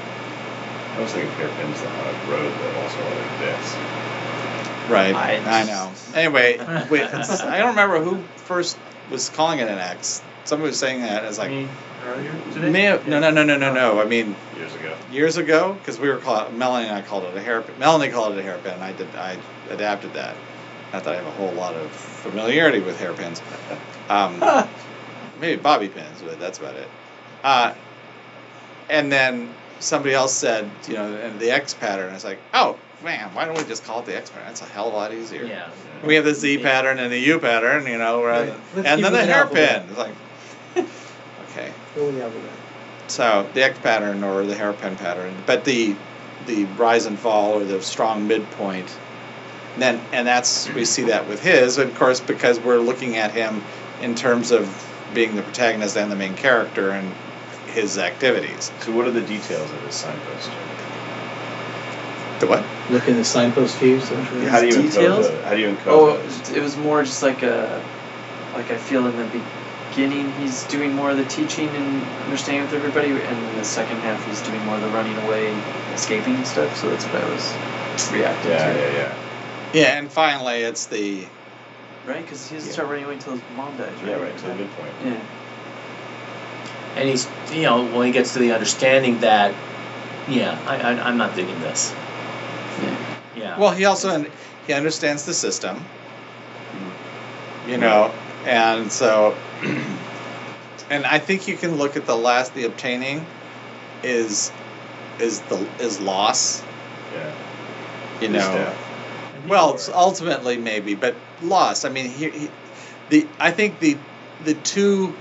[0.97, 4.90] I was thinking hairpins on a road that also had this.
[4.90, 5.14] Right.
[5.14, 5.93] I- I, know.
[6.14, 6.59] Anyway,
[6.90, 8.77] wait, I don't remember who first
[9.10, 10.23] was calling it an X.
[10.44, 11.69] Somebody was saying that as like Me
[12.05, 12.70] earlier today.
[12.70, 14.01] may have, no no no no no no.
[14.01, 14.97] I mean Years ago.
[15.10, 17.78] years ago because we were called Melanie and I called it a hairpin.
[17.78, 18.73] Melanie called it a hairpin.
[18.74, 19.39] and I did I
[19.70, 20.35] adapted that.
[20.93, 23.40] Not that I have a whole lot of familiarity with hairpins.
[24.09, 24.43] Um,
[25.40, 26.89] maybe bobby pins, but that's about it.
[27.43, 27.73] Uh,
[28.90, 29.48] and then
[29.82, 32.14] somebody else said, you know, and the X pattern.
[32.14, 34.46] It's like, oh man, why don't we just call it the X pattern?
[34.46, 35.44] That's a hell of a lot easier.
[35.44, 35.70] Yeah.
[36.04, 38.52] We have the Z pattern and the U pattern, you know, Right.
[38.76, 39.88] And then the hairpin.
[39.88, 40.14] It's like,
[40.76, 41.72] okay.
[41.94, 42.50] Go with the alphabet.
[43.09, 45.96] So the X pattern or the hairpin pattern, but the
[46.46, 48.96] the rise and fall or the strong midpoint.
[49.78, 53.32] Then and that's we see that with his, and of course, because we're looking at
[53.32, 53.62] him
[54.00, 57.12] in terms of being the protagonist and the main character and
[57.73, 58.70] his activities.
[58.81, 60.51] So what are the details of his signpost?
[62.40, 62.65] The what?
[62.90, 64.09] Look in the signpost views.
[64.09, 64.24] don't?
[64.24, 65.27] How do you Details?
[65.27, 66.51] encode the, How do you encode Oh, those?
[66.51, 67.82] it was more just like a,
[68.55, 69.40] like I feel in the
[69.90, 73.20] beginning he's doing more of the teaching and understanding with everybody, and
[73.51, 75.55] in the second half he's doing more of the running away,
[75.94, 76.77] escaping and stuff.
[76.77, 77.55] So that's what I was
[78.12, 78.78] reacting Yeah, to.
[78.78, 78.93] yeah, yeah.
[79.73, 81.27] Yeah, Yeah, and finally, it's the
[82.05, 82.20] Right?
[82.20, 82.73] Because he doesn't Yeah.
[82.74, 83.93] start running away until his mom dies.
[84.03, 84.11] Right?
[84.11, 84.90] Yeah, right, to the midpoint.
[85.05, 85.15] Yeah.
[86.97, 89.55] And he's, you know, when he gets to the understanding that,
[90.28, 91.93] yeah, I, I, I'm not digging this.
[92.81, 93.16] Yeah.
[93.35, 93.59] Yeah.
[93.59, 93.70] well.
[93.73, 94.27] He also
[94.66, 95.85] he understands the system.
[97.66, 98.12] You know,
[98.44, 99.36] and so,
[100.90, 103.24] and I think you can look at the last the obtaining
[104.02, 104.51] is
[105.20, 106.62] is the is loss.
[107.12, 107.32] Yeah.
[108.20, 108.74] You know,
[109.47, 111.85] well, it's ultimately maybe, but loss.
[111.85, 112.51] I mean, he, he
[113.10, 113.97] the I think the
[114.44, 115.14] the two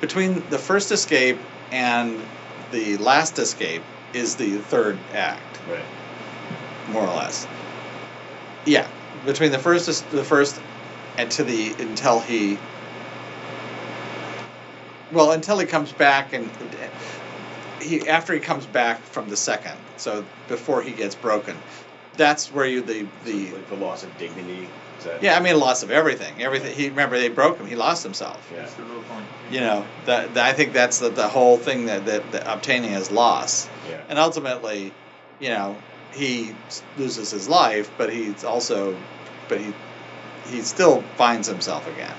[0.00, 1.38] between the first escape
[1.70, 2.20] and
[2.70, 3.82] the last escape
[4.12, 5.60] is the third act.
[5.68, 5.84] Right.
[6.88, 7.46] more or less.
[8.64, 8.88] Yeah,
[9.24, 10.60] between the first the first
[11.18, 12.58] and to the until he
[15.12, 16.50] well until he comes back and
[17.80, 21.56] he after he comes back from the second so before he gets broken
[22.16, 24.68] that's where you the the like the loss of dignity.
[25.00, 26.42] Is Yeah, I mean, loss of everything.
[26.42, 26.74] Everything.
[26.74, 27.66] He remember they broke him.
[27.66, 28.38] He lost himself.
[28.52, 28.60] Yeah.
[28.60, 29.24] That's the real point.
[29.50, 32.92] You know, that, that- I think that's the, the whole thing that, that, that obtaining
[32.92, 34.00] is loss, Yeah.
[34.08, 34.92] and ultimately,
[35.40, 35.76] you know,
[36.12, 36.54] he
[36.96, 38.96] loses his life, but he's also,
[39.48, 39.72] but he,
[40.48, 42.14] he still finds himself again.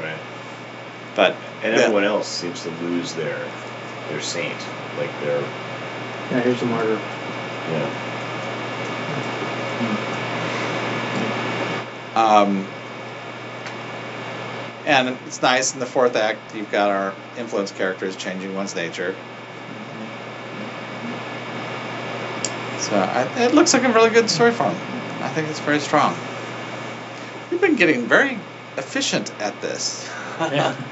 [0.00, 0.18] Right.
[1.16, 1.82] But And Yeah.
[1.82, 3.38] everyone else seems to lose their
[4.10, 4.56] their saint,
[4.98, 5.40] like their
[6.30, 6.98] Yeah, here's the martyr.
[7.70, 7.90] yeah.
[12.14, 12.66] Um,
[14.86, 19.14] and it's nice in the fourth act, you've got our influence characters changing one's nature.
[22.78, 24.74] So I, it looks like a really good story form.
[25.20, 26.16] I think it's very strong.
[27.50, 28.38] We've been getting very
[28.76, 30.08] efficient at this.
[30.40, 30.74] Yeah.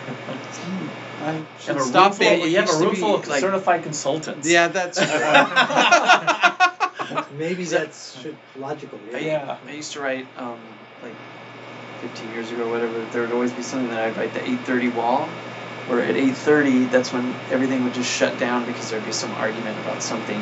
[1.23, 2.51] I should have a room stop full, being.
[2.51, 4.49] you have a used room full of like- certified consultants.
[4.49, 4.99] Yeah, that's.
[7.39, 9.01] Maybe that's should logical.
[9.15, 9.57] I, Yeah.
[9.67, 10.59] I used to write um,
[11.03, 11.15] like
[12.01, 13.05] 15 years ago or whatever.
[13.13, 15.29] There would always be something that I'd write the 8:30 wall,
[15.87, 19.79] where at 8:30 that's when everything would just shut down because there'd be some argument
[19.81, 20.41] about something,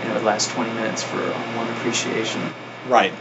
[0.00, 2.40] and it would last 20 minutes for um, one appreciation,
[2.86, 3.12] right.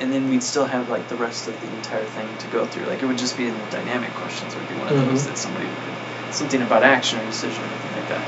[0.00, 2.86] and then we'd still have like the rest of the entire thing to go through.
[2.86, 4.54] Like it would just be in the dynamic questions.
[4.54, 5.08] Would be one of Mhm.
[5.08, 8.22] those that somebody would, something about action or decision or anything like that.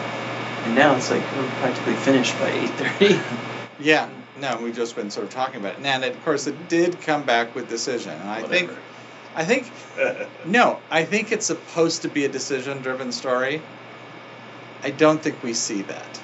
[0.66, 3.20] And now it's like we're practically finished by 8:30.
[3.78, 4.06] Yeah.
[4.40, 5.84] No, we've just been sort of talking about it.
[5.84, 8.12] And of course, it did come back with decision.
[8.12, 8.70] And I think,
[9.34, 9.70] I think,
[10.46, 13.62] no, I think it's supposed to be a decision-driven story.
[14.82, 16.20] I don't think we see that.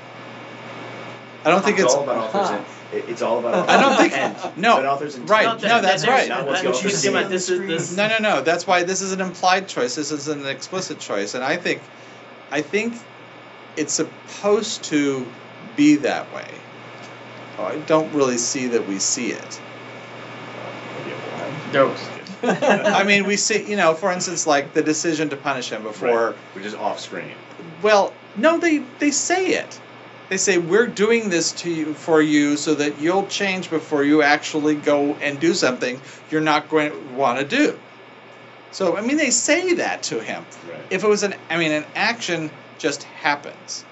[1.45, 1.95] I don't think it's it's.
[1.95, 2.51] all about authors.
[2.51, 3.69] And, it's all about.
[3.69, 4.59] I don't authors' think- intent.
[4.59, 5.31] no, authors' intent.
[5.31, 6.29] right, No, no, that's that- right.
[6.29, 7.23] Not what That's you see see.
[7.25, 7.97] This is this.
[7.97, 8.41] No, no, no.
[8.43, 9.95] That's why this is an implied choice.
[9.95, 11.83] This is an explicit choice, and I think,
[12.51, 12.95] I think,
[13.77, 15.27] it's supposed to
[15.77, 16.49] be that way.
[17.59, 19.61] I don't really see that we see it.
[21.73, 21.95] No.
[22.43, 26.29] I mean, we see, you know, for instance, like the decision to punish him before.
[26.29, 26.37] Right.
[26.55, 27.33] which is off screen.
[27.83, 29.81] Well, no, they they say it.
[30.29, 34.23] They say we're doing this to you for you so that you'll change before you
[34.23, 36.01] actually go and do something
[36.31, 37.79] you're not going to want to do.
[38.73, 40.45] So I mean, they say that to him.
[40.69, 40.81] Right.
[40.91, 43.85] If it was an, I mean, an action just happens.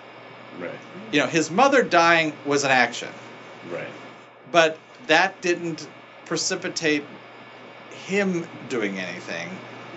[0.58, 0.70] Right.
[1.12, 3.08] You know, his mother dying was an action,
[3.72, 3.88] Right.
[4.52, 5.86] but that didn't
[6.26, 7.04] precipitate
[8.06, 9.48] him doing anything.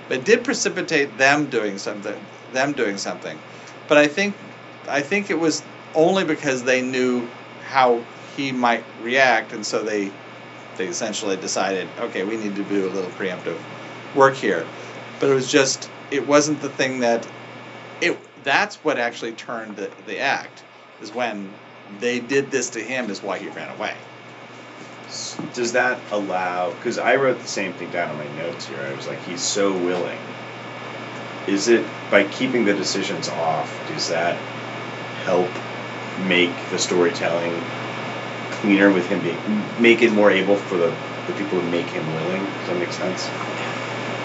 [0.10, 2.20] But did precipitate them doing something.
[2.54, 3.38] Them doing something.
[3.88, 4.36] But I think,
[4.88, 5.64] I think it was
[5.96, 7.28] only because they knew
[7.66, 8.04] how
[8.36, 10.12] he might react, and so they,
[10.78, 13.60] they essentially decided, okay, we need to do a little preemptive
[14.16, 14.66] work here.
[15.20, 17.28] But it was just, it wasn't the thing that,
[18.02, 18.18] it.
[18.44, 20.64] That's what actually turned the, the act,
[21.02, 21.52] is when
[22.00, 23.96] they did this to him, is why he ran away.
[25.54, 26.72] Does that allow?
[26.72, 28.80] Because I wrote the same thing down in my notes here.
[28.80, 30.20] I was like, he's so willing.
[31.48, 33.88] Is it by keeping the decisions off?
[33.88, 34.36] Does that
[35.24, 35.50] help
[36.28, 37.62] make the storytelling
[38.52, 39.38] cleaner with him being
[39.80, 40.94] make it more able for the,
[41.28, 42.44] the people who make him willing?
[42.44, 43.26] Does that make sense?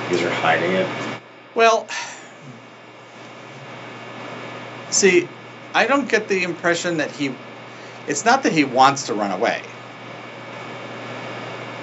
[0.05, 0.89] Because you're hiding it.
[1.55, 1.87] Well,
[4.91, 5.29] see,
[5.75, 7.35] I don't get the impression that he.
[8.07, 9.63] It's not that he wants to run away.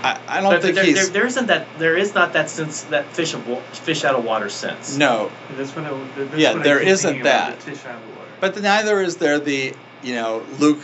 [0.04, 0.96] I, I don't But think there, he's.
[0.96, 1.68] there, there isn't that.
[1.78, 2.84] There is not that sense.
[2.84, 3.44] That fish of
[3.74, 4.96] fish out of water sense.
[4.98, 7.60] no, That's what I, that's Yeah, what I there keep isn't that.
[7.60, 8.32] the fish out of the water.
[8.40, 9.74] but neither is there the
[10.04, 10.80] you know Luke.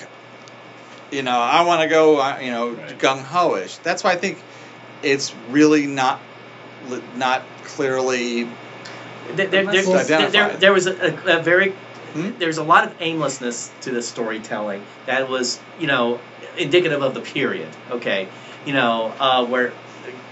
[1.12, 2.20] You know, I want to go.
[2.20, 2.98] uh, You know, Right.
[2.98, 3.78] gung ho-ish.
[3.78, 4.38] That's why I think
[5.02, 6.20] it's really not
[7.16, 8.49] not clearly.
[9.36, 10.94] There, there, there, there, there, there was a,
[11.28, 11.74] a, a very
[12.16, 12.32] Hmm?
[12.40, 16.22] there's a lot of aimlessness to the storytelling that was you know
[16.58, 17.68] indicative of the period.
[17.92, 18.30] Okay,
[18.66, 19.74] you know uh, where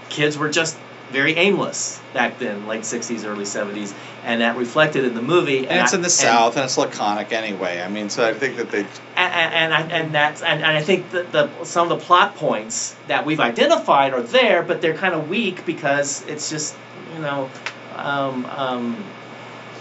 [0.08, 0.78] kids were just
[1.12, 3.92] very aimless back then, late '60s, early '70s,
[4.24, 5.68] and that reflected in the movie.
[5.68, 7.82] And it's I- in the South, and it's laconic anyway.
[7.82, 8.86] I mean, so I think that they.
[9.16, 12.34] and and, and, and that's and, and I think that the some of the plot
[12.36, 16.74] points that we've identified are there, but they're kind of weak because it's just
[17.14, 17.50] you know,
[17.96, 19.04] um, um,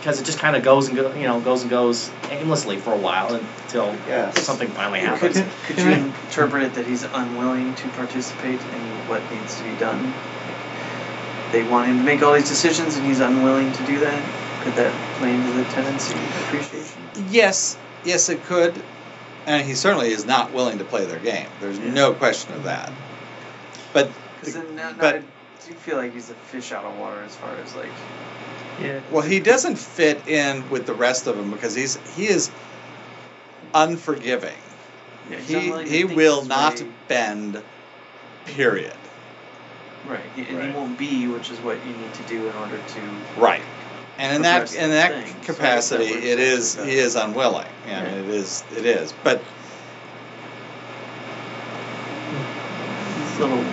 [0.04, 2.92] because it just kind of goes and go, you know goes and goes aimlessly for
[2.92, 4.32] a while until Yeah.
[4.32, 5.42] something finally happens.
[5.66, 10.04] could you interpret it that he's unwilling to participate in what needs to be done?
[10.04, 14.22] Like, they want him to make all these decisions and he's unwilling to do that?
[14.64, 17.02] Could that play into the tendency of appreciation?
[17.30, 18.74] Yes, yes, it could,
[19.46, 21.48] and he certainly is not willing to play their game.
[21.62, 21.94] There's Yeah.
[21.94, 22.92] no question of that.
[23.94, 24.10] But
[24.42, 25.20] Because then now, now but- I
[25.66, 27.88] do feel like he's a fish out of water as far as like.
[28.82, 29.00] Yeah.
[29.12, 32.50] well, he doesn't fit in with the rest of them because he's he is
[33.74, 34.56] unforgiving.
[35.30, 37.62] Yeah, He unwilling to he will not way- bend.
[38.46, 38.94] Period.
[40.06, 40.66] Right, and Right.
[40.68, 43.40] he won't be, which is what you need to do in order to.
[43.42, 43.62] Right.
[44.18, 45.36] And in that in that thing.
[45.44, 47.66] So capacity, that it is he is unwilling.
[47.88, 49.14] I mean, it is it is.
[49.24, 49.42] But
[53.16, 53.73] He's a little.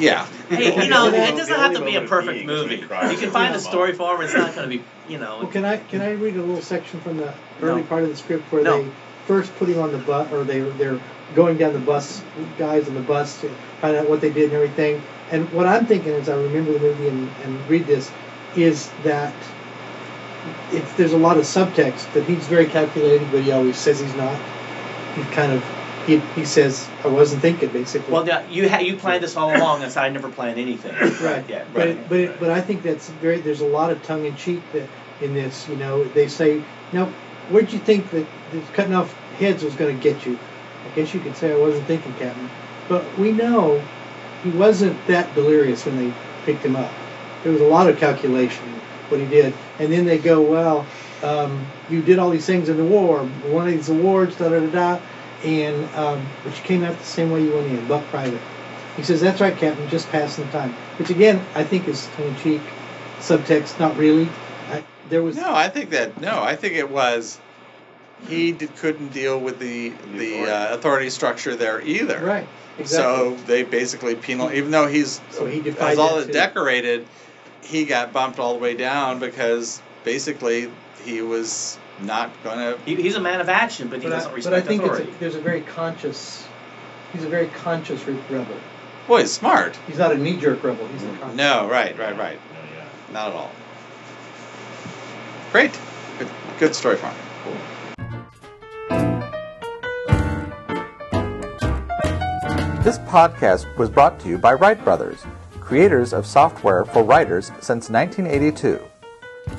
[0.00, 2.76] Yeah, Hey, you know, it doesn't have to be a perfect being is when he
[2.84, 3.12] movie.
[3.12, 3.96] You can find a story mom.
[3.98, 4.22] for him.
[4.22, 5.38] It's not going to be, you know.
[5.38, 7.86] Well, can I can I read a little section from the early No.
[7.86, 8.82] part of the script where No.
[8.82, 8.88] they
[9.26, 11.00] first put him on the bus, or they they're
[11.34, 12.22] going down the bus,
[12.58, 13.48] guys on the bus to
[13.80, 15.02] find out what they did and everything.
[15.30, 18.10] And what I'm thinking as I remember the movie and, and read this
[18.56, 19.32] is that
[20.72, 24.14] if there's a lot of subtext that he's very calculated, but he always says he's
[24.14, 24.38] not.
[25.16, 25.64] He kind of
[26.06, 28.12] he, he says I wasn't thinking basically.
[28.12, 30.94] Well, yeah, you ha- you planned this all along, and so I never planned anything.
[31.24, 31.44] Right.
[31.48, 31.64] Yeah.
[31.72, 33.38] But it, but it, but I think that's very.
[33.38, 34.88] There's a lot of tongue in cheek that
[35.20, 35.68] in this.
[35.68, 36.62] You know, they say,
[36.92, 37.06] "Now,
[37.50, 40.38] where'd you think that, that cutting off heads was going to get you?"
[40.84, 42.50] I guess you could say I wasn't thinking, Captain.
[42.88, 43.80] But we know
[44.42, 46.12] he wasn't that delirious when they
[46.44, 46.92] picked him up.
[47.42, 48.74] There was a lot of calculation in
[49.08, 50.86] what he did, and then they go, "Well,
[51.22, 54.60] um, you did all these things in the war, one of these awards, da da
[54.60, 55.00] da da."
[55.44, 58.40] And um, but you came out the same way you went in, buck private.
[58.96, 59.88] He says, "That's right, Captain.
[59.88, 62.62] Just passing the time." Which again, I think is tongue in cheek,
[63.20, 63.78] subtext.
[63.78, 64.28] Not really.
[64.70, 67.38] I, there was no, I think that no, I think it was
[68.28, 70.50] he did, couldn't deal with the the authority.
[70.50, 72.20] uh, authority structure there either.
[72.20, 72.46] right.
[72.78, 73.36] Exactly.
[73.36, 77.06] So they basically penal, even though he's So he defied as all that that decorated,
[77.62, 80.68] he got bumped all the way down because basically
[81.04, 82.78] he was not going to.
[82.84, 84.82] He, he's a man of action, but he but, I, doesn't but respect I think
[84.82, 85.04] authority.
[85.08, 86.46] it's a, there's a very conscious.
[87.12, 88.56] He's a very conscious re- rebel.
[89.06, 89.76] Boy, he's smart.
[89.86, 90.86] He's not a knee-jerk rebel.
[90.88, 91.36] He's a conscious.
[91.36, 92.38] No, right, right, right.
[92.52, 92.86] No, yeah.
[93.12, 93.52] Not at all.
[95.52, 95.78] Great,
[96.18, 97.16] good, good story, Frank.
[97.44, 97.54] Cool.
[102.82, 105.24] This podcast was brought to you by Write Brothers,
[105.60, 108.80] creators of software for writers since 1982.